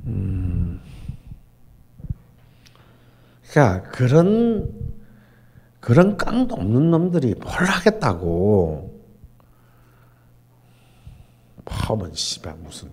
음. 0.07 0.81
그러니까 3.51 3.89
그런 3.91 4.82
그런 5.83 6.15
깡도 6.15 6.55
없는 6.55 6.91
놈들이 6.91 7.35
뭘 7.35 7.51
하겠다고. 7.65 8.89
파면 11.65 12.13
씨발 12.13 12.55
무슨. 12.63 12.89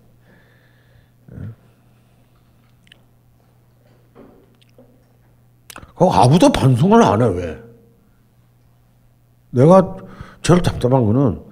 그 5.97 6.05
아무도 6.05 6.51
반성을 6.51 7.01
안 7.01 7.23
해 7.23 7.29
왜? 7.29 7.63
내가 9.51 9.97
제일 10.43 10.61
답답한 10.61 11.05
거는 11.05 11.43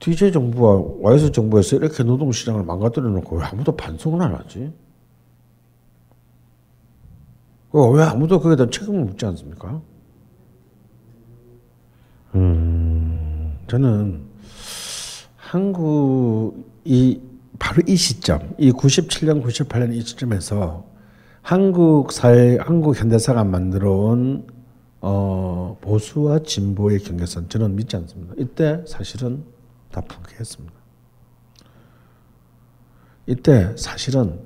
DJ 0.00 0.32
정부와 0.32 0.82
YS 1.00 1.32
정부에서 1.32 1.76
이렇게 1.76 2.02
노동시장을 2.02 2.62
망가뜨려 2.64 3.08
놓고 3.08 3.38
왜 3.38 3.44
아무도 3.44 3.74
반성을 3.74 4.20
안 4.20 4.34
하지? 4.34 4.70
왜 7.72 8.02
아무도 8.02 8.40
거기에 8.40 8.56
대한 8.56 8.70
책임을 8.70 9.04
묻지 9.04 9.26
않습니까? 9.26 9.80
음, 12.34 13.58
저는 13.66 14.22
한국이 15.36 17.22
바로 17.58 17.82
이 17.86 17.96
시점, 17.96 18.54
이 18.58 18.70
97년, 18.70 19.42
98년 19.42 19.92
이 19.94 20.00
시점에서 20.00 20.84
한국 21.42 22.12
사회, 22.12 22.58
한국 22.58 22.98
현대사가 22.98 23.44
만들어온 23.44 24.46
어, 25.00 25.78
보수와 25.80 26.40
진보의 26.40 27.00
경계선 27.00 27.48
저는 27.48 27.76
믿지 27.76 27.96
않습니다. 27.96 28.34
이때 28.36 28.82
사실은 28.86 29.44
다 29.90 30.00
포기했습니다. 30.00 30.74
이때 33.26 33.76
사실은 33.76 34.40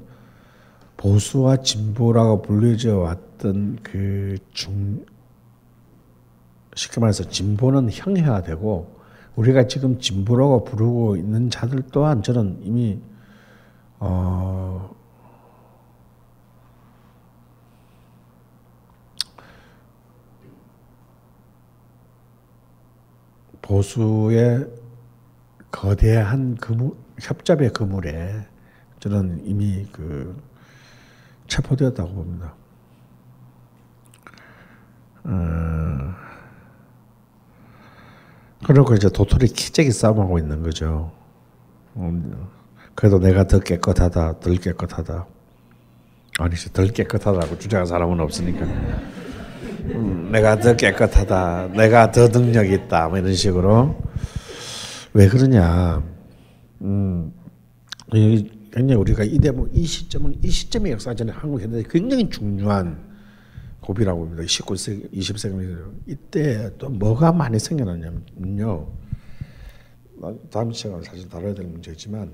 보수와 0.97 1.59
진보라고 1.59 2.43
불려져 2.43 2.99
왔던 2.99 3.79
그 3.83 4.37
중, 4.53 5.05
쉽게 6.75 7.01
말해서 7.01 7.25
진보는 7.25 7.91
형해화되고 7.91 9.03
우리가 9.37 9.67
지금 9.67 9.99
진보라고 9.99 10.65
부르고 10.65 11.17
있는 11.17 11.51
자들 11.51 11.83
또한 11.91 12.23
저는 12.23 12.59
이미 12.63 13.01
어, 13.99 14.95
보수의 23.63 24.69
거대한 25.71 26.57
그물, 26.57 26.93
협잡의 27.19 27.73
그물에 27.73 28.47
저는 29.01 29.43
이미 29.47 29.87
그 29.91 30.37
체포되었다고 31.53 32.15
봅니다. 32.15 32.55
어, 35.25 36.15
그리고 38.67 38.95
이제 38.95 39.09
도토리 39.11 39.49
키재기 39.49 39.91
싸움하고 39.91 40.39
있는 40.39 40.63
거죠. 40.63 41.13
음, 41.97 42.49
그래도 42.95 43.19
내가 43.19 43.47
더 43.47 43.59
깨끗하다, 43.59 44.41
덜 44.41 44.57
깨끗하다. 44.57 45.27
아니지, 46.39 46.73
덜 46.73 46.89
깨끗하다고 46.89 47.59
주장한 47.59 47.87
사람은 47.87 48.19
없으니까. 48.21 48.65
음, 48.65 50.31
내가 50.33 50.59
더 50.59 50.75
깨끗하다, 50.75 51.69
내가 51.75 52.11
더 52.11 52.29
능력 52.29 52.71
있다, 52.71 53.09
뭐 53.09 53.19
이런 53.19 53.35
식으로. 53.35 54.01
왜 55.13 55.29
그러냐? 55.29 56.03
음, 56.81 57.33
굉장히 58.73 59.01
우리가 59.01 59.23
이 59.25 59.39
대목, 59.39 59.77
이 59.77 59.85
시점은 59.85 60.39
이 60.43 60.51
시점의 60.51 60.93
역사전에 60.93 61.31
한국 61.31 61.61
현대 61.61 61.83
굉장히 61.89 62.29
중요한 62.31 63.13
고비라고 63.83 64.21
봅니다. 64.21 64.43
19세기, 64.45 65.13
20세기 65.13 65.93
이때 66.07 66.71
또 66.79 66.89
뭐가 66.89 67.33
많이 67.33 67.59
생겨났냐면요. 67.59 68.89
다음 70.51 70.73
시간에 70.73 71.03
사실 71.03 71.29
다뤄야 71.29 71.53
될 71.53 71.67
문제지만 71.67 72.33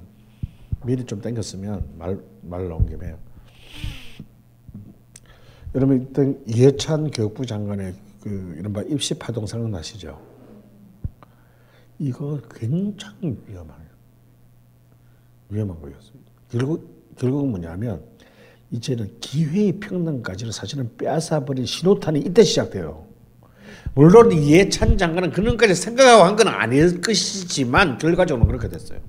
미리 0.85 1.05
좀 1.05 1.21
땡겼으면 1.21 1.99
말, 1.99 2.21
말 2.43 2.69
나온 2.69 2.87
김에 2.87 3.17
여러분 5.75 6.03
이때 6.03 6.35
이해찬 6.47 7.11
교육부 7.11 7.47
장관의 7.47 7.95
그 8.23 8.55
이른바 8.59 8.83
입시 8.83 9.15
파동 9.15 9.47
생각나시죠? 9.47 10.21
이거 11.99 12.41
굉장히 12.55 13.37
위험한 13.47 13.89
위험한 15.49 15.81
거였습니다. 15.81 16.28
결국 16.51 17.15
결국은 17.19 17.51
뭐냐면 17.51 18.03
이제는 18.71 19.11
기회의 19.21 19.73
평등까지는 19.81 20.53
사실은 20.53 20.91
빼앗아 20.97 21.45
버린 21.45 21.65
신호탄이 21.67 22.21
이때 22.21 22.43
시작돼요. 22.45 23.07
물론 23.95 24.31
이해찬 24.33 24.99
장관은 24.99 25.31
그런까지 25.33 25.75
생각하고 25.75 26.23
한 26.25 26.37
건 26.37 26.49
아닐 26.49 27.01
것이지만 27.01 27.99
결과적으로 27.99 28.47
그렇게 28.47 28.69
됐어요. 28.69 29.01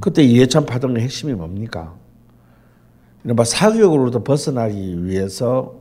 그때 0.00 0.22
이해찬 0.22 0.66
파동의 0.66 1.02
핵심이 1.02 1.32
뭡니까? 1.34 1.96
이른바 3.24 3.44
사교육으로부터 3.44 4.22
벗어나기 4.22 5.04
위해서 5.04 5.74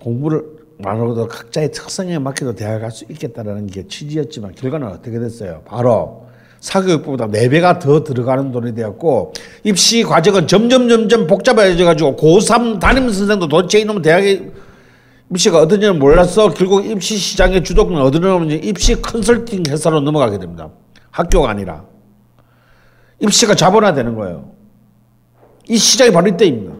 공부를 0.00 0.44
안 0.82 0.98
하고도 0.98 1.28
각자의 1.28 1.70
특성에 1.70 2.18
맞게도 2.18 2.54
대학 2.56 2.80
갈 2.80 2.90
수 2.90 3.04
있겠다라는 3.08 3.66
게 3.68 3.86
취지였지만 3.86 4.54
결과는 4.54 4.88
어떻게 4.88 5.18
됐어요? 5.20 5.62
바로 5.64 6.26
사교육보다 6.64 7.28
4배가 7.28 7.78
더 7.78 8.02
들어가는 8.02 8.50
돈이 8.50 8.74
되었고 8.74 9.34
입시 9.64 10.02
과정은 10.02 10.46
점점 10.46 10.88
점점 10.88 11.26
복잡해져 11.26 11.84
가지고 11.84 12.16
고3 12.16 12.80
담임 12.80 13.10
선생도 13.12 13.48
도대체 13.48 13.80
이놈 13.80 14.00
대학에 14.00 14.50
입시가 15.30 15.58
어떤지는 15.60 15.98
몰랐어. 15.98 16.48
결국 16.50 16.86
입시 16.86 17.18
시장의 17.18 17.64
주도권을 17.64 18.00
얻으려면 18.00 18.50
입시 18.50 19.00
컨설팅 19.00 19.62
회사로 19.68 20.00
넘어가게 20.00 20.38
됩니다. 20.38 20.70
학교가 21.10 21.50
아니라. 21.50 21.84
입시가 23.20 23.54
자본화되는 23.54 24.14
거예요. 24.14 24.50
이 25.68 25.76
시장이 25.76 26.12
바로 26.12 26.28
이때입니다. 26.28 26.74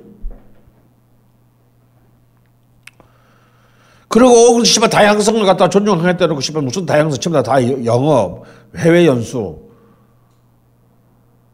그리고 4.09 4.63
씨발 4.65 4.89
다양성을 4.89 5.45
갖다 5.45 5.69
존중하겠다고 5.69 6.41
씨발 6.41 6.63
무슨 6.63 6.87
다양성 6.87 7.21
전부 7.21 7.43
다 7.43 7.85
영업, 7.85 8.45
해외 8.77 9.07
연수 9.07 9.64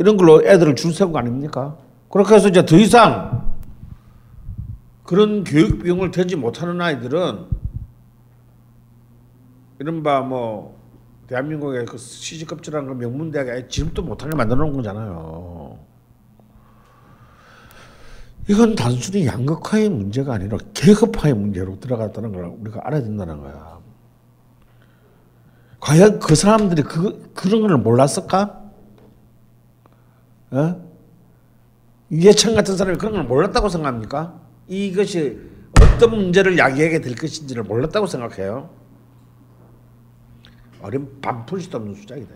이런 0.01 0.17
걸로 0.17 0.43
애들을 0.43 0.77
줄 0.77 0.95
세운 0.95 1.13
거 1.13 1.19
아닙니까? 1.19 1.77
그렇게 2.09 2.35
해서 2.35 2.49
이제 2.49 2.65
더 2.65 2.75
이상 2.77 3.55
그런 5.05 5.45
교육 5.45 5.83
비용을 5.83 6.11
대지 6.11 6.37
못하는 6.37 6.81
아이들은 6.81 7.45
이른바 9.79 10.23
뭐 10.23 10.81
대한민국의 11.27 11.85
그 11.85 11.99
시지급제라는 11.99 12.89
그 12.89 12.95
명문대학에 12.95 13.69
지금도 13.69 14.03
못하게 14.03 14.35
만들어 14.35 14.65
놓은 14.65 14.73
거잖아요. 14.73 15.79
이건 18.49 18.75
단순히 18.75 19.27
양극화의 19.27 19.91
문제가 19.91 20.33
아니라 20.33 20.57
계급화의 20.73 21.35
문제로 21.35 21.79
들어갔다는 21.79 22.33
걸 22.33 22.47
우리가 22.59 22.81
알아야 22.85 23.03
된다는 23.03 23.39
거야. 23.43 23.79
과연 25.79 26.21
그 26.21 26.35
사람들이 26.35 26.83
그, 26.83 27.31
그런 27.35 27.61
걸 27.61 27.77
몰랐을까? 27.77 28.60
어? 30.53 30.91
이해찬 32.11 32.55
같은 32.55 32.77
사람이 32.77 32.99
그런 32.99 33.15
걸 33.15 33.25
몰랐다고 33.25 33.69
생각합니까? 33.69 34.41
이것이 34.67 35.39
어떤 35.81 36.11
문제를 36.11 36.59
야기하게 36.59 37.01
될 37.01 37.15
것인지를 37.15 37.63
몰랐다고 37.63 38.07
생각해요. 38.07 38.71
어린 40.83 41.21
반풀 41.21 41.61
수도 41.61 41.79
없는 41.79 41.95
수작이다. 41.95 42.35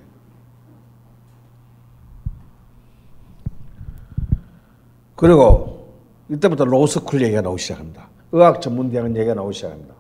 그리고 5.17 5.95
이때부터 6.29 6.65
로스쿨 6.65 7.23
얘기가 7.23 7.41
나오기 7.41 7.63
시작합니다. 7.63 8.09
의학 8.33 8.61
전문대학은 8.61 9.17
얘기가 9.17 9.35
나오기 9.35 9.55
시작합니다. 9.55 9.95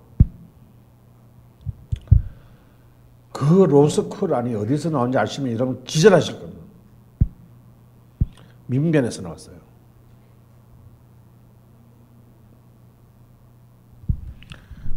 그 3.32 3.64
로스쿨 3.64 4.34
안이 4.34 4.54
어디서 4.54 4.90
나온지 4.90 5.18
아시면 5.18 5.52
여러분 5.52 5.82
기절하실 5.84 6.38
겁니다. 6.40 6.63
민변에서 8.66 9.22
나왔어요. 9.22 9.60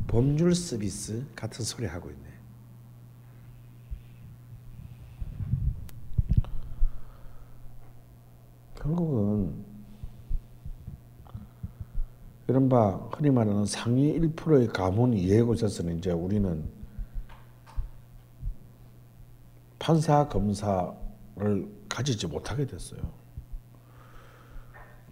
법률 0.07 0.55
서비스 0.55 1.25
같은 1.35 1.65
소리 1.65 1.85
하고 1.85 2.09
있네. 2.09 2.27
결국은 8.75 9.65
이른바 12.47 12.95
흔히 13.11 13.29
말하는 13.29 13.65
상위 13.65 14.17
1%의 14.17 14.69
가문 14.69 15.13
이해고에서는 15.13 15.97
이제 15.97 16.11
우리는 16.11 16.63
판사 19.77 20.27
검사를 20.29 20.95
가지지 21.89 22.27
못하게 22.27 22.65
됐어요. 22.65 23.16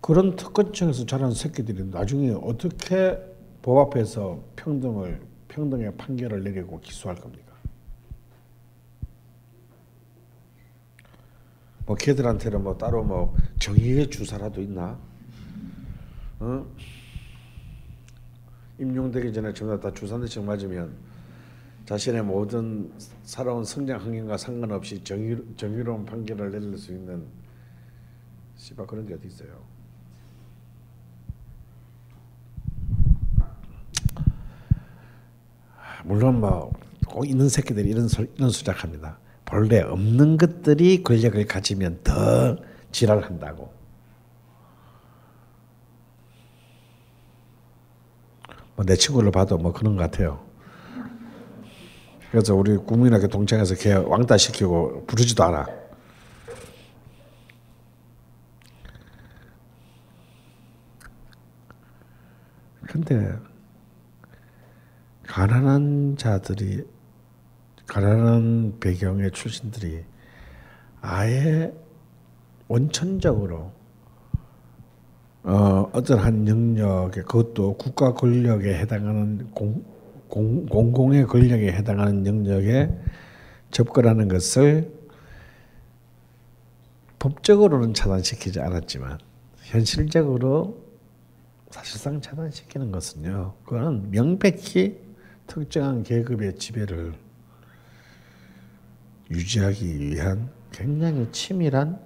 그런 0.05 0.35
특권층에서 0.35 1.07
자란 1.07 1.31
새끼들이 1.31 1.83
나중에 1.85 2.29
어떻게 2.29 3.17
법 3.63 3.87
앞에서 3.87 4.39
평등을 4.55 5.19
평등의 5.47 5.97
판결을 5.97 6.43
내리고 6.43 6.79
기소할 6.79 7.17
겁니까? 7.17 7.55
뭐 11.87 11.95
걔들한테는 11.95 12.61
뭐 12.61 12.77
따로 12.77 13.03
뭐 13.03 13.35
정의의 13.57 14.07
주사라도 14.11 14.61
있나? 14.61 14.95
어? 16.39 16.67
임용되기 18.77 19.33
전에 19.33 19.51
전부 19.53 19.79
다 19.79 19.91
주사 19.91 20.19
대책 20.19 20.43
맞으면 20.43 20.95
자신의 21.87 22.21
모든 22.21 22.93
살아온 23.23 23.65
성장 23.65 23.99
환경과 23.99 24.37
상관없이 24.37 25.03
정의, 25.03 25.43
정의로운 25.57 26.05
판결을 26.05 26.51
내릴 26.51 26.77
수 26.77 26.91
있는 26.91 27.25
씨발 28.55 28.85
그런 28.85 29.07
게 29.07 29.15
어디 29.15 29.29
있어요? 29.29 29.64
물론 36.05 36.39
뭐꼭 36.39 37.27
있는 37.27 37.49
새끼들이 37.49 37.89
이런 37.89 38.07
소, 38.07 38.23
이런 38.35 38.49
수작합니다. 38.49 39.17
본래 39.43 39.81
없는 39.81 40.37
것들이 40.37 41.03
권력을 41.03 41.43
가지면 41.45 41.99
더 42.03 42.57
지랄한다고. 42.91 43.73
뭐 48.75 48.85
내 48.85 48.95
친구를 48.95 49.31
봐도 49.31 49.57
뭐 49.57 49.71
그런 49.71 49.95
것 49.95 50.03
같아요. 50.03 50.43
그래서 52.29 52.53
우리 52.53 52.75
국민학교 52.75 53.27
동창회에서 53.27 53.75
걔 53.75 53.93
왕따 53.93 54.37
시키고 54.37 55.05
부르지도 55.07 55.43
않아. 55.45 55.65
근데 62.81 63.37
가난한 65.27 66.15
자들이 66.17 66.85
가난한 67.87 68.77
배경의 68.79 69.31
출신들이 69.31 70.03
아예 71.01 71.73
원천적으로 72.67 73.71
어, 75.43 75.89
어떤 75.93 76.17
한 76.17 76.47
영역에 76.47 77.21
그것도 77.21 77.77
국가 77.77 78.13
권력에 78.13 78.73
해당하는 78.73 79.51
공, 79.51 79.83
공, 80.27 80.65
공공의 80.65 81.27
권력에 81.27 81.71
해당하는 81.71 82.25
영역에 82.25 82.89
접근하는 83.69 84.27
것을 84.27 84.91
법적으로는 87.19 87.93
차단시키지 87.93 88.59
않았지만 88.59 89.19
현실적으로 89.61 90.83
사실상 91.69 92.21
차단시키는 92.21 92.91
것은요. 92.91 93.53
그거는 93.65 94.09
명백히 94.09 95.04
특정한 95.47 96.03
계급의 96.03 96.57
지배를 96.57 97.13
유지하기 99.31 99.99
위한 99.99 100.49
굉장히 100.71 101.27
치밀한 101.31 101.99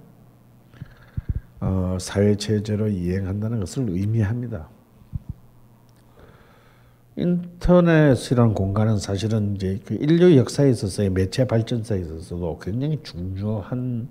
어, 1.60 1.98
사회 2.00 2.36
체제로 2.36 2.88
이행한다는 2.88 3.60
것을 3.60 3.88
의미합니다. 3.90 4.68
인터넷이라는 7.16 8.54
공간은 8.54 8.98
사실은 8.98 9.56
이제 9.56 9.78
그 9.84 9.94
인류 9.94 10.36
역사에 10.36 10.70
있어서의 10.70 11.10
매체 11.10 11.46
발전사에 11.46 12.00
있어서도 12.00 12.58
굉장히 12.62 13.02
중요한 13.02 14.08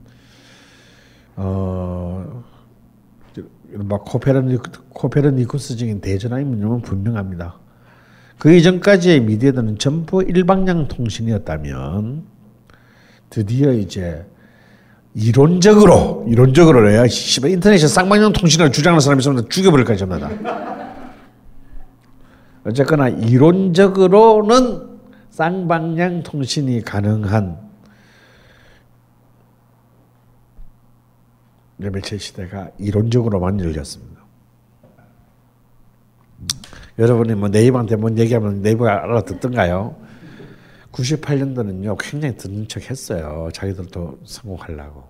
어, 1.35 2.43
막 3.71 4.03
코페르니쿠, 4.05 4.63
코페르니쿠스적인 4.89 6.01
대전환의 6.01 6.45
문명은 6.45 6.81
분명합니다. 6.81 7.57
그 8.39 8.53
이전까지의 8.53 9.19
미디어들은 9.21 9.77
전부 9.79 10.23
일방향 10.23 10.87
통신이었다면 10.87 12.23
드디어 13.29 13.73
이제 13.73 14.25
이론적으로 15.13 16.25
이론적으로 16.27 16.89
내야 16.89 17.05
씨발 17.07 17.51
인터넷에 17.51 17.85
쌍방향 17.85 18.31
통신을 18.31 18.71
주장하는 18.71 19.01
사람이 19.01 19.19
있으면 19.19 19.49
죽여버릴 19.49 19.85
거야 19.85 19.97
전부 19.97 20.17
어쨌거나 22.65 23.09
이론적으로는 23.09 24.87
쌍방향 25.31 26.23
통신이 26.23 26.81
가능한 26.83 27.59
매체 31.77 32.17
시대가 32.17 32.69
이론적으로만 32.77 33.59
열렸습니다. 33.59 34.18
여러분이 36.99 37.35
뭐 37.35 37.47
네이버한테 37.47 37.95
뭔 37.95 38.17
얘기하면 38.17 38.61
네이버가 38.61 39.03
알아듣던가요? 39.03 39.95
98년도는요 40.91 41.95
굉장히 41.97 42.35
듣는 42.35 42.67
척 42.67 42.89
했어요. 42.89 43.47
자기들도 43.53 44.19
성공하려고. 44.25 45.03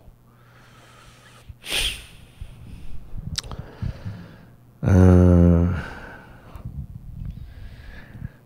어, 4.82 5.70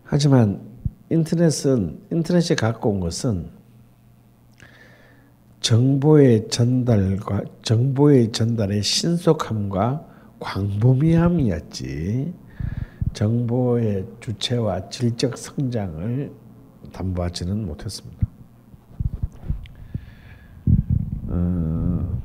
하지만 0.04 0.62
인터넷은 1.10 2.00
인터넷이 2.10 2.56
갖고 2.56 2.90
온 2.90 3.00
것은 3.00 3.50
정보의 5.60 6.48
전달과 6.48 7.42
정보의 7.62 8.32
전달의 8.32 8.82
신속함과 8.82 10.06
광범위함이었지 10.40 12.43
정보의 13.14 14.06
주체와 14.20 14.88
질적 14.90 15.38
성장을 15.38 16.30
담보하지는 16.92 17.66
못했습니다. 17.66 18.28
어, 21.28 22.22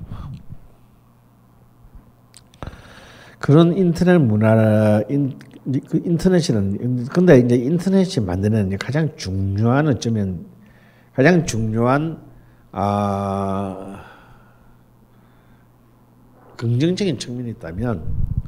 그런 3.40 3.78
인터넷 3.78 4.18
문화, 4.18 5.02
인, 5.10 5.40
그 5.88 6.02
인터넷이는 6.04 7.06
근데 7.06 7.40
이제 7.40 7.56
인터넷이 7.56 8.26
만드는 8.26 8.78
가장 8.78 9.16
중요한 9.16 9.88
어쩌면 9.88 10.46
가장 11.14 11.46
중요한 11.46 12.22
아 12.72 14.04
긍정적인 16.58 17.18
측면이 17.18 17.52
있다면 17.52 18.39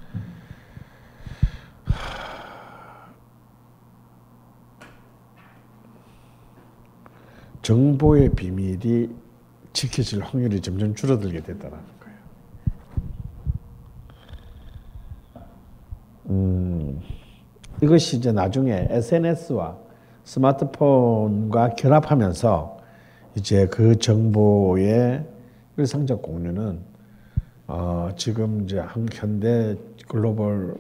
정보의 7.72 8.28
비밀이 8.32 9.08
지켜질 9.72 10.22
확률이 10.22 10.60
점점 10.60 10.94
줄어들게 10.94 11.40
됐다는 11.40 11.78
거예요. 12.02 12.18
음, 16.32 17.00
이것이 17.82 18.18
이제 18.18 18.34
나중에 18.34 18.88
SNS와 18.90 19.78
스마트폰과 20.26 21.76
결합하면서 21.76 22.78
이제 23.36 23.68
그 23.68 23.98
정보의 23.98 25.26
일상적 25.78 26.22
공유는 26.22 26.82
어, 27.68 28.10
지금 28.18 28.66
이제 28.66 28.84
현대 29.14 29.78
글로벌 30.10 30.76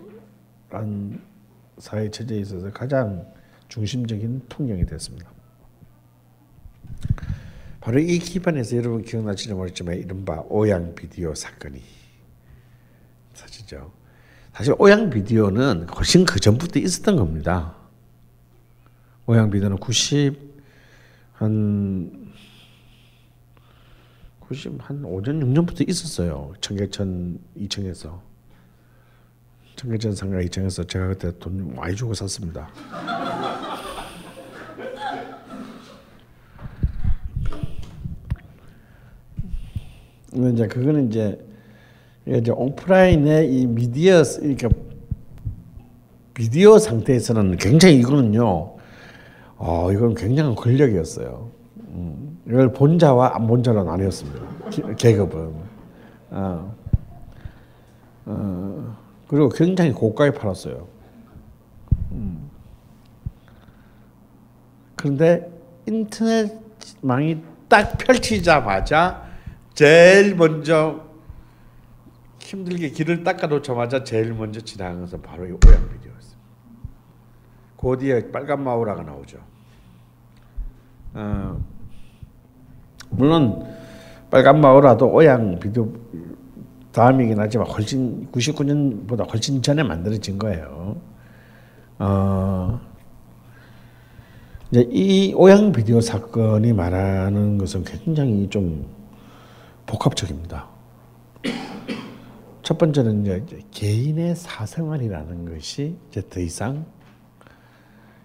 사회 1.77 2.11
체제에 2.11 2.39
있어서 2.39 2.69
가장 2.71 3.25
중심적인 3.69 4.41
풍경이 4.49 4.85
됐습니다. 4.85 5.31
바로 7.81 7.99
이 7.99 8.19
기반에서 8.19 8.77
여러분 8.77 9.03
기억나실지 9.03 9.55
모르지만 9.55 9.97
이른바 9.97 10.43
오양 10.47 10.93
비디오 10.93 11.33
사건이 11.33 11.81
사실죠. 13.33 13.91
사실 14.53 14.75
오양 14.77 15.09
비디오는 15.09 15.89
훨씬 15.89 16.23
그 16.25 16.39
전부터 16.39 16.79
있었던 16.79 17.15
겁니다. 17.15 17.75
오양 19.25 19.49
비디오는 19.49 19.77
90 19.77 20.51
한 21.33 22.31
90 24.41 24.77
한 24.79 25.01
5년 25.01 25.41
6년부터 25.43 25.89
있었어요. 25.89 26.53
청계천 26.61 27.39
2층에서 27.57 28.19
청계천 29.75 30.13
상가 30.13 30.37
2층에서 30.37 30.87
제가 30.87 31.07
그때 31.07 31.31
돈 31.39 31.73
많이 31.75 31.95
주고 31.95 32.13
샀습니다. 32.13 32.69
이제 40.33 40.67
그거는 40.67 41.07
이제 41.09 41.39
이제 42.25 42.51
오프라인의 42.51 43.51
이 43.53 43.65
미디어 43.67 44.23
그러니까 44.39 44.69
비디오 46.33 46.77
상태에서는 46.77 47.57
굉장히 47.57 47.97
이거는요. 47.99 48.75
어 49.57 49.91
이건 49.91 50.15
굉장한 50.15 50.55
권력이었어요. 50.55 51.49
음, 51.89 52.39
이걸 52.47 52.71
본 52.73 52.97
자와 52.97 53.35
안 53.35 53.47
본 53.47 53.63
자로 53.63 53.83
나뉘었습니다. 53.83 54.39
계급은. 54.97 55.51
어, 56.31 56.75
어, 58.25 58.97
그리고 59.27 59.49
굉장히 59.49 59.91
고가에 59.91 60.31
팔았어요. 60.31 60.87
음. 62.13 62.49
그런데 64.95 65.51
인터넷망이 65.87 67.41
딱 67.67 67.97
펼치자마자 67.97 69.23
제일 69.73 70.35
먼저 70.35 71.11
힘들게 72.39 72.89
길을 72.89 73.23
닦아놓자마자 73.23 74.03
제일 74.03 74.33
먼저 74.33 74.59
지나간 74.59 75.01
것은 75.01 75.21
바로 75.21 75.45
이 75.45 75.51
오양 75.51 75.89
비디오였어요. 75.89 76.41
그 77.77 77.97
뒤에 77.97 78.31
빨간 78.31 78.63
마우라가 78.63 79.03
나오죠. 79.03 79.37
어, 81.13 81.59
물론 83.09 83.65
빨간 84.29 84.59
마우라도 84.61 85.11
오양 85.11 85.59
비디오 85.59 85.91
다음이긴 86.91 87.39
하지만 87.39 87.67
훨씬 87.67 88.29
99년보다 88.31 89.29
훨씬 89.31 89.61
전에 89.61 89.83
만들어진 89.83 90.37
거예요. 90.37 90.97
어, 91.99 92.79
이제 94.71 94.87
이 94.91 95.33
오양 95.33 95.71
비디오 95.71 96.01
사건이 96.01 96.73
말하는 96.73 97.57
것은 97.57 97.83
굉장히 97.83 98.49
좀 98.49 99.00
복합적입니다. 99.91 100.69
첫 102.63 102.77
번째는 102.77 103.45
개인의 103.71 104.37
사생활이라는 104.37 105.53
것이 105.53 105.97
이제 106.09 106.21
더 106.29 106.39
이상 106.39 106.85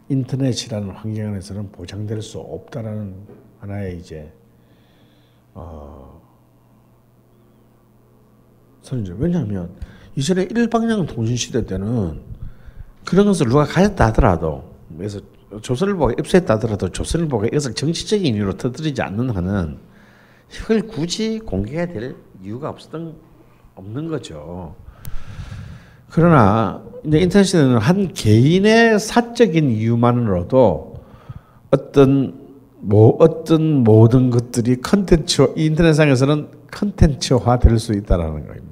인터넷이라는 0.09 0.91
환경 0.91 1.33
안에서는 1.33 1.73
보장될 1.73 2.23
수 2.23 2.39
없다라는 2.39 3.17
하나의 3.59 3.99
이제 3.99 4.33
어 5.55 6.23
선이죠. 8.83 9.17
왜냐하면 9.19 9.75
이전에 10.15 10.45
일방향 10.45 11.07
통신 11.07 11.37
시대 11.37 11.67
때는 11.67 12.23
그런 13.05 13.27
것을 13.27 13.49
누가 13.49 13.65
가졌다 13.65 14.07
하더라도 14.07 14.73
그래서 14.97 15.21
조선일보가 15.63 16.15
입수했다 16.21 16.55
하더라도 16.55 16.89
조선일보가 16.91 17.47
이것을 17.49 17.75
정치적인 17.75 18.37
이유로 18.37 18.57
터뜨리지 18.57 19.03
않는 19.03 19.31
한은 19.31 19.86
이걸 20.55 20.83
굳이 20.83 21.39
공개해야 21.41 21.87
될 21.87 22.17
이유가 22.43 22.69
없었던 22.71 23.15
없는 23.75 24.09
거죠. 24.09 24.75
그러나 26.11 26.83
이제 27.05 27.19
인터넷 27.19 27.45
시대는 27.45 27.79
한 27.79 28.13
개인의 28.13 28.99
사적인 28.99 29.71
이유만으로도 29.71 31.05
어떤 31.71 32.47
뭐 32.79 33.17
어떤 33.19 33.83
모든 33.85 34.31
것들이 34.31 34.81
컨텐츠 34.81 35.55
인터넷상에서는 35.57 36.51
컨텐츠화 36.71 37.59
될 37.59 37.79
수 37.79 37.93
있다라는 37.93 38.47
겁니다. 38.47 38.67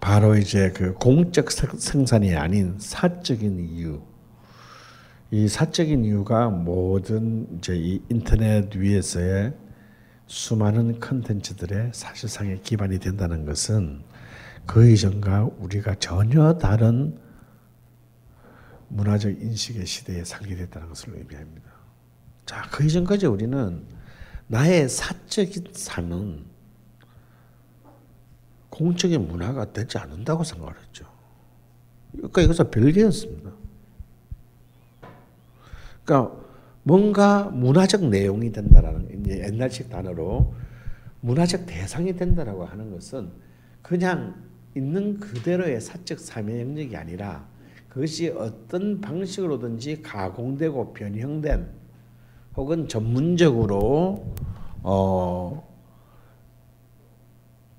바로 0.00 0.36
이제 0.36 0.70
그 0.70 0.94
공적 0.94 1.50
생산이 1.50 2.36
아닌 2.36 2.76
사적인 2.78 3.58
이유. 3.58 4.00
이 5.36 5.48
사적인 5.48 6.06
이유가 6.06 6.48
모든 6.48 7.58
이제 7.58 7.76
이 7.76 8.02
인터넷 8.08 8.74
위에서의 8.74 9.52
수많은 10.26 10.98
컨텐츠들의 10.98 11.90
사실상의 11.92 12.62
기반이 12.62 12.98
된다는 12.98 13.44
것은 13.44 14.02
그 14.64 14.88
이전과 14.88 15.50
우리가 15.58 15.96
전혀 15.96 16.54
다른 16.54 17.18
문화적 18.88 19.42
인식의 19.42 19.84
시대에 19.84 20.24
살게 20.24 20.56
됐다는 20.56 20.88
것을 20.88 21.14
의미합니다. 21.18 21.70
자, 22.46 22.66
그 22.72 22.86
이전까지 22.86 23.26
우리는 23.26 23.84
나의 24.46 24.88
사적인 24.88 25.66
삶은 25.72 26.46
공적인 28.70 29.28
문화가 29.28 29.70
되지 29.70 29.98
않는다고 29.98 30.44
생각을 30.44 30.72
했죠. 30.80 31.04
그러니까 32.12 32.40
이것은 32.40 32.70
별개였습니다. 32.70 33.65
그러니까 36.06 36.36
뭔가 36.84 37.44
문화적 37.50 38.04
내용이 38.06 38.52
된다라는 38.52 39.26
옛날식 39.28 39.90
단어로 39.90 40.54
문화적 41.20 41.66
대상이 41.66 42.14
된다라고 42.16 42.64
하는 42.64 42.92
것은 42.92 43.30
그냥 43.82 44.36
있는 44.76 45.18
그대로의 45.18 45.80
사적 45.80 46.20
삶의 46.20 46.60
영역이 46.60 46.96
아니라 46.96 47.46
그것이 47.88 48.28
어떤 48.28 49.00
방식으로든지 49.00 50.02
가공되고 50.02 50.92
변형된 50.92 51.66
혹은 52.56 52.88
전문적으로 52.88 54.32
어 54.82 55.66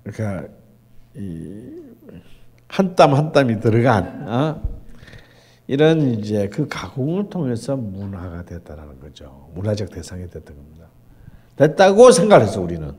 그러니까 0.04 0.48
이 1.16 1.88
한 2.68 2.94
땀 2.94 3.14
한 3.14 3.32
땀이 3.32 3.60
들어간 3.60 4.28
어? 4.28 4.77
이런 5.68 6.00
이제 6.14 6.48
그 6.48 6.66
가공을 6.66 7.28
통해서 7.28 7.76
문화가 7.76 8.42
됐다라는 8.42 9.00
거죠. 9.00 9.50
문화적 9.54 9.90
대상이 9.90 10.22
됐던 10.24 10.56
겁니다. 10.56 10.86
됐다고 11.56 12.10
생각했어 12.10 12.62
우리는. 12.62 12.92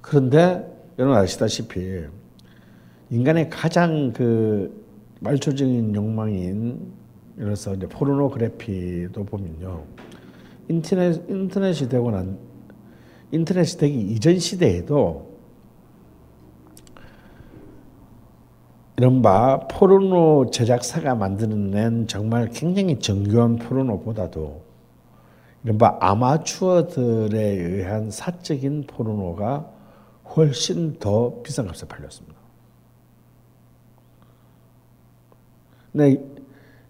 그런데 0.00 0.66
여러분 0.98 1.18
아시다시피 1.18 2.04
인간의 3.10 3.50
가장 3.50 4.12
그 4.14 4.82
말초적인 5.20 5.94
욕망인 5.94 6.90
이래서 7.36 7.74
이제 7.74 7.86
포르노그래피도 7.86 9.24
보면요. 9.24 9.84
인터넷 10.68 11.22
인터넷이 11.28 11.86
되고 11.86 12.10
난 12.10 12.38
인터넷이 13.30 13.78
되기 13.78 14.00
이전 14.00 14.38
시대에도 14.38 15.31
이른바 19.02 19.66
포르노 19.66 20.52
제작사가 20.52 21.16
만들어낸 21.16 22.06
정말 22.06 22.48
굉장히 22.50 23.00
정교한 23.00 23.56
포르노보다도 23.56 24.62
이른바 25.64 25.96
아마추어들에 26.00 27.36
의한 27.36 28.12
사적인 28.12 28.84
포르노가 28.86 29.68
훨씬 30.36 31.00
더 31.00 31.42
비싼 31.42 31.66
값에 31.66 31.88
팔렸습니다. 31.88 32.38
근데 35.90 36.24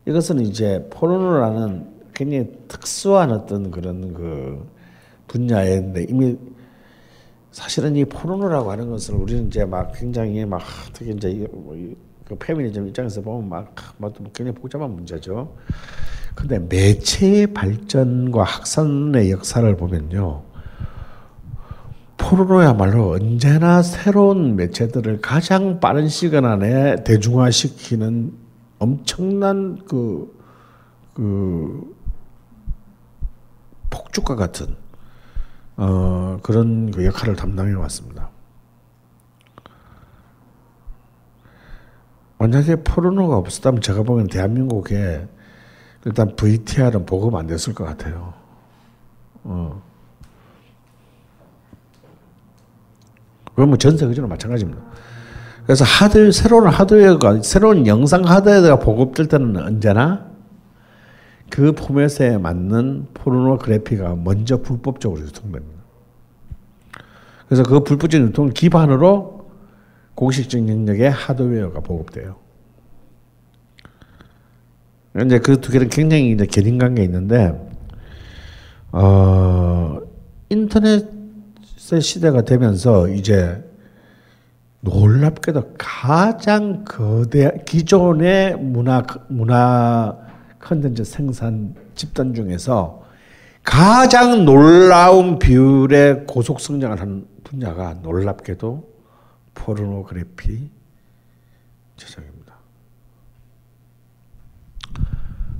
이것은 0.04 0.40
이제 0.40 0.86
포르노라는 0.90 1.94
굉장히 2.12 2.52
특수한 2.68 3.30
어떤 3.32 3.70
그런 3.70 4.12
그 4.12 4.68
분야인데 5.28 6.08
이미 6.10 6.36
사실은 7.52 7.94
이 7.96 8.04
포르노라고 8.06 8.70
하는 8.70 8.90
것을 8.90 9.14
우리는 9.14 9.46
이제 9.46 9.64
막 9.64 9.92
굉장히 9.94 10.44
막 10.44 10.62
특히 10.94 11.12
이제 11.12 11.46
뭐그 11.52 12.36
페미니즘 12.38 12.88
입장에서 12.88 13.20
보면 13.20 13.48
막, 13.48 13.74
막 13.98 14.12
굉장히 14.32 14.52
복잡한 14.52 14.90
문제죠. 14.90 15.54
근데 16.34 16.58
매체의 16.58 17.48
발전과 17.48 18.42
확산의 18.42 19.30
역사를 19.30 19.76
보면요. 19.76 20.42
포르노야말로 22.16 23.10
언제나 23.10 23.82
새로운 23.82 24.56
매체들을 24.56 25.20
가장 25.20 25.78
빠른 25.78 26.08
시간 26.08 26.46
안에 26.46 27.04
대중화시키는 27.04 28.32
엄청난 28.78 29.78
그, 29.86 30.34
그, 31.12 31.94
폭죽과 33.90 34.36
같은 34.36 34.81
어, 35.84 36.38
그런 36.44 36.92
그 36.92 37.04
역할을 37.04 37.34
담당해 37.34 37.72
왔습니다. 37.74 38.30
만약에 42.38 42.76
포르노가 42.84 43.36
없었다면 43.36 43.80
제가 43.80 44.04
보기엔 44.04 44.28
대한민국에 44.28 45.26
일단 46.04 46.36
VTR은 46.36 47.04
보급 47.04 47.34
안 47.34 47.48
됐을 47.48 47.74
것 47.74 47.84
같아요. 47.84 48.32
어. 49.42 49.82
그건 53.50 53.68
뭐 53.68 53.76
전 53.76 53.98
세계적으로 53.98 54.28
마찬가지입니다. 54.28 54.80
그래서 55.64 55.84
하드, 55.84 56.30
새로운 56.30 56.68
하드웨어가, 56.68 57.42
새로운 57.42 57.88
영상 57.88 58.24
하드웨어가 58.24 58.78
보급될 58.78 59.26
때는 59.26 59.56
언제나 59.56 60.31
그 61.52 61.72
포맷에 61.72 62.38
맞는 62.38 63.08
포르노그래피가 63.12 64.16
먼저 64.16 64.62
불법적으로 64.62 65.20
유통됩니다. 65.20 65.82
그래서 67.46 67.62
그 67.62 67.84
불법적 67.84 68.22
유통을 68.22 68.52
기반으로 68.54 69.50
공식적 70.14 70.66
영역의 70.66 71.10
하드웨어가 71.10 71.80
보급돼요. 71.80 72.36
이제 75.26 75.38
그 75.40 75.60
두 75.60 75.70
개는 75.72 75.90
굉장히 75.90 76.30
이제 76.30 76.46
견인 76.46 76.78
관계 76.78 77.04
있는데 77.04 77.52
어 78.90 80.00
인터넷의 80.48 82.00
시대가 82.00 82.40
되면서 82.40 83.08
이제 83.08 83.62
놀랍게도 84.80 85.74
가장 85.76 86.86
거대 86.86 87.62
기존의 87.66 88.56
문화 88.56 89.02
문화 89.28 90.16
컨텐츠 90.62 91.04
생산 91.04 91.74
집단 91.94 92.34
중에서 92.34 93.02
가장 93.62 94.44
놀라운 94.44 95.38
비율의 95.38 96.24
고속 96.26 96.60
성장을 96.60 96.98
한 97.00 97.26
분야가 97.44 97.94
놀랍게도 98.02 98.90
포르노그래피 99.54 100.70
제작입니다. 101.96 102.54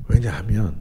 왜냐하면 0.09 0.81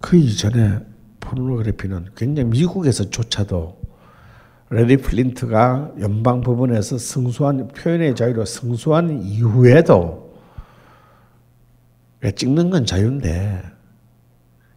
그 0.00 0.16
이전에 0.16 0.80
포르노그래피는 1.20 2.10
굉장히 2.16 2.48
미국에서조차도 2.50 3.78
래리 4.70 4.96
플린트가 4.98 5.92
연방 6.00 6.40
법원에서 6.40 6.98
승소한 6.98 7.68
표현의 7.68 8.14
자유로 8.14 8.44
승소한 8.44 9.22
이후에도 9.22 10.27
찍는 12.34 12.70
건 12.70 12.84
자유인데 12.84 13.62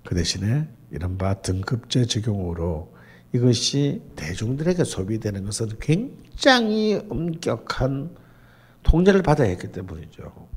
그 0.06 0.16
대신에 0.16 0.68
이른바 0.92 1.36
등급제 1.42 2.06
적용으로 2.06 2.94
이것이 3.34 4.02
대중들에게 4.16 4.84
소비되는 4.84 5.46
것은 5.46 5.70
굉장히 5.80 7.02
엄격한 7.10 8.16
통제를 8.84 9.22
받아야 9.22 9.50
했기 9.50 9.72
때문이죠. 9.72 10.50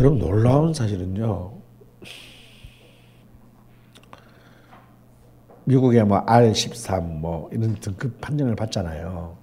여러분 0.00 0.18
놀라운 0.18 0.74
사실은요. 0.74 1.58
미국의 5.64 6.04
뭐 6.04 6.24
R13 6.24 7.02
뭐 7.20 7.48
이런 7.52 7.74
등급 7.76 8.20
판정을 8.20 8.54
받잖아요. 8.54 9.37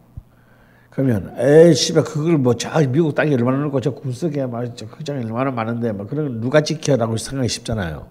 그러면 0.95 1.35
에이 1.37 1.73
씨발 1.73 2.05
그걸 2.05 2.37
뭐 2.37 2.53
저 2.53 2.69
미국 2.87 3.13
땅에 3.13 3.33
얼마나 3.33 3.57
넓고 3.57 3.81
저 3.81 3.91
구석에 3.91 4.45
막저 4.45 4.85
흑장에 4.85 5.25
얼마나 5.25 5.51
많은데 5.51 5.91
뭐 5.91 6.07
그런 6.07 6.39
누가 6.39 6.61
지켜라고 6.61 7.17
생각이 7.17 7.49
쉽잖아요. 7.49 8.07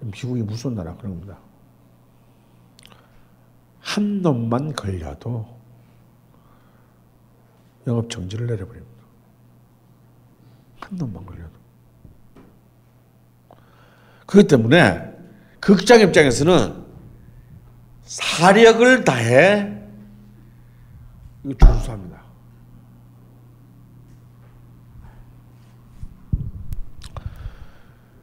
미국이 0.00 0.42
무슨 0.42 0.74
나라 0.74 0.94
그런 0.96 1.12
겁니다. 1.14 1.38
한 3.80 4.20
놈만 4.20 4.74
걸려도 4.74 5.46
영업 7.86 8.10
정지를 8.10 8.46
내려버립니다. 8.46 9.02
한 10.80 10.98
놈만 10.98 11.24
걸려도. 11.24 11.50
그렇기 14.26 14.46
때문에 14.46 15.10
극장 15.58 16.00
입장에서는 16.00 16.84
사력을 18.02 19.04
다해 19.04 19.79
이거 21.44 21.54
준수합니다. 21.66 22.30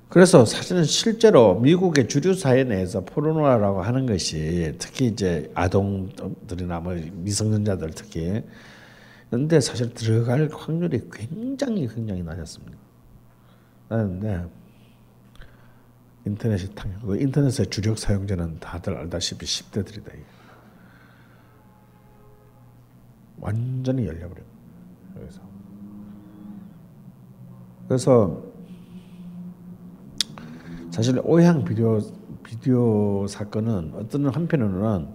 그래서 0.09 0.45
사실은 0.45 0.83
실제로 0.83 1.59
미국의 1.59 2.07
주류 2.07 2.33
사회 2.33 2.63
내에서 2.63 3.01
포르노라고 3.01 3.81
하는 3.81 4.05
것이 4.05 4.73
특히 4.79 5.07
이제 5.07 5.51
아동들이나 5.53 6.79
뭐 6.79 6.93
미성년자들 6.93 7.91
특히 7.91 8.41
근데 9.29 9.59
사실 9.59 9.93
들어갈 9.93 10.49
확률이 10.51 11.01
굉장히 11.11 11.87
굉장히 11.87 12.23
낮았습니다. 12.23 12.77
낮은데 13.89 14.45
인터넷이 16.25 16.73
탕 16.73 16.91
인터넷의 17.03 17.67
주력 17.67 17.99
사용자는 17.99 18.59
다들 18.59 18.95
알다시피 18.97 19.45
10대들이다. 19.45 20.36
완전히 23.39 24.07
열려버려. 24.07 24.41
그래서 25.13 25.41
그래서 27.87 28.43
사실 30.91 31.19
오향 31.23 31.63
비디오 31.63 31.99
비디오 32.43 33.27
사건은 33.27 33.93
어떤 33.95 34.27
한편으로는 34.29 35.07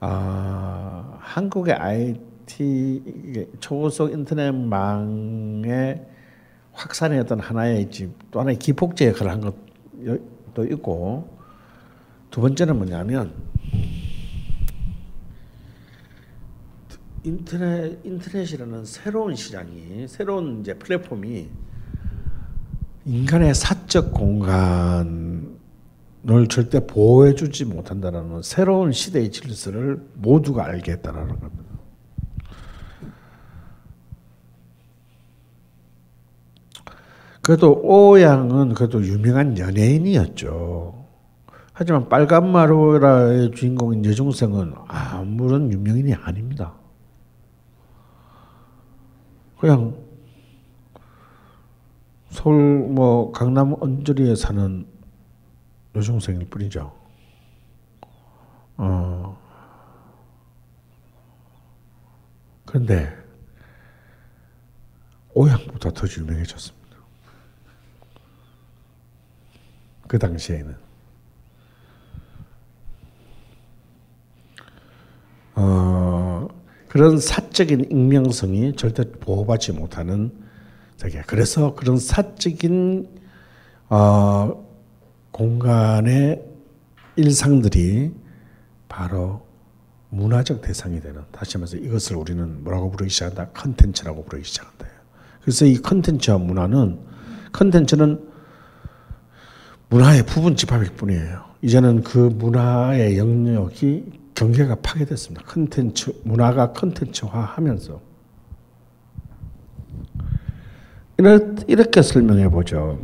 아, 0.00 1.16
한국의 1.20 1.74
IT 1.74 3.54
초고속 3.60 4.12
인터넷망의 4.12 6.04
확산의 6.72 7.20
어떤 7.20 7.38
하나의 7.38 7.88
또 8.30 8.40
하나의 8.40 8.58
기폭제 8.58 9.08
역할을 9.08 9.30
한 9.30 9.40
것도 9.40 10.64
있고 10.72 11.38
두 12.30 12.40
번째는 12.40 12.76
뭐냐면 12.76 13.32
인터넷 17.24 17.98
인터넷이라는 18.04 18.84
새로운 18.84 19.36
시장이 19.36 20.08
새로운 20.08 20.60
이제 20.60 20.74
플랫폼이 20.74 21.48
인간의 23.04 23.54
사적 23.54 24.12
공간을 24.12 25.48
절대 26.48 26.84
보호해주지 26.86 27.64
못한다는 27.66 28.42
새로운 28.42 28.92
시대의 28.92 29.30
질서를 29.30 30.04
모두가 30.14 30.64
알게 30.64 30.92
했다는 30.92 31.28
겁니다. 31.28 31.62
그래도 37.40 37.72
오양은 37.82 38.74
그래도 38.74 39.04
유명한 39.04 39.58
연예인이었죠. 39.58 41.04
하지만 41.72 42.08
빨간 42.08 42.52
마루라의 42.52 43.50
주인공인 43.52 44.04
여중생은 44.04 44.74
아무런 44.86 45.72
유명인이 45.72 46.14
아닙니다. 46.14 46.81
그냥 49.62 49.96
서울 52.30 52.80
뭐 52.88 53.30
강남 53.30 53.76
언저리에 53.80 54.34
사는 54.34 54.84
여중생일 55.94 56.50
뿐이죠. 56.50 56.92
어. 58.76 59.38
그런데 62.66 63.16
오양보다 65.32 65.90
더 65.92 66.08
유명해졌습니다. 66.08 66.96
그 70.08 70.18
당시에는. 70.18 70.76
어, 75.54 76.48
그런 76.92 77.18
사적인 77.18 77.86
익명성이 77.90 78.76
절대 78.76 79.02
보호받지 79.04 79.72
못하는 79.72 80.30
세계. 80.98 81.22
그래서 81.26 81.74
그런 81.74 81.96
사적인 81.96 83.08
어, 83.88 84.62
공간의 85.30 86.44
일상들이 87.16 88.12
바로 88.90 89.40
문화적 90.10 90.60
대상이 90.60 91.00
되는 91.00 91.22
다시 91.32 91.56
말해서 91.56 91.78
이것을 91.78 92.16
우리는 92.16 92.62
뭐라고 92.62 92.90
부르기 92.90 93.08
시작한다 93.08 93.48
컨텐츠라고 93.52 94.26
부르기 94.26 94.44
시작한다. 94.46 94.84
그래서 95.40 95.64
이 95.64 95.78
컨텐츠와 95.78 96.36
문화는 96.36 96.98
컨텐츠는 97.54 98.22
문화의 99.88 100.26
부분 100.26 100.56
집합일 100.56 100.90
뿐이에요. 100.90 101.42
이제는 101.62 102.02
그 102.02 102.18
문화의 102.18 103.16
영역이 103.16 104.21
경계가 104.34 104.76
파괴됐습니다. 104.76 105.44
컨텐츠 105.46 106.20
문화가 106.24 106.72
컨텐츠화 106.72 107.40
하면서 107.40 108.00
이렇게 111.68 112.02
설명해 112.02 112.48
보죠. 112.48 112.98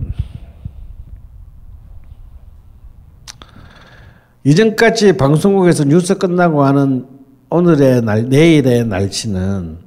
이전까지 4.45 5.17
방송국에서 5.17 5.85
뉴스 5.85 6.17
끝나고 6.17 6.65
하는 6.65 7.07
오늘의 7.51 8.03
날, 8.03 8.29
내일의 8.29 8.87
날씨는 8.87 9.79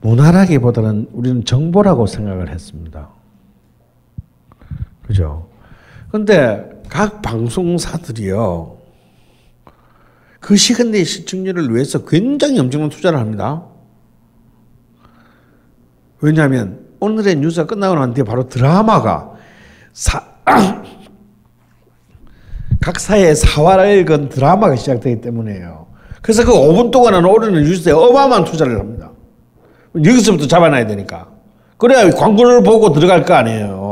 문화라기보다는 0.00 1.08
우리는 1.12 1.44
정보라고 1.44 2.06
생각을 2.06 2.48
했습니다. 2.48 3.10
그죠? 5.02 5.48
근데 6.10 6.82
각 6.88 7.22
방송사들이요. 7.22 8.75
그 10.40 10.56
시간대의 10.56 11.04
시청률을 11.04 11.74
위해서 11.74 12.04
굉장히 12.04 12.58
엄청난 12.58 12.88
투자를 12.90 13.18
합니다. 13.18 13.64
왜냐하면 16.20 16.86
오늘의 17.00 17.36
뉴스가 17.36 17.66
끝나고 17.66 17.94
난 17.94 18.14
뒤에 18.14 18.24
바로 18.24 18.48
드라마가 18.48 19.32
사, 19.92 20.22
각 22.80 23.00
사회의 23.00 23.34
사활을 23.34 24.04
건 24.04 24.28
드라마가 24.28 24.76
시작되기 24.76 25.20
때문에요. 25.20 25.86
그래서 26.22 26.44
그 26.44 26.52
5분 26.52 26.90
동안은 26.90 27.24
오르는 27.24 27.62
뉴스에 27.64 27.92
어마어마한 27.92 28.44
투자를 28.44 28.78
합니다. 28.78 29.12
여기서부터 29.94 30.46
잡아놔야 30.46 30.86
되니까. 30.86 31.28
그래야 31.78 32.10
광고를 32.10 32.62
보고 32.62 32.92
들어갈 32.92 33.24
거 33.24 33.34
아니에요. 33.34 33.85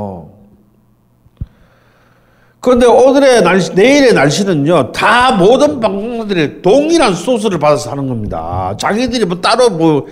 그런데 2.64 2.86
오늘의 2.86 3.42
날씨, 3.42 3.74
내일의 3.74 4.14
날씨는요, 4.14 4.92
다 4.92 5.32
모든 5.32 5.80
방송들이 5.80 6.62
동일한 6.62 7.12
소스를 7.14 7.58
받아서 7.58 7.90
하는 7.90 8.08
겁니다. 8.08 8.74
자기들이 8.78 9.26
뭐 9.26 9.38
따로 9.42 9.68
뭐, 9.68 10.06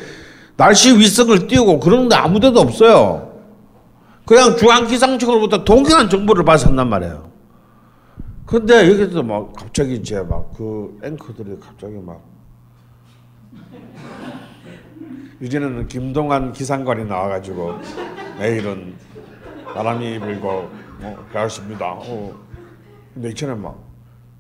날씨 0.59 0.95
위성을 0.95 1.49
띄우고 1.49 1.81
그런 1.81 2.11
데 2.11 2.15
아무 2.15 2.41
데도 2.41 2.61
없어요. 2.61 3.33
그냥 4.27 4.55
중앙기상청으로부터 4.59 5.65
동일한 5.65 6.11
정보를 6.11 6.45
받아서 6.45 6.69
한단 6.69 6.91
말이에요. 6.91 7.31
근데 8.45 8.87
여기서 8.87 9.23
막 9.23 9.55
갑자기 9.55 9.95
이제 9.95 10.21
막 10.21 10.53
그 10.55 10.99
앵커들이 11.03 11.57
갑자기 11.59 11.95
막 11.95 12.21
이제는 15.41 15.89
김동완 15.89 16.53
기상관이 16.53 17.07
나와가지고 17.07 17.79
내일은 18.39 18.95
바람이 19.75 20.19
불고 20.19 20.69
어, 21.01 21.27
그렇습니다. 21.33 21.95
어. 21.97 22.42
근데 23.15 23.31
이처럼 23.31 23.63
막 23.63 23.83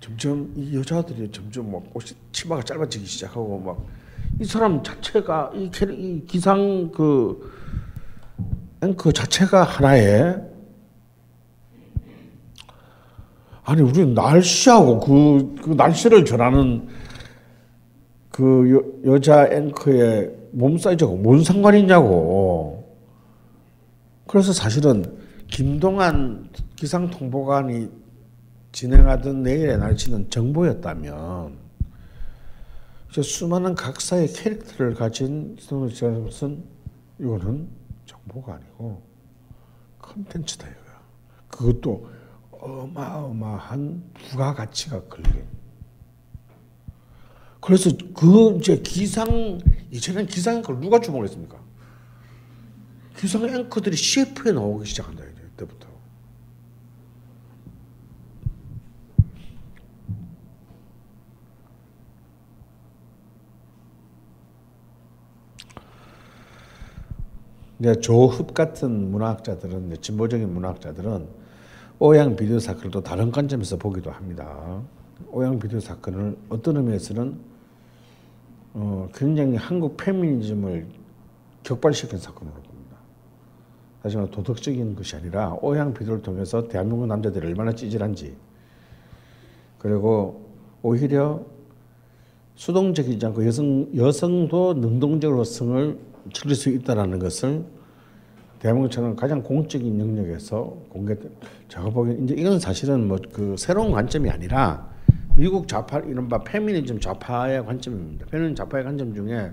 점점 0.00 0.52
이 0.56 0.76
여자들이 0.76 1.30
점점 1.30 1.70
막 1.70 1.82
옷이 1.94 2.16
치마가 2.32 2.62
짧아지기 2.62 3.04
시작하고 3.06 3.58
막 3.60 4.02
이 4.40 4.44
사람 4.44 4.82
자체가 4.82 5.52
이, 5.54 5.70
캐- 5.72 5.86
이 5.94 6.24
기상 6.26 6.90
그 6.90 7.50
앵커 8.82 9.12
자체가 9.12 9.62
하나의 9.62 10.42
아니 13.64 13.82
우리 13.82 14.04
날씨하고 14.06 15.00
그, 15.00 15.54
그 15.62 15.70
날씨를 15.74 16.24
전하는 16.24 16.88
그 18.30 18.94
여, 19.06 19.12
여자 19.12 19.46
앵커의 19.52 20.34
몸 20.52 20.76
사이즈하고 20.78 21.16
뭔 21.16 21.44
상관이냐고. 21.44 22.92
그래서 24.26 24.52
사실은 24.52 25.04
김동한 25.46 26.48
기상통보관이 26.76 27.88
진행하던 28.72 29.42
내일의 29.42 29.78
날씨는 29.78 30.30
정보였다면 30.30 31.58
수많은 33.10 33.74
각사의 33.74 34.32
캐릭터를 34.32 34.94
가진 34.94 35.56
것은 35.56 36.64
이거는 37.20 37.68
정보가 38.06 38.54
아니고 38.54 39.02
컨텐츠다 39.98 40.66
이거야. 40.66 41.02
그것도 41.48 42.10
어마어마한 42.52 44.10
부가가치가 44.14 45.02
걸린. 45.04 45.44
그래서 47.60 47.90
그 48.14 48.56
이제 48.56 48.78
기상 48.78 49.60
이제는 49.90 50.26
기상 50.26 50.56
앵커를 50.56 50.80
누가 50.80 50.98
주목했습니까? 50.98 51.60
기상 53.16 53.44
앵커들이 53.44 53.94
CF에 53.94 54.52
나오기 54.52 54.86
시작한다 54.86 55.22
이제 55.24 55.42
때부터. 55.58 55.91
이제 67.82 67.96
조흡 67.96 68.54
같은 68.54 69.10
문화학자들은 69.10 69.88
이제 69.88 69.96
진보적인 69.96 70.54
문화학자들은 70.54 71.26
오양 71.98 72.36
비디오 72.36 72.60
사건을 72.60 72.92
또 72.92 73.00
다른 73.00 73.32
관점에서 73.32 73.76
보기도 73.76 74.12
합니다. 74.12 74.80
오양 75.32 75.58
비디오 75.58 75.80
사건을 75.80 76.36
어떤 76.48 76.76
의미에서는 76.76 77.36
어, 78.74 79.08
굉장히 79.12 79.56
한국 79.56 79.96
페미니즘을 79.96 80.86
격발시킨 81.64 82.20
사건으로 82.20 82.54
봅니다. 82.54 82.98
다시 84.00 84.16
말해 84.16 84.30
도덕적인 84.30 84.94
것이 84.94 85.16
아니라 85.16 85.56
오양 85.60 85.92
비디오를 85.92 86.22
통해서 86.22 86.68
대한민국 86.68 87.08
남자들이 87.08 87.48
얼마나 87.48 87.74
찌질한지 87.74 88.36
그리고 89.78 90.48
오히려 90.82 91.44
수동적이지 92.54 93.26
않고 93.26 93.44
여성 93.44 93.88
여성도 93.96 94.74
능동적으로 94.74 95.42
성을 95.42 95.98
즐길 96.32 96.54
수 96.54 96.68
있다라는 96.68 97.18
것을 97.18 97.71
대한민국처럼 98.62 99.16
가장 99.16 99.42
공적인 99.42 99.98
영역에서 99.98 100.76
공개. 100.88 101.16
보기엔 101.92 102.24
이제 102.24 102.34
이건 102.38 102.60
사실은 102.60 103.08
뭐 103.08 103.18
그 103.32 103.56
새로운 103.58 103.90
관점이 103.90 104.30
아니라 104.30 104.88
미국 105.36 105.66
좌파 105.66 105.98
이른바 105.98 106.38
페미니즘 106.44 107.00
좌파의 107.00 107.64
관점입니다. 107.66 108.26
페미니즘 108.26 108.54
좌파의 108.54 108.84
관점 108.84 109.14
중에 109.14 109.52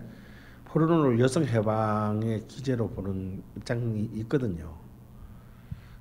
포르노를 0.66 1.20
여성 1.20 1.44
해방의 1.44 2.44
기제로 2.48 2.88
보는 2.90 3.42
입장이 3.58 4.12
있거든요. 4.14 4.76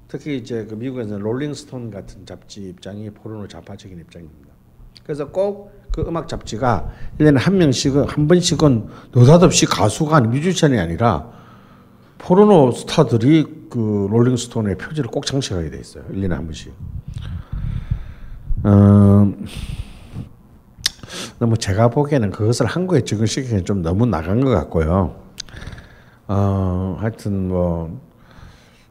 특히 0.08 0.36
이제 0.36 0.66
그 0.66 0.74
미국에서는 0.74 1.20
롤링스톤 1.20 1.90
같은 1.90 2.26
잡지 2.26 2.68
입장이 2.68 3.08
포르노 3.10 3.48
좌파적인 3.48 3.98
입장입니다. 3.98 4.50
그래서 5.02 5.30
꼭 5.30 5.78
그 5.90 6.02
음악 6.02 6.28
잡지가 6.28 6.92
1년에 7.18 7.38
한 7.38 7.58
명씩은 7.58 8.04
한 8.04 8.28
번씩은 8.28 8.86
느닷없이 9.14 9.66
가수가 9.66 10.16
아니 10.16 10.28
뮤지션이 10.28 10.78
아니라 10.78 11.30
포르노 12.18 12.72
스타들이 12.72 13.68
그 13.70 14.08
롤링스톤의 14.10 14.76
표지를 14.76 15.10
꼭 15.10 15.24
장식하게 15.24 15.70
돼 15.70 15.78
있어요. 15.78 16.04
1년에 16.10 16.30
한 16.30 16.44
번씩. 16.44 16.72
어, 18.64 19.32
너무 21.38 21.56
제가 21.56 21.88
보기에는 21.88 22.30
그것을 22.30 22.66
한국에 22.66 23.02
적용시키기는 23.02 23.64
좀 23.64 23.82
너무 23.82 24.06
나간 24.06 24.40
것 24.40 24.50
같고요. 24.50 25.14
어, 26.26 26.96
하여튼 26.98 27.48
뭐, 27.48 28.00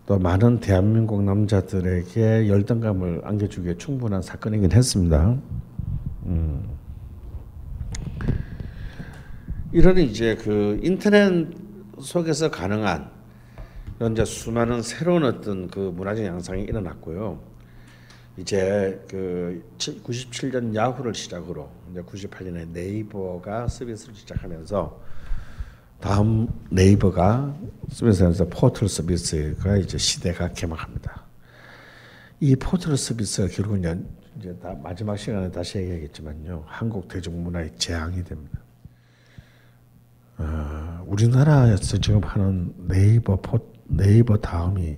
또 0.06 0.18
많은 0.18 0.62
대한민국 0.62 1.22
남자들에게 1.24 2.48
열등감을 2.48 3.22
안겨주기에 3.26 3.76
충분한 3.78 4.22
사건이긴 4.22 4.72
했습니다. 4.72 5.38
음. 6.28 6.64
이런 9.74 9.98
이제 9.98 10.36
그 10.36 10.80
인터넷 10.82 11.50
속에서 12.00 12.50
가능한 12.50 13.17
이제 14.12 14.26
수많은 14.26 14.84
새로운 14.84 15.24
어떤 15.24 15.68
그 15.68 15.80
문화적 15.80 16.24
양상이 16.24 16.64
일어났고요. 16.64 17.40
이제 18.38 19.04
그 19.10 19.64
97년 19.80 20.76
야후를 20.76 21.16
시작으로 21.16 21.70
이제 21.90 22.02
98년에 22.02 22.68
네이버가 22.68 23.68
서비스를 23.68 24.14
시작하면서 24.14 25.02
다음 26.00 26.48
네이버가 26.70 27.58
서비스하면서 27.90 28.50
포털 28.50 28.88
서비스가 28.88 29.78
이제 29.78 29.98
시대가 29.98 30.50
개막합니다. 30.50 31.24
이 32.40 32.56
포털 32.56 32.96
서비스가 32.96 33.48
결국은 33.48 34.08
이제 34.38 34.56
다 34.60 34.76
마지막 34.84 35.18
시간에 35.18 35.50
다시 35.50 35.80
얘기하겠지만요. 35.80 36.66
한국 36.68 37.08
대중문화의 37.08 37.76
재앙이 37.78 38.24
됩니다. 38.24 38.60
어, 40.38 41.04
우리나라에서 41.08 41.98
지금 41.98 42.22
하는 42.24 42.72
네이버 42.88 43.38
포, 43.38 43.58
네이버 43.90 44.38
다음이 44.38 44.98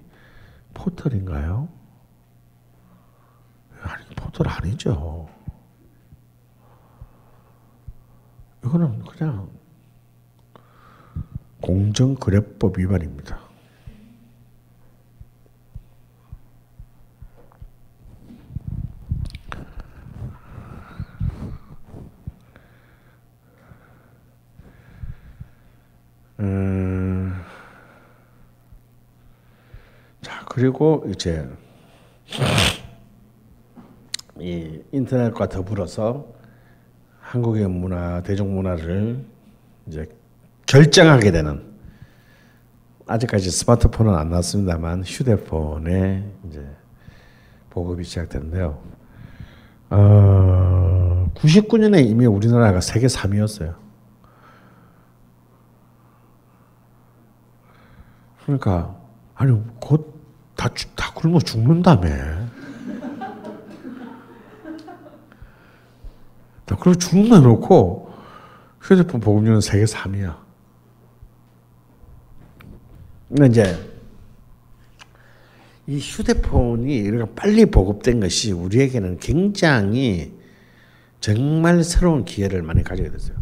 포털인가요? 0.73 1.69
아니 3.81 4.05
포털 4.15 4.47
아니죠. 4.47 5.27
이거는 8.63 9.03
그냥 9.05 9.49
공정거래법 11.61 12.77
위반입니다. 12.77 13.39
음, 26.39 27.33
자 30.21 30.43
그리고 30.59 31.05
이제 31.07 31.49
이 34.37 34.81
인터넷과 34.91 35.47
더불어서 35.47 36.27
한국의 37.21 37.69
문화, 37.69 38.21
대중 38.23 38.53
문화를 38.53 39.23
이제 39.87 40.05
결정하게 40.65 41.31
되는 41.31 41.63
아직까지 43.07 43.49
스마트폰은 43.51 44.13
안 44.13 44.31
나왔습니다만 44.31 45.03
휴대폰에 45.05 46.29
이제 46.49 46.67
보급이 47.69 48.03
시작됐는데요. 48.03 48.83
어, 49.91 51.31
99년에 51.35 52.05
이미 52.05 52.25
우리나라가 52.25 52.81
세계 52.81 53.07
3위였어요. 53.07 53.75
그러니까 58.43 58.99
아니 59.35 59.57
곧 59.79 60.18
다 60.59 60.67
다 60.93 61.13
굶어 61.13 61.39
죽는다며. 61.39 62.09
다 66.65 66.75
그리고 66.75 66.95
죽는 66.95 67.43
놓고 67.43 68.11
휴대폰 68.81 69.21
보급률은 69.21 69.61
세계 69.61 69.85
3위야. 69.85 70.35
근데 73.29 73.45
이제 73.45 73.89
이 75.87 75.97
휴대폰이 75.97 76.93
이렇게 76.93 77.31
빨리 77.35 77.65
보급된 77.65 78.19
것이 78.19 78.51
우리에게는 78.51 79.19
굉장히 79.19 80.37
정말 81.21 81.85
새로운 81.85 82.25
기회를 82.25 82.63
많이 82.63 82.83
가지게 82.83 83.09
됐어요. 83.09 83.37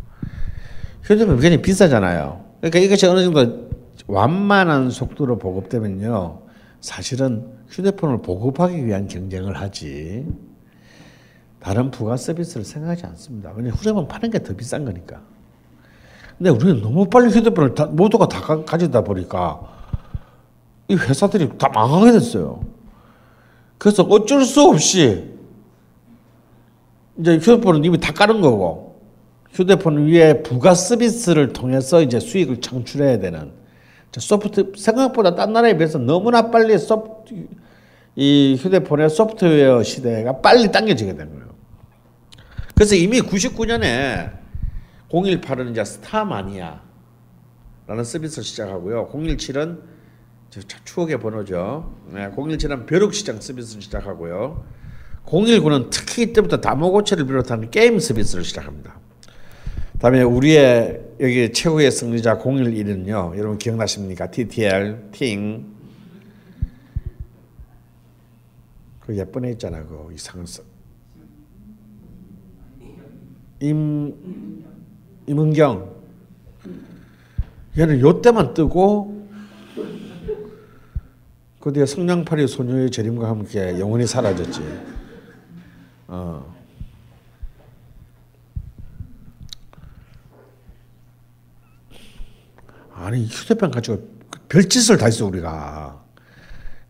휴대폰 1.02 1.40
굉장히 1.40 1.64
비싸잖아요. 1.64 2.46
그러니까 2.62 2.78
이것이 2.80 3.08
어느 3.08 3.24
정도 3.24 3.72
완만한 4.06 4.92
속도로 4.92 5.40
보급되면요. 5.40 6.47
사실은 6.82 7.46
휴대폰을 7.70 8.22
보급하기 8.22 8.86
위한 8.86 9.08
경쟁을 9.08 9.60
하지. 9.60 10.26
다른 11.60 11.92
부가 11.92 12.18
서비스를 12.18 12.64
생각하지 12.66 13.06
않습니다. 13.08 13.52
왜냐 13.56 13.72
휴대폰 13.72 14.08
파는 14.08 14.30
게 14.32 14.40
더 14.40 14.56
비싼 14.56 14.86
거니까. 14.86 15.22
근데 16.38 16.52
우리는 16.52 16.82
너무 16.82 17.10
빨리 17.10 17.30
휴대폰을 17.32 17.74
다, 17.74 17.86
모두가 17.88 18.28
다 18.28 18.40
가, 18.42 18.64
가져다 18.64 19.04
보니까 19.04 19.60
이 20.88 20.96
회사들이 20.96 21.58
다 21.58 21.68
망하게 21.70 22.12
됐어요. 22.12 22.64
그래서 23.80 24.04
어쩔 24.04 24.44
수 24.46 24.62
없이 24.62 25.36
이제 27.20 27.38
휴대폰은 27.38 27.84
이미 27.84 28.00
다 28.00 28.14
깔은 28.14 28.42
거고 28.42 29.02
휴대폰 29.52 30.06
위에 30.08 30.44
부가 30.44 30.76
서비스를 30.76 31.54
통해서 31.54 32.02
이제 32.02 32.20
수익을 32.20 32.62
창출해야 32.62 33.18
되는 33.20 33.52
소프트 34.18 34.74
생각보다 34.78 35.36
딴 35.36 35.54
나라에 35.54 35.78
비해서 35.78 35.98
너무나 35.98 36.50
빨리 36.50 36.78
소프트 36.78 37.48
이 38.16 38.58
휴대폰의 38.60 39.10
소프트웨어 39.10 39.84
시대가 39.84 40.42
빨리 40.42 40.72
당겨지게 40.72 41.16
된 41.16 41.30
거예요. 41.30 41.48
그래서 42.74 42.96
이미 42.96 43.22
99년에 43.22 44.32
018은 45.10 45.72
이제 45.72 45.84
스타마니아라는 45.84 46.80
서비스를 48.04 48.44
시작하고요. 48.44 49.10
017은 49.10 49.80
추억의 50.84 51.20
번호죠. 51.20 51.94
네, 52.12 52.30
017은 52.32 52.88
벼룩시장 52.88 53.40
서비스를 53.40 53.82
시작하고요. 53.82 54.66
019는 55.26 55.90
특히 55.92 56.24
이때부터 56.24 56.62
다모고체를 56.62 57.26
비롯한 57.26 57.70
게임 57.70 58.00
서비스를 58.00 58.44
시작합니다. 58.44 59.00
다음에 60.00 60.22
우리의 60.22 61.07
여기 61.20 61.52
최후의 61.52 61.90
승리자 61.92 62.38
011은요. 62.38 63.36
여러분 63.38 63.58
기억나십니까? 63.58 64.30
TTL, 64.30 65.10
팅. 65.12 65.66
그 69.02 69.18
예쁜 69.18 69.46
애 69.46 69.52
있잖아. 69.52 69.84
그 69.84 70.12
이상한 70.14 70.46
임 73.60 74.64
임은경 75.26 75.96
얘는 77.78 78.00
요 78.02 78.22
때만 78.22 78.54
뜨고 78.54 79.28
그 81.60 81.74
뒤에 81.74 81.88
성냥팔이 81.88 82.48
소녀의 82.48 82.92
재림과 82.92 83.28
함께 83.28 83.80
영원히 83.80 84.06
사라졌지. 84.06 84.62
아니 93.08 93.26
휴대폰 93.26 93.72
가지고 93.72 94.06
별짓을 94.50 94.98
다 94.98 95.06
했어 95.06 95.26
우리가. 95.28 96.04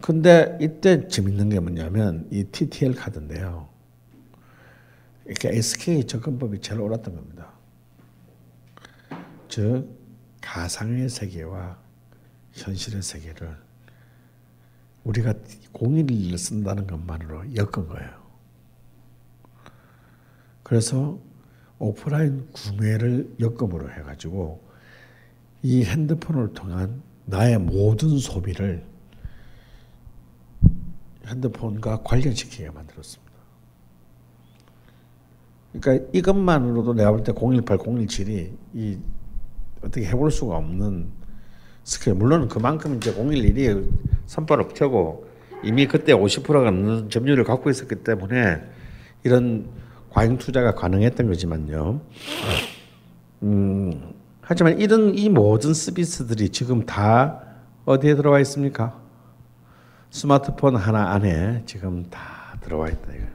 근데 0.01 0.57
이때 0.59 1.07
재밌는 1.07 1.49
게 1.49 1.59
뭐냐면 1.59 2.27
이 2.31 2.43
TTL 2.43 2.95
카드인데요. 2.95 3.69
이렇게 5.27 5.49
SK 5.49 6.07
접근법이 6.07 6.59
제일 6.61 6.81
옳았던 6.81 7.15
겁니다. 7.15 7.51
즉 9.47 9.87
가상의 10.41 11.07
세계와 11.07 11.77
현실의 12.53 13.03
세계를 13.03 13.55
우리가 15.03 15.35
011을 15.73 16.35
쓴다는 16.35 16.87
것만으로 16.87 17.55
엮은 17.55 17.87
거예요. 17.89 18.09
그래서 20.63 21.19
오프라인 21.77 22.49
구매를 22.53 23.35
역금으로 23.39 23.91
해가지고 23.91 24.66
이 25.67 25.83
핸드폰을 25.83 26.53
통한 26.53 27.01
나의 27.25 27.57
모든 27.57 28.17
소비를 28.17 28.85
핸드폰과 31.27 32.03
관련시키게 32.03 32.69
만들었습니다. 32.69 33.33
그러니까 35.73 36.07
이것만으로도 36.13 36.93
내가 36.93 37.11
볼 37.11 37.21
때 37.21 37.33
018, 37.33 37.79
017이 37.79 38.51
이 38.75 38.97
어떻게 39.83 40.05
해볼 40.07 40.31
수가 40.31 40.55
없는 40.55 41.09
스케일. 41.83 42.15
물론 42.15 42.47
그만큼 42.47 42.95
이제 42.95 43.13
011이 43.13 43.91
선발을 44.25 44.69
켜고 44.69 45.27
이미 45.65 45.85
그때 45.85 46.13
50%가 46.13 46.63
넘는 46.63 47.09
점유율을 47.09 47.43
갖고 47.43 47.69
있었기 47.69 48.05
때문에 48.05 48.61
이런 49.25 49.67
과잉 50.11 50.37
투자가 50.37 50.75
가능했던 50.75 51.27
거지만요. 51.27 51.99
음, 53.43 54.13
하지만 54.49 54.79
이런 54.79 55.13
이 55.13 55.27
모든 55.27 55.73
서비스들이 55.73 56.49
지금 56.49 56.85
다 56.85 57.41
어디에 57.83 58.15
들어와 58.15 58.39
있습니까? 58.39 58.97
스마트폰 60.09 60.77
하나 60.77 61.11
안에 61.11 61.63
지금 61.65 62.09
다 62.09 62.57
들어와 62.61 62.87
있다 62.87 63.13
이거. 63.13 63.25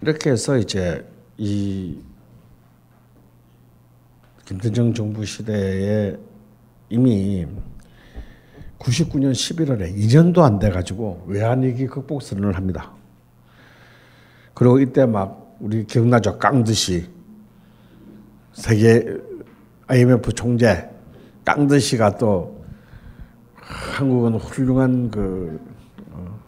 이렇게 0.00 0.30
해서 0.30 0.56
이제 0.56 1.06
이 1.36 1.98
김대중 4.46 4.94
정부 4.94 5.26
시대에 5.26 6.16
이미 6.88 7.46
99년 8.78 9.32
11월에 9.32 9.94
2년도 9.94 10.38
안 10.38 10.58
돼 10.58 10.70
가지고 10.70 11.22
외환위기 11.26 11.86
극복 11.86 12.22
선언을 12.22 12.56
합니다. 12.56 12.94
그리고 14.60 14.78
이때 14.78 15.06
막 15.06 15.56
우리 15.58 15.86
기억나죠? 15.86 16.38
깡드시 16.38 17.08
세계 18.52 19.06
IMF 19.86 20.34
총재 20.34 20.86
깡드시가 21.46 22.18
또 22.18 22.62
한국은 23.54 24.34
훌륭한 24.34 25.10
그 25.10 25.58
어, 26.10 26.38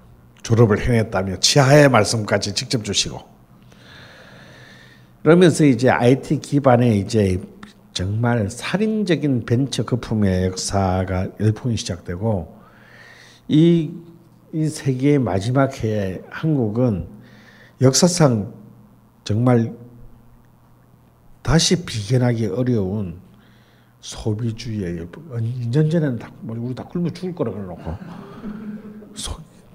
졸업을 0.43 0.79
해냈다며 0.79 1.37
치하의 1.37 1.89
말씀까지 1.89 2.53
직접 2.53 2.85
주시고 2.85 3.19
그러면서 5.23 5.65
이제 5.65 5.89
IT 5.89 6.41
기반의 6.41 6.99
이제 6.99 7.41
정말 7.95 8.51
살인적인 8.51 9.47
벤처 9.47 9.87
거품의 9.87 10.49
역사가 10.49 11.29
열풍이 11.41 11.79
시작되고 11.79 12.59
이, 13.49 13.91
이 14.53 14.67
세계의 14.67 15.19
마지막 15.19 15.83
해에 15.83 16.21
한국은 16.29 17.22
역사상 17.83 18.55
정말 19.25 19.77
다시 21.43 21.85
비견하기 21.85 22.47
어려운 22.47 23.21
소비주의의 24.01 24.99
열풍. 24.99 25.29
2년 25.31 25.91
전에는 25.91 26.19
다, 26.19 26.31
뭐 26.41 26.57
우리 26.59 26.75
다 26.75 26.85
굶어 26.85 27.11
죽을 27.11 27.35
거라 27.35 27.53
그러놓고 27.53 27.83
소, 29.15 29.33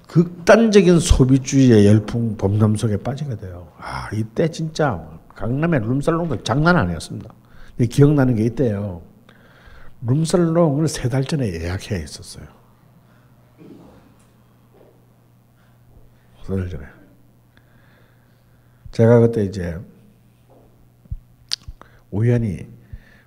극단적인 0.07 0.99
소비주의의 0.99 1.85
열풍 1.85 2.37
범람 2.37 2.75
속에 2.77 2.97
빠지게 2.97 3.35
돼요. 3.37 3.71
아 3.77 4.09
이때 4.13 4.49
진짜 4.49 5.05
강남의 5.35 5.81
룸살롱도 5.81 6.43
장난 6.43 6.77
아니었습니다. 6.77 7.33
기억나는 7.89 8.35
게 8.35 8.43
있대요. 8.45 9.01
룸살롱을 10.05 10.87
세 10.87 11.09
달 11.09 11.23
전에 11.25 11.51
예약해 11.53 12.01
있었어요. 12.03 12.45
세 16.45 16.55
달 16.55 16.69
전에. 16.69 16.96
제가 18.97 19.19
그때 19.19 19.43
이제 19.45 19.79
우연히 22.09 22.67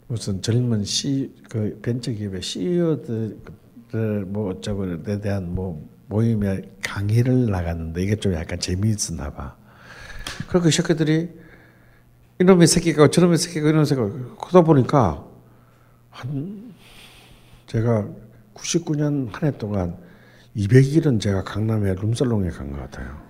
무슨 0.09 0.43
젊은 0.43 0.83
시, 0.83 1.33
그 1.49 1.79
벤처기업의 1.81 2.43
CEO들을 2.43 4.25
뭐 4.27 4.51
어쩌고 4.51 4.95
에 5.07 5.21
대한 5.21 5.55
뭐 5.55 5.89
모임에 6.09 6.63
강의를 6.85 7.47
나갔는데 7.53 8.03
이게 8.03 8.17
좀 8.17 8.35
약간 8.35 8.59
재미있었나 8.59 9.31
봐. 9.33 9.57
그리고 10.49 10.65
그 10.65 10.71
새끼들이 10.73 11.31
이놈의 12.41 12.67
새끼가 12.67 13.07
저놈의 13.09 13.39
새끼가 13.39 13.69
이런 13.69 13.85
새끼가 13.85 14.09
그러다 14.41 14.63
보니까 14.63 15.25
한 16.11 16.75
제가 17.69 18.09
99년 18.55 19.31
한 19.31 19.45
해 19.49 19.57
동안 19.57 19.97
200일은 20.57 21.21
제가 21.21 21.45
강남에 21.45 21.95
룸살롱에 21.95 22.49
간 22.51 22.73
것 22.73 22.81
같아요. 22.81 23.23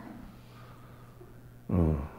어. 1.68 2.09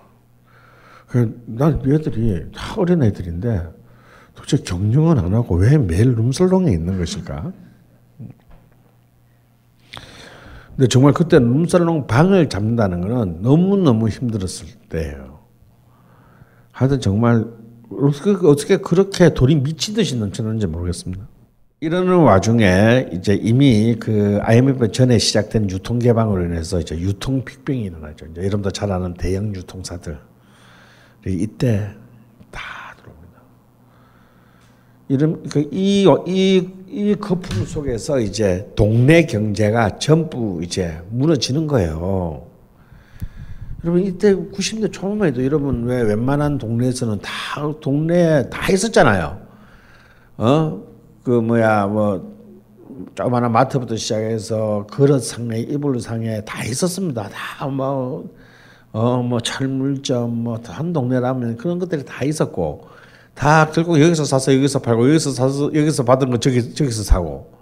그, 1.11 1.43
난 1.45 1.81
얘들이 1.85 2.45
다 2.55 2.75
어린 2.77 3.03
애들인데 3.03 3.67
도대체 4.33 4.63
경영은 4.63 5.19
안 5.19 5.33
하고 5.33 5.55
왜 5.55 5.77
매일 5.77 6.15
룸살롱에 6.15 6.71
있는 6.71 6.97
것일까? 6.97 7.51
근데 10.69 10.87
정말 10.87 11.11
그때 11.11 11.37
룸살롱 11.37 12.07
방을 12.07 12.47
잡는다는 12.47 13.01
거는 13.01 13.41
너무너무 13.41 14.07
힘들었을 14.07 14.67
때예요. 14.87 15.41
하여튼 16.71 17.01
정말 17.01 17.45
어떻게, 17.89 18.47
어떻게 18.47 18.77
그렇게 18.77 19.33
돈이 19.33 19.55
미친 19.55 19.93
듯이 19.93 20.15
넘치는지 20.15 20.65
모르겠습니다. 20.67 21.27
이러는 21.81 22.19
와중에 22.19 23.09
이제 23.11 23.33
이미 23.33 23.97
그 23.99 24.39
IMF 24.43 24.93
전에 24.93 25.17
시작된 25.17 25.69
유통 25.71 25.99
개방으로 25.99 26.45
인해서 26.45 26.79
이제 26.79 26.97
유통 26.97 27.43
빅뱅이 27.43 27.83
일어나죠. 27.83 28.27
이제 28.27 28.41
여러분도 28.41 28.71
잘 28.71 28.93
아는 28.93 29.13
대형 29.15 29.53
유통사들 29.53 30.30
이때 31.25 31.89
다 32.49 32.95
들어옵니다. 32.97 33.41
이런 35.07 35.43
그이이 35.43 36.71
이 36.87 37.15
거품 37.15 37.65
속에서 37.65 38.19
이제 38.19 38.69
동네 38.75 39.25
경제가 39.25 39.97
전부 39.99 40.59
이제 40.63 41.01
무너지는 41.09 41.67
거예요. 41.67 42.47
여러분 43.83 44.03
이때 44.03 44.35
90년 44.35 44.91
초반만 44.91 45.29
해도 45.29 45.43
여러분 45.43 45.85
왜 45.85 46.01
웬만한 46.01 46.57
동네에서는 46.57 47.19
다 47.19 47.73
동네에 47.79 48.49
다 48.49 48.71
있었잖아요. 48.71 49.41
어? 50.37 50.83
그 51.23 51.31
뭐야 51.31 51.87
뭐 51.87 52.31
조그마한 53.15 53.51
마트부터 53.51 53.95
시작해서 53.95 54.85
그릇 54.91 55.19
상에 55.23 55.59
이불 55.59 55.99
상에 55.99 56.43
다 56.43 56.63
있었습니다. 56.63 57.29
다뭐 57.29 58.29
어 58.93 59.21
뭐 59.21 59.39
철물점 59.39 60.43
뭐 60.43 60.59
한 60.65 60.93
동네 60.93 61.19
라면 61.19 61.57
그런 61.57 61.79
것들이 61.79 62.03
다 62.05 62.23
있었고 62.25 62.87
다 63.33 63.71
결국 63.71 63.99
여기서 64.01 64.25
사서 64.25 64.53
여기서 64.55 64.79
팔고 64.79 65.07
여기서 65.09 65.31
사서 65.31 65.65
여기서 65.73 66.03
받은 66.03 66.29
거 66.31 66.37
저기 66.39 66.73
저기서 66.73 67.03
사고 67.03 67.53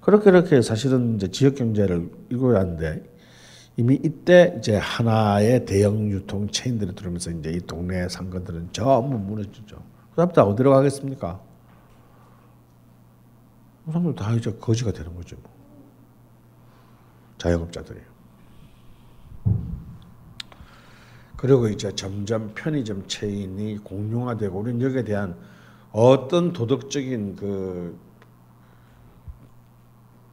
그렇게 0.00 0.30
이렇게 0.30 0.62
사실은 0.62 1.16
이제 1.16 1.28
지역 1.30 1.56
경제를 1.56 2.10
이끌고 2.30 2.52
왔는데 2.54 3.02
이미 3.76 3.98
이때 4.02 4.54
이제 4.58 4.76
하나의 4.76 5.64
대형 5.66 6.08
유통 6.10 6.48
체인들이 6.48 6.94
들어오면서 6.94 7.30
이제 7.32 7.50
이 7.50 7.60
동네 7.60 8.08
상권들은 8.08 8.68
전부 8.72 9.18
무너지죠. 9.18 9.76
그 10.10 10.16
다음부터 10.16 10.44
어디로 10.44 10.70
가겠습니까? 10.72 11.40
사람들 13.86 14.14
다 14.14 14.32
이제 14.32 14.52
거지가 14.52 14.92
되는 14.92 15.14
거죠. 15.14 15.36
뭐. 15.42 15.50
자영업자들이. 17.38 18.00
그리고 21.36 21.68
이제 21.68 21.94
점점 21.94 22.52
편의점 22.54 23.06
체인이 23.08 23.78
공룡화되고 23.84 24.58
우리는 24.58 24.80
여기에 24.80 25.04
대한 25.04 25.36
어떤 25.92 26.52
도덕적인 26.52 27.36
그 27.36 27.98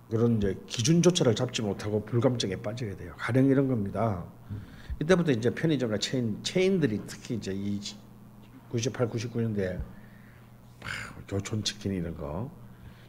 그런 0.10 0.38
이제 0.38 0.58
기준 0.68 1.02
조차를 1.02 1.36
잡지 1.36 1.62
못하고 1.62 2.04
불감증에 2.04 2.58
빠지게 2.58 2.98
돼요. 2.98 3.14
가령 3.18 3.46
이런 3.46 3.68
겁니다. 3.68 4.26
이때부터 5.02 5.32
이제 5.32 5.50
편의점이나 5.54 5.98
체인 6.00 6.44
체인들이 6.44 7.02
특히 7.08 7.36
이제 7.36 7.54
이 7.56 7.80
98, 8.70 9.10
99년대 9.10 9.80
교촌 11.28 11.64
치킨 11.64 11.94
이런 11.94 12.16
거 12.16 12.52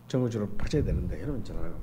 정부적으로 0.09 0.51
퍼져야 0.57 0.85
되는데 0.85 1.21
여러분 1.21 1.39
있잖아요. 1.41 1.79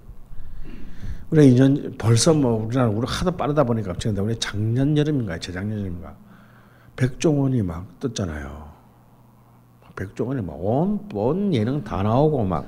우리 1.32 1.54
2년 1.54 1.98
벌써 1.98 2.34
뭐 2.34 2.66
우리나라 2.66 2.90
우리 2.90 3.06
하도 3.08 3.32
빠르다 3.32 3.64
보니까 3.64 3.92
갑자기 3.92 4.20
우리 4.20 4.36
작년 4.40 4.98
여름인가 4.98 5.38
재작년 5.40 5.80
여름인가 5.80 6.16
백종원이 6.96 7.62
막 7.62 8.00
떴잖아요. 8.00 8.70
백종원이 9.96 10.42
막 10.42 10.56
온 10.56 11.00
온 11.14 11.54
예능 11.54 11.84
다 11.84 12.02
나오고 12.04 12.44
막 12.46 12.66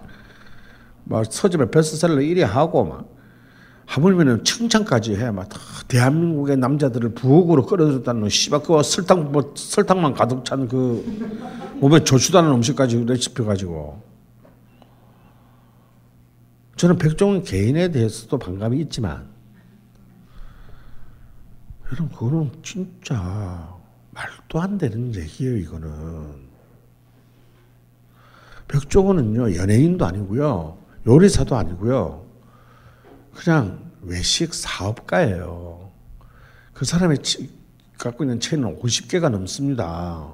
막 1.03 1.25
서점에 1.25 1.71
베스트셀러 1.71 2.17
1위 2.21 2.41
하고 2.41 2.85
막 2.85 3.09
하물면은 3.87 4.43
칭찬까지 4.43 5.15
해. 5.15 5.31
막 5.31 5.49
대한민국의 5.87 6.57
남자들을 6.57 7.13
부엌으로 7.15 7.65
끌어들였다는 7.65 8.29
씨발 8.29 8.61
그거 8.61 8.83
설탕 8.83 9.31
뭐 9.31 9.51
설탕만 9.55 10.13
가득 10.13 10.45
찬 10.45 10.67
그 10.67 11.03
몸에 11.79 12.03
좋지도 12.03 12.37
않은 12.39 12.51
음식까지 12.51 13.03
레시피 13.05 13.43
가지고 13.43 14.03
저는 16.81 16.97
백종원 16.97 17.43
개인에 17.43 17.91
대해서도 17.91 18.39
반감이 18.39 18.79
있지만 18.79 19.29
여러분 21.85 22.09
그거는 22.09 22.51
진짜 22.63 23.77
말도 24.09 24.59
안 24.59 24.79
되는 24.79 25.13
얘기예요 25.13 25.57
이거는. 25.57 26.49
백종원은요 28.67 29.57
연예인도 29.57 30.07
아니고요 30.07 30.79
요리사도 31.05 31.55
아니고요 31.55 32.25
그냥 33.35 33.91
외식 34.01 34.51
사업가예요. 34.51 35.91
그 36.73 36.83
사람이 36.83 37.17
갖고 37.99 38.23
있는 38.23 38.39
체는 38.39 38.79
50개가 38.79 39.29
넘습니다. 39.29 40.33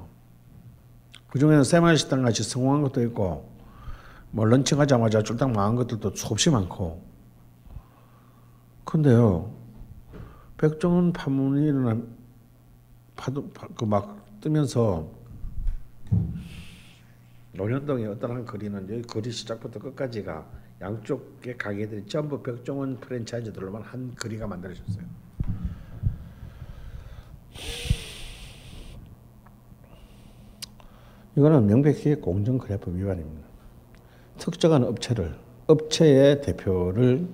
그 1.27 1.39
중에는 1.39 1.65
세마식당 1.65 2.21
같이 2.21 2.41
성공한 2.43 2.83
것도 2.83 3.01
있고 3.03 3.56
뭐 4.37 4.45
런칭하자마자 4.45 5.23
쫄딱 5.23 5.51
망한 5.51 5.75
것들도 5.77 6.13
수없이 6.13 6.51
많고. 6.51 7.03
근데요, 8.85 9.51
백종원 10.57 11.11
파문이 11.11 11.65
일어난 11.65 12.15
파도 13.15 13.49
그막 13.75 14.39
뜨면서 14.39 15.09
노년동에 17.53 18.05
어떤 18.05 18.29
한 18.29 18.45
거리는 18.45 18.87
여기 18.91 19.01
거리 19.01 19.31
시작부터 19.31 19.79
끝까지가 19.79 20.45
양쪽의 20.81 21.57
가게들이 21.57 22.05
전부 22.05 22.43
백종원 22.43 22.99
프랜차이즈들로만 22.99 23.81
한 23.81 24.13
거리가 24.13 24.45
만들어졌어요. 24.45 25.03
이거는 31.35 31.65
명백히 31.65 32.13
공정 32.13 32.59
거래법 32.59 32.93
위반입니다. 32.93 33.46
특정한 34.37 34.83
업체를 34.83 35.35
업체의 35.67 36.41
대표를 36.41 37.27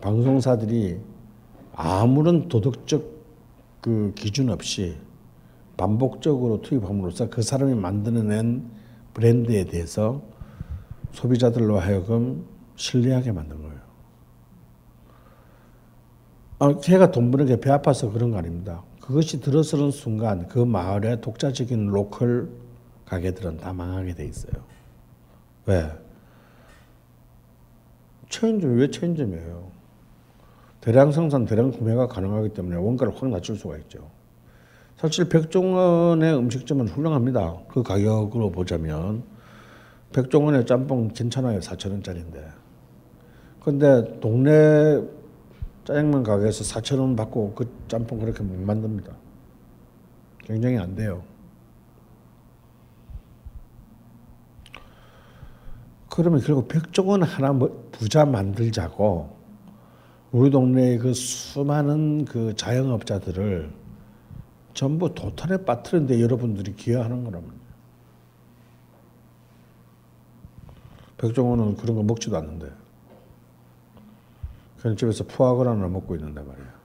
방송사들이 0.00 0.98
아무런 1.74 2.48
도덕적 2.48 3.20
그 3.80 4.12
기준 4.14 4.50
없이 4.50 4.96
반복적으로 5.76 6.60
투입함으로써 6.62 7.30
그 7.30 7.42
사람이 7.42 7.74
만들어낸 7.74 8.70
브랜드에 9.14 9.64
대해서 9.64 10.22
소비자들로 11.12 11.78
하여금 11.78 12.46
신뢰하게 12.76 13.32
만든 13.32 13.58
거예요. 13.62 13.80
아, 16.58 16.74
걔가 16.78 17.10
돈 17.10 17.30
버는 17.30 17.46
게 17.46 17.56
배 17.56 17.70
아파서 17.70 18.10
그런 18.10 18.30
거 18.30 18.38
아닙니다. 18.38 18.82
그것이 19.00 19.40
들어서는 19.40 19.90
순간 19.90 20.46
그 20.46 20.58
마을의 20.58 21.20
독자적인 21.22 21.86
로컬 21.86 22.50
가게들은 23.06 23.56
다 23.58 23.72
망하게 23.72 24.14
돼 24.14 24.24
있어요. 24.26 24.52
왜? 25.70 25.88
체인점 28.28 28.76
왜 28.76 28.90
체인점이에요? 28.90 29.70
대량 30.80 31.12
생산, 31.12 31.44
대량 31.44 31.70
구매가 31.70 32.08
가능하기 32.08 32.50
때문에 32.50 32.76
원가를 32.76 33.14
확 33.14 33.28
낮출 33.28 33.56
수가 33.56 33.76
있죠. 33.78 34.10
사실 34.96 35.28
백종원의 35.28 36.36
음식점은 36.36 36.88
훌륭합니다. 36.88 37.56
그 37.68 37.82
가격으로 37.82 38.50
보자면 38.50 39.22
백종원의 40.12 40.66
짬뽕 40.66 41.08
괜찮아요. 41.08 41.60
4천 41.60 41.92
원짜리인데. 41.92 42.44
근데 43.62 44.20
동네 44.20 45.00
짜장면 45.84 46.22
가게에서 46.22 46.64
4천 46.64 46.98
원 46.98 47.16
받고 47.16 47.54
그 47.54 47.70
짬뽕 47.88 48.18
그렇게 48.18 48.42
못 48.42 48.58
만듭니다. 48.58 49.12
굉장히 50.44 50.78
안 50.78 50.94
돼요. 50.94 51.22
그러면 56.10 56.40
결국 56.40 56.68
백종원 56.68 57.22
하나 57.22 57.52
뭐 57.52 57.88
부자 57.92 58.24
만들자고 58.24 59.38
우리 60.32 60.50
동네의 60.50 60.98
그 60.98 61.14
수많은 61.14 62.24
그 62.24 62.54
자영업자들을 62.56 63.72
전부 64.74 65.14
도탄에 65.14 65.64
빠뜨리는데 65.64 66.20
여러분들이 66.20 66.74
기여하는 66.74 67.24
거라면 67.24 67.52
백종원은 71.18 71.76
그런 71.76 71.96
거 71.96 72.02
먹지도 72.02 72.36
않는데 72.36 72.70
그냥 74.80 74.96
집에서 74.96 75.24
푸아그라나 75.24 75.86
먹고 75.88 76.16
있는데 76.16 76.40
말이야. 76.42 76.80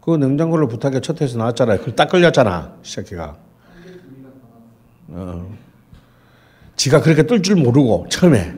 그그 0.00 0.16
냉장고를 0.16 0.66
부탁해 0.66 1.00
첫 1.00 1.20
회에서 1.20 1.38
나왔잖아요. 1.38 1.78
그걸 1.78 1.94
딱 1.94 2.08
걸렸잖아. 2.08 2.78
이 2.82 2.88
새끼가. 2.88 3.36
어. 5.08 5.69
지가 6.80 7.02
그렇게 7.02 7.24
뜰 7.24 7.42
줄 7.42 7.56
모르고 7.56 8.06
처음에 8.08 8.54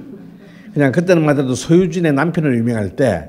그냥 0.73 0.93
그때는 0.93 1.24
말해도 1.24 1.57
소유진의 1.57 2.12
남편을 2.12 2.57
유명할 2.57 2.94
때 2.94 3.28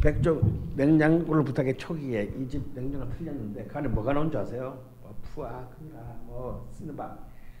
백종 0.00 0.40
냉장고를 0.76 1.44
부탁해 1.44 1.76
초기에 1.76 2.30
이 2.38 2.48
집 2.48 2.62
냉장고 2.74 3.06
틀렸는데 3.18 3.64
그 3.66 3.76
안에 3.78 3.88
뭐가 3.88 4.14
나온 4.14 4.30
줄 4.30 4.40
아세요? 4.40 4.78
뭐 5.02 5.14
푸아, 5.22 5.48
크라, 5.50 6.00
뭐 6.24 6.66
스누바 6.72 7.18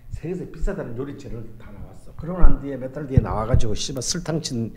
세계에서 0.08 0.44
비싸다는 0.50 0.96
요리 0.96 1.18
재료를 1.18 1.44
다 1.58 1.70
나왔어. 1.70 2.12
그러고 2.16 2.40
난 2.40 2.58
뒤에 2.62 2.76
몇 2.78 2.90
달 2.94 3.06
뒤에 3.06 3.18
나와가지고 3.18 3.74
씨발 3.74 4.02
설탕 4.02 4.40
친 4.40 4.72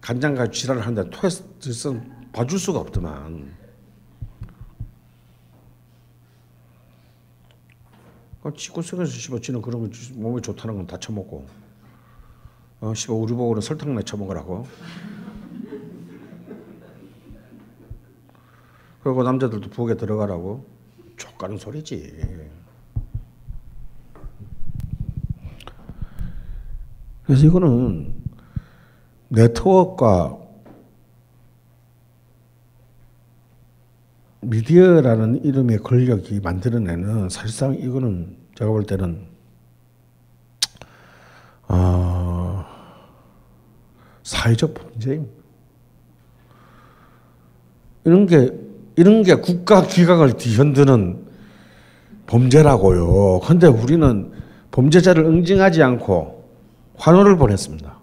간장 0.00 0.34
가지고 0.36 0.52
지랄을 0.54 0.82
하는데 0.86 1.10
토스트는 1.10 2.02
봐줄 2.32 2.58
수가 2.58 2.78
없더만. 2.78 3.46
어, 8.48 8.52
지구 8.56 8.80
속에서 8.82 9.10
씨발 9.10 9.40
지는 9.42 9.60
그런 9.60 9.82
거 9.82 9.90
지- 9.90 10.12
몸에 10.14 10.40
좋다는 10.40 10.74
건 10.76 10.86
다 10.86 10.98
처먹고. 10.98 11.46
어, 12.80 12.94
씨발 12.94 13.14
우리 13.16 13.34
보고는 13.34 13.60
설탕 13.60 13.94
내 13.94 14.02
처먹으라고. 14.02 14.66
그리고 19.02 19.22
남자들도 19.22 19.68
부엌에 19.70 19.96
들어가라고. 19.96 20.64
족가는 21.18 21.58
소리지. 21.58 22.48
그래서 27.24 27.46
이거는 27.46 28.14
네트워크와 29.28 30.38
미디어라는 34.40 35.44
이름의 35.44 35.78
권력이 35.78 36.40
만들어내는 36.40 37.28
사실상 37.28 37.74
이거는 37.74 38.37
제가 38.58 38.72
볼 38.72 38.82
때는 38.82 39.24
어, 41.68 42.64
사회적 44.24 44.74
범죄입니다. 44.74 45.32
이런 48.04 48.26
게 48.26 48.50
이런 48.96 49.22
게 49.22 49.36
국가 49.36 49.86
기강을 49.86 50.38
뒤흔드는 50.38 51.24
범죄라고요. 52.26 53.40
근데 53.46 53.68
우리는 53.68 54.32
범죄자를 54.72 55.24
응징하지 55.24 55.80
않고 55.84 56.44
환호를 56.96 57.36
보냈습니다. 57.36 57.97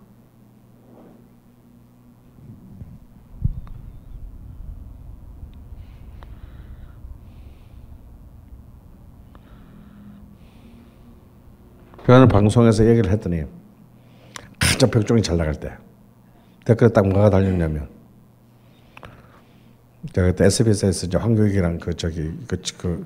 그는 12.06 12.27
방송에서 12.27 12.86
얘기를 12.86 13.10
했더니 13.11 13.44
가장 14.60 14.91
벽종이 14.91 15.22
잘 15.22 15.38
나갈 15.38 15.56
때 15.56 15.72
댓글에 16.65 16.90
딱 16.90 17.07
뭐가 17.07 17.30
달렸냐면 17.30 17.88
제가 20.14 20.27
그때 20.27 20.45
SBS에서 20.45 21.07
이제 21.07 21.18
황교익이랑 21.18 21.80
그 21.80 21.95
저기 21.95 22.32
그, 22.48 22.61
그 22.77 23.06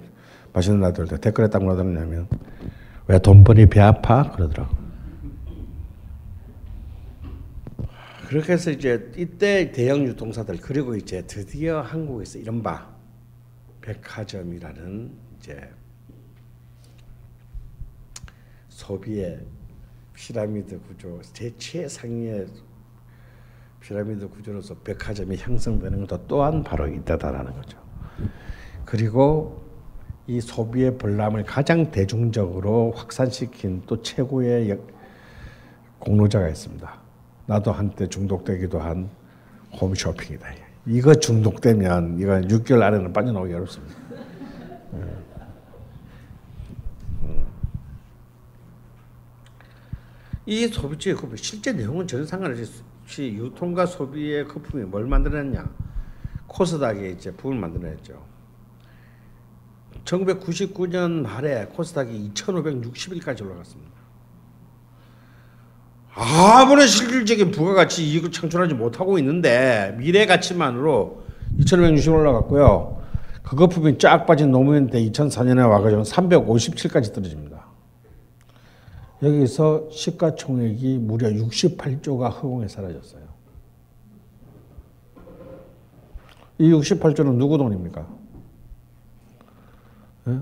맛있는 0.54 0.82
라디오 0.82 1.06
때 1.06 1.18
댓글에 1.18 1.50
딱 1.50 1.64
뭐가 1.64 1.82
달렸냐면 1.82 2.28
왜 3.08 3.18
돈 3.20 3.44
버니 3.44 3.68
배 3.68 3.80
아파 3.80 4.32
그러더라고. 4.32 4.78
그렇게 8.28 8.54
해서 8.54 8.70
이제 8.70 9.12
이때 9.18 9.72
대형 9.72 10.04
유통사들 10.04 10.58
그리고 10.62 10.96
이제 10.96 11.24
드디어 11.26 11.82
한국에서 11.82 12.38
이른바 12.38 12.88
백화점이라는 13.82 15.12
이제 15.40 15.70
소비의 18.80 19.40
피라미드 20.14 20.80
구조 20.88 21.20
제 21.34 21.54
최상위의 21.58 22.48
피라미드 23.82 24.28
구조로서 24.30 24.74
백화점이 24.76 25.36
형성되는 25.36 26.08
것도 26.08 26.28
또한 26.28 26.64
바로 26.64 26.88
이때다라는 26.88 27.54
거죠. 27.56 27.78
그리고 28.86 29.62
이 30.28 30.40
소비의 30.40 30.98
볼람을 30.98 31.44
가장 31.44 31.92
대중적으로 31.92 32.92
확산시킨 32.96 33.84
또 33.86 34.02
최고의 34.02 34.70
역- 34.70 34.88
공로자가 36.00 36.48
있습니다. 36.48 37.00
나도 37.48 37.72
한때 37.74 38.08
중독되기도 38.08 38.80
한 38.80 39.10
홈쇼핑이다. 39.80 40.48
이거 40.86 41.14
중독되면 41.16 42.20
이건 42.20 42.48
6개월 42.48 42.84
안에는 42.84 43.12
빠져나오기 43.12 43.54
어렵습니다. 43.54 43.96
이 50.50 50.68
소비주의 50.68 51.16
거품 51.16 51.38
실제 51.38 51.72
내용은 51.72 52.08
전혀 52.08 52.26
상관없이 52.26 52.82
유통과 53.20 53.86
소비의 53.86 54.48
거품이 54.48 54.84
뭘 54.86 55.06
만들어냈냐. 55.06 55.64
코스닥이 56.48 57.12
이제 57.12 57.32
붐을 57.32 57.56
만들어냈죠. 57.56 58.20
1999년 60.06 61.22
말에 61.22 61.66
코스닥이 61.66 62.32
2560일까지 62.34 63.46
올라갔습니다. 63.46 63.92
아무런 66.16 66.88
실질적인 66.88 67.52
부가가치 67.52 68.04
이익을 68.08 68.32
창출하지 68.32 68.74
못하고 68.74 69.20
있는데 69.20 69.96
미래 70.00 70.26
가치만으로 70.26 71.26
2560 71.60 72.12
올라갔고요. 72.12 73.04
그 73.44 73.56
거품이 73.56 74.00
쫙 74.00 74.26
빠진 74.26 74.50
노무현 74.50 74.88
때 74.88 75.00
2004년에 75.00 75.70
와가지고 75.70 76.02
357까지 76.02 77.14
떨어집니다 77.14 77.59
여기서 79.22 79.90
시가총액이 79.91 80.98
무려 81.00 81.30
68조가 81.30 82.32
허공에 82.32 82.68
사라졌어요. 82.68 83.28
이 86.60 86.70
68조는 86.72 87.36
누구 87.38 87.58
돈입니까? 87.58 88.08
예? 90.28 90.40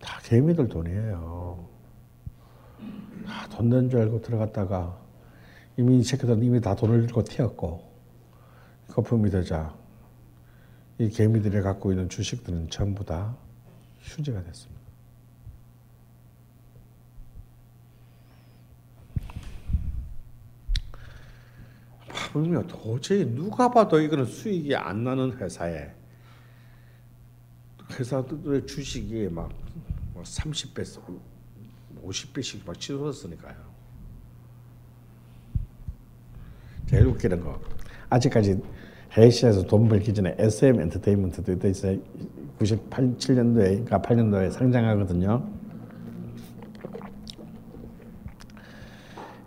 다 0.00 0.20
개미들 0.24 0.68
돈이에요. 0.68 1.68
다 3.26 3.48
돈 3.48 3.68
낸 3.68 3.90
줄 3.90 4.00
알고 4.00 4.22
들어갔다가 4.22 4.98
이미 5.76 5.98
이 6.00 6.02
새끼들은 6.04 6.42
이미 6.42 6.60
다 6.60 6.74
돈을 6.74 7.02
잃고 7.04 7.22
튀었고 7.24 7.90
거품이 8.88 9.30
되자 9.30 9.74
이 10.98 11.08
개미들이 11.08 11.60
갖고 11.62 11.92
있는 11.92 12.08
주식들은 12.08 12.70
전부 12.70 13.04
다 13.04 13.36
휴지가 14.00 14.42
됐습니다. 14.44 14.79
그러면 22.32 22.66
도저히 22.66 23.26
누가 23.26 23.68
봐도 23.70 24.00
이거는 24.00 24.24
수익이 24.24 24.74
안 24.76 25.02
나는 25.02 25.32
회사에 25.32 25.90
회사들의 27.92 28.66
주식이 28.66 29.28
막 29.30 29.50
30배, 30.14 31.00
50배씩 32.04 32.64
막 32.64 32.78
치솟았으니까요. 32.78 33.56
제일 36.86 37.06
웃기는 37.06 37.40
거 37.40 37.60
아직까지 38.08 38.60
해외시에서 39.12 39.64
돈 39.64 39.88
벌기 39.88 40.14
전에 40.14 40.36
SM 40.38 40.80
엔터테인먼트도 40.80 41.52
이때 41.52 41.70
있어요. 41.70 41.98
98, 42.58 43.16
7년도에, 43.16 43.84
그러니까 43.84 44.00
8년도에 44.02 44.52
상장하거든요. 44.52 45.48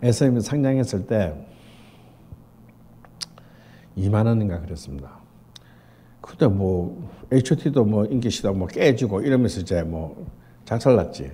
SM이 0.02 0.40
상장했을 0.42 1.06
때 1.06 1.43
2만 3.96 4.26
원인가 4.26 4.60
그랬습니다. 4.60 5.18
그때 6.20 6.46
뭐 6.46 7.10
H.O.T도 7.32 7.84
뭐 7.84 8.04
인기시다 8.06 8.52
뭐 8.52 8.66
깨지고 8.66 9.20
이러면서 9.20 9.60
이제 9.60 9.82
뭐 9.82 10.26
작살났지. 10.64 11.30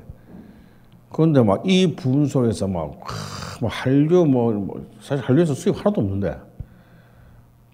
그런데 1.13 1.43
막이 1.43 1.97
부분 1.97 2.27
속에서 2.27 2.69
막, 2.69 3.01
뭐 3.61 3.71
한류 3.71 4.25
뭐, 4.27 4.53
뭐 4.53 4.87
사실 5.01 5.25
한류에서 5.25 5.55
수익 5.55 5.77
하나도 5.79 6.01
없는데 6.01 6.37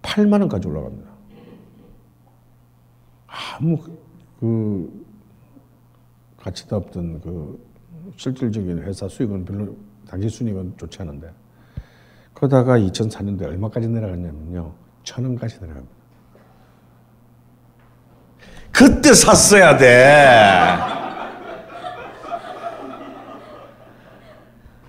8만 0.01 0.39
원까지 0.41 0.67
올라갑니다. 0.67 1.09
아무 3.27 3.77
그 4.39 5.05
가치도 6.37 6.75
없던 6.75 7.21
그 7.21 7.67
실질적인 8.15 8.79
회사 8.79 9.07
수익은 9.07 9.45
별로 9.45 9.75
당시 10.07 10.29
순이익은 10.29 10.77
좋지 10.77 11.01
않은데 11.01 11.31
그러다가 12.37 12.77
2004년도에 12.77 13.47
얼마까지 13.47 13.87
내려갔냐면요. 13.87 14.71
천 15.03 15.25
원까지 15.25 15.59
내려갑니다. 15.59 15.95
그때 18.71 19.11
샀어야 19.15 19.75
돼. 19.75 20.77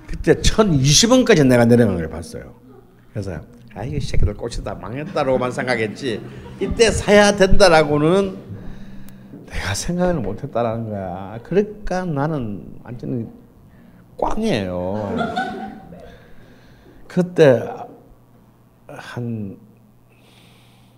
그때 0.06 0.34
1020원까지 0.34 1.46
내가 1.46 1.64
내려간 1.64 1.96
걸 1.96 2.10
봤어요. 2.10 2.54
그래서 3.12 3.40
아, 3.74 3.82
이 3.82 3.98
새끼들 3.98 4.34
꽃이다 4.34 4.74
망했다라고만 4.74 5.50
생각했지. 5.50 6.20
이때 6.60 6.90
사야 6.90 7.34
된다라고는 7.34 8.36
내가 9.46 9.72
생각을 9.72 10.16
못했다라는 10.16 10.90
거야. 10.90 11.38
그러니까 11.44 12.04
나는 12.04 12.78
완전히 12.84 13.26
꽝이에요. 14.18 15.77
그때 17.08 17.64
한 18.86 19.58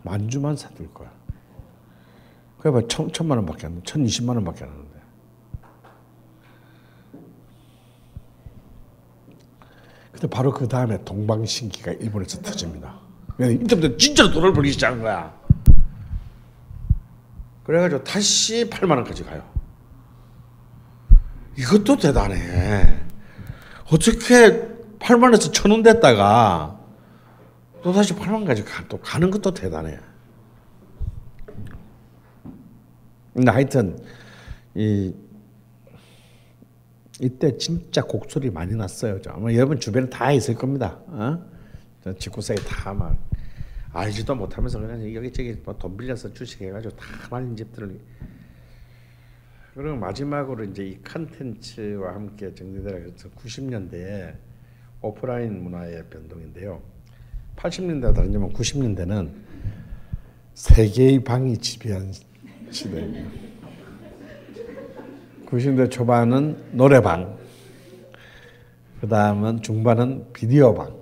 만주만 0.03 0.57
사들 0.57 0.93
거야. 0.93 1.11
그래 2.59 2.73
봐 2.73 2.83
천, 2.89 3.11
천만 3.13 3.39
원밖에 3.39 3.67
안 3.67 3.77
돼. 3.77 3.83
천 3.85 4.05
이십만 4.05 4.37
원밖에 4.37 4.65
안 4.65 4.71
하는데. 4.71 4.91
근데 10.13 10.29
바로 10.29 10.53
그 10.53 10.69
다음에 10.69 11.03
동방신기가 11.05 11.93
일본에서 11.93 12.43
터집니다. 12.43 12.99
이때부터 13.39 13.97
진짜로 13.97 14.31
돈을 14.31 14.53
벌기 14.53 14.73
시작한 14.73 15.01
거야. 15.01 15.35
그래가지고 17.65 18.05
다시 18.05 18.69
8만 18.69 18.91
원까지 18.97 19.25
가요. 19.25 19.43
이것도 21.57 21.97
대단해. 21.97 22.99
어떻게 23.91 24.70
8만 25.01 25.25
원에서 25.25 25.51
천 25.51 25.71
원 25.73 25.83
됐다가 25.83 26.79
또 27.83 27.93
다시 27.93 28.15
8만 28.15 28.33
원까지 28.35 28.65
가, 28.65 28.87
또 28.89 28.99
가는 28.99 29.31
것도 29.31 29.53
대단해. 29.55 29.99
근데 33.35 33.51
하여튼 33.51 33.99
이 34.75 35.15
이때 37.21 37.57
진짜 37.59 38.03
곡소리 38.03 38.51
많이 38.51 38.75
났어요. 38.75 39.21
저 39.21 39.31
아마 39.31 39.53
여러분 39.53 39.79
주변에 39.79 40.09
다 40.09 40.33
있을 40.33 40.55
겁니다. 40.55 40.99
어? 41.07 41.43
저 42.03 42.15
집구석에 42.15 42.61
다막 42.63 43.17
알지도 43.93 44.35
못하면서 44.35 44.79
그냥 44.79 45.15
여기저기 45.15 45.53
뭐돈 45.65 45.97
빌려서 45.97 46.33
주식해가지고 46.33 46.97
다 46.97 47.07
말린 47.31 47.57
집들을 47.57 48.01
그리고 49.75 49.97
마지막으로 49.97 50.65
이제 50.65 50.85
이 50.85 51.03
컨텐츠와 51.03 52.15
함께 52.15 52.55
정리되어서 52.55 53.29
90년대에 53.31 54.35
오프라인 55.03 55.63
문화의 55.63 56.05
변동인데요. 56.11 56.81
80년대와 57.57 58.15
다른 58.15 58.33
점은 58.33 58.53
90년대는 58.53 59.31
세 60.55 60.87
개의 60.89 61.23
방이 61.25 61.57
지배한 61.57 62.13
시대입니다. 62.71 63.31
90년대 65.47 65.91
초반은 65.91 66.57
노래방, 66.73 67.37
그 69.01 69.09
다음은 69.09 69.63
중반은 69.63 70.33
비디오방, 70.33 70.95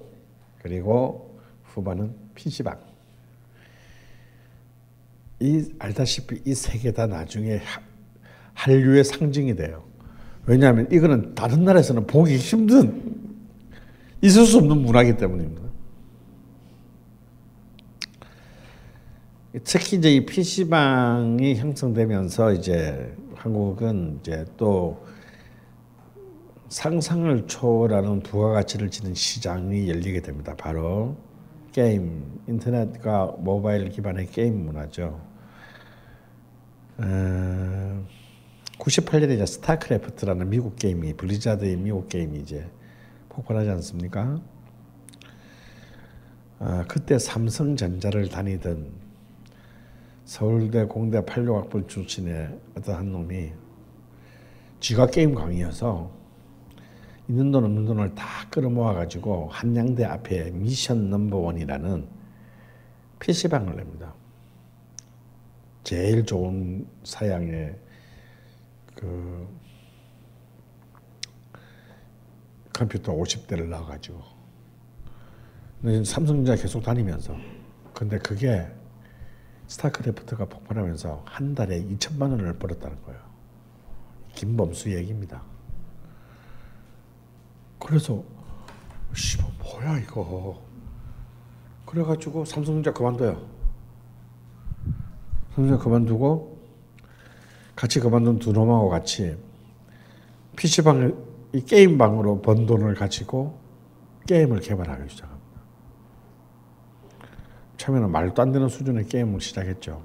그리고 0.63 1.39
후반은 1.65 2.15
PC방. 2.35 2.79
이 5.41 5.73
알다시피 5.79 6.43
이 6.47 6.51
세 6.53 6.79
개 6.81 6.93
다 6.93 7.07
나중에 7.07 7.57
하- 7.59 7.81
한류의 8.55 9.05
상징이 9.05 9.55
돼요. 9.55 9.85
왜냐하면 10.47 10.89
이거는 10.91 11.35
다른 11.35 11.65
나라에서는 11.65 12.07
보기 12.07 12.37
힘든 12.37 13.28
있을 14.21 14.47
수 14.47 14.59
없는 14.59 14.79
문화이기 14.79 15.17
때문입니다. 15.17 15.69
특히 19.65 19.97
이제 19.97 20.15
이 20.15 20.27
PC방이 20.27 21.57
형성되면서 21.57 22.53
이제 22.53 23.17
한국은 23.35 24.19
이제 24.21 24.45
또 24.57 25.07
상상을 26.69 27.47
초월하는 27.47 28.21
부가가치를 28.21 28.91
지닌 28.91 29.15
시장이 29.15 29.89
열리게 29.89 30.21
됩니다. 30.21 30.55
바로 30.57 31.17
게임, 31.73 32.41
인터넷과 32.47 33.37
모바일 33.39 33.89
기반의 33.89 34.27
게임 34.27 34.67
문화죠. 34.67 35.21
어, 36.99 38.07
98년에 38.79 39.35
이제 39.35 39.47
스타크래프트라는 39.47 40.51
미국 40.51 40.77
게임이 40.77 41.15
블리자드의 41.15 41.77
미국 41.77 42.09
게임이 42.09 42.41
이제 42.41 42.69
폭발하지 43.39 43.71
않습니까? 43.71 44.41
아, 46.59 46.85
그때 46.89 47.19
삼성전자를 47.19 48.29
다니던 48.29 48.91
서울대 50.25 50.85
공대 50.85 51.21
86학번 51.21 51.87
출신의 51.87 52.59
어떤 52.77 52.97
한 52.97 53.13
놈이 53.13 53.53
지가 54.81 55.07
게임광이어서 55.07 56.11
있는 57.29 57.53
돈 57.53 57.65
없는 57.65 57.85
돈을 57.85 58.15
다 58.17 58.25
끌어모아 58.51 58.95
가지고 58.95 59.49
한양대 59.53 60.05
앞에 60.05 60.51
미션 60.51 61.09
넘버원이라는 61.11 62.09
PC방을 63.21 63.77
냅니다. 63.77 64.15
제일 65.85 66.27
좋은 66.27 66.87
사양의 67.05 67.77
그 68.97 69.49
컴퓨터 72.79 73.13
50대를 73.13 73.67
넣어가지고 73.67 74.23
근데 75.83 76.05
삼성전자 76.05 76.55
계속 76.55 76.81
다니면서 76.81 77.37
근데 77.93 78.19
그게 78.19 78.69
스타크래프트가 79.67 80.45
폭발하면서 80.45 81.25
한 81.27 81.57
달에 81.57 81.83
2천만 81.83 82.31
원을 82.31 82.57
벌었다는 82.59 83.03
거예요. 83.03 83.21
김범수 84.35 84.95
얘기입니다. 84.95 85.43
그래서 87.81 88.23
씨발 89.13 89.51
뭐야 89.59 89.99
이거 89.99 90.63
그래가지고 91.85 92.45
삼성전자 92.45 92.93
그만둬요. 92.93 93.45
삼성전자 95.51 95.83
그만두고 95.83 96.59
같이 97.75 97.99
그만둔 97.99 98.39
두 98.39 98.53
놈하고 98.53 98.89
같이 98.89 99.37
PC방을 100.57 101.28
이 101.53 101.61
게임방으로 101.61 102.43
번 102.43 102.67
돈을 102.67 102.95
가지고 102.95 103.59
게임을 104.27 104.61
개발하기 104.61 105.09
시작합니다. 105.09 105.49
처음에는 107.79 108.11
말도 108.11 108.43
안 108.43 108.53
되는 108.53 108.69
수준의 108.69 109.07
게임을 109.07 109.41
시작했죠. 109.41 110.03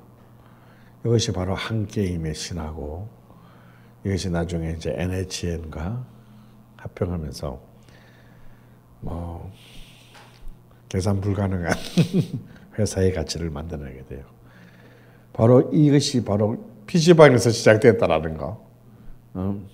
이것이 1.06 1.34
바로 1.34 1.54
한 1.54 1.86
게임의 1.86 2.34
신화고 2.34 3.10
이것이 4.06 4.30
나중에 4.30 4.72
이제 4.72 4.94
NHN과 4.96 6.06
합병하면서 6.78 7.62
뭐 9.02 9.52
계산 10.88 11.20
불가능한 11.20 11.74
회사의 12.80 13.14
가치를 13.14 13.50
만들어내게 13.50 14.06
돼요. 14.06 14.24
바로 15.34 15.70
이것이 15.74 16.24
바로 16.24 16.64
PC방에서 16.86 17.50
시작됐다라는 17.50 18.38
거. 18.38 18.66
음. 19.36 19.68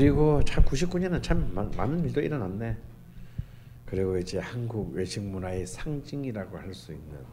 그리고 0.00 0.42
참 0.44 0.62
99년은 0.62 1.22
참 1.22 1.54
많- 1.54 1.70
많은 1.70 2.04
일도 2.04 2.20
일어났네. 2.20 2.76
그리고 3.86 4.18
이제 4.18 4.38
한국 4.38 4.92
외식 4.92 5.22
문화의 5.22 5.66
상징이라고 5.66 6.58
할 6.58 6.74
수 6.74 6.92
있는 6.92 7.24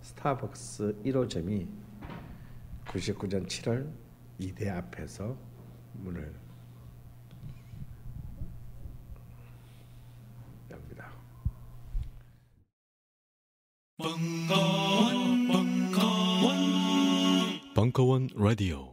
스타벅스 0.00 0.96
1호점이 1.04 1.68
99년 2.86 3.46
7월 3.46 3.88
이대 4.40 4.68
앞에서 4.68 5.36
문을 5.92 6.34
엽니다. 10.72 11.12
벙커원, 13.98 15.46
벙커원, 15.46 16.56
벙커원 17.76 18.28
라디오. 18.34 18.91